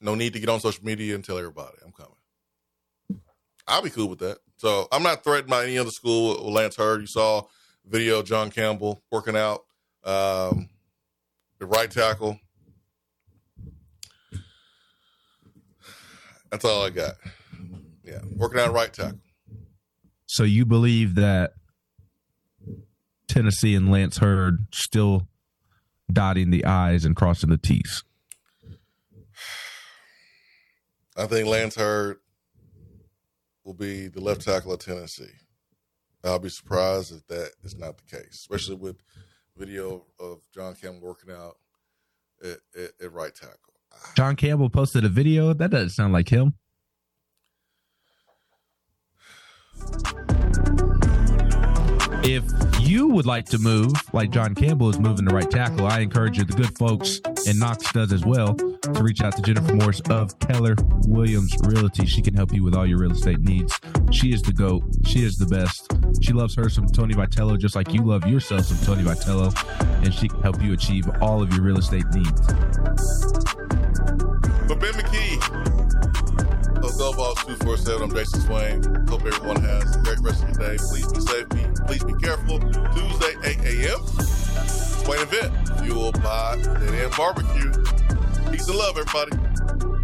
[0.00, 2.14] No need to get on social media and tell everybody I'm coming."
[3.66, 4.38] I'll be cool with that.
[4.56, 6.34] So I'm not threatened by any other school.
[6.50, 7.42] Lance Heard, you saw
[7.86, 9.64] video John Campbell working out
[10.04, 10.68] um,
[11.58, 12.38] the right tackle.
[16.50, 17.14] That's all I got.
[18.04, 19.20] Yeah, working out right tackle.
[20.26, 21.52] So you believe that
[23.28, 25.28] Tennessee and Lance Heard still
[26.12, 28.02] dotting the I's and crossing the T's?
[31.20, 32.16] I think Lance Heard
[33.62, 35.28] will be the left tackle of Tennessee.
[36.24, 38.96] I'll be surprised if that is not the case, especially with
[39.54, 41.56] video of John Campbell working out
[42.42, 43.58] at, at, at right tackle.
[44.16, 45.52] John Campbell posted a video.
[45.52, 46.54] That doesn't sound like him.
[52.22, 52.44] If
[52.80, 56.36] you would like to move like John Campbell is moving the right tackle, I encourage
[56.36, 60.00] you, the good folks, and Knox does as well, to reach out to Jennifer Morris
[60.10, 60.76] of Keller
[61.06, 62.04] Williams Realty.
[62.04, 63.78] She can help you with all your real estate needs.
[64.10, 64.82] She is the GOAT.
[65.06, 65.90] She is the best.
[66.22, 69.54] She loves her some Tony Vitello, just like you love yourself some Tony Vitello,
[70.04, 72.46] and she can help you achieve all of your real estate needs.
[74.68, 75.69] For Ben McKee,
[76.92, 79.06] GoVols247, I'm Jason Swain.
[79.06, 80.76] Hope everyone has a great rest of the day.
[80.76, 81.48] Please be safe.
[81.50, 82.58] Be, please be careful.
[82.58, 84.00] Tuesday, 8 a.m.
[84.66, 87.72] Swain event, fueled by End Barbecue.
[88.50, 89.99] Peace and love, everybody.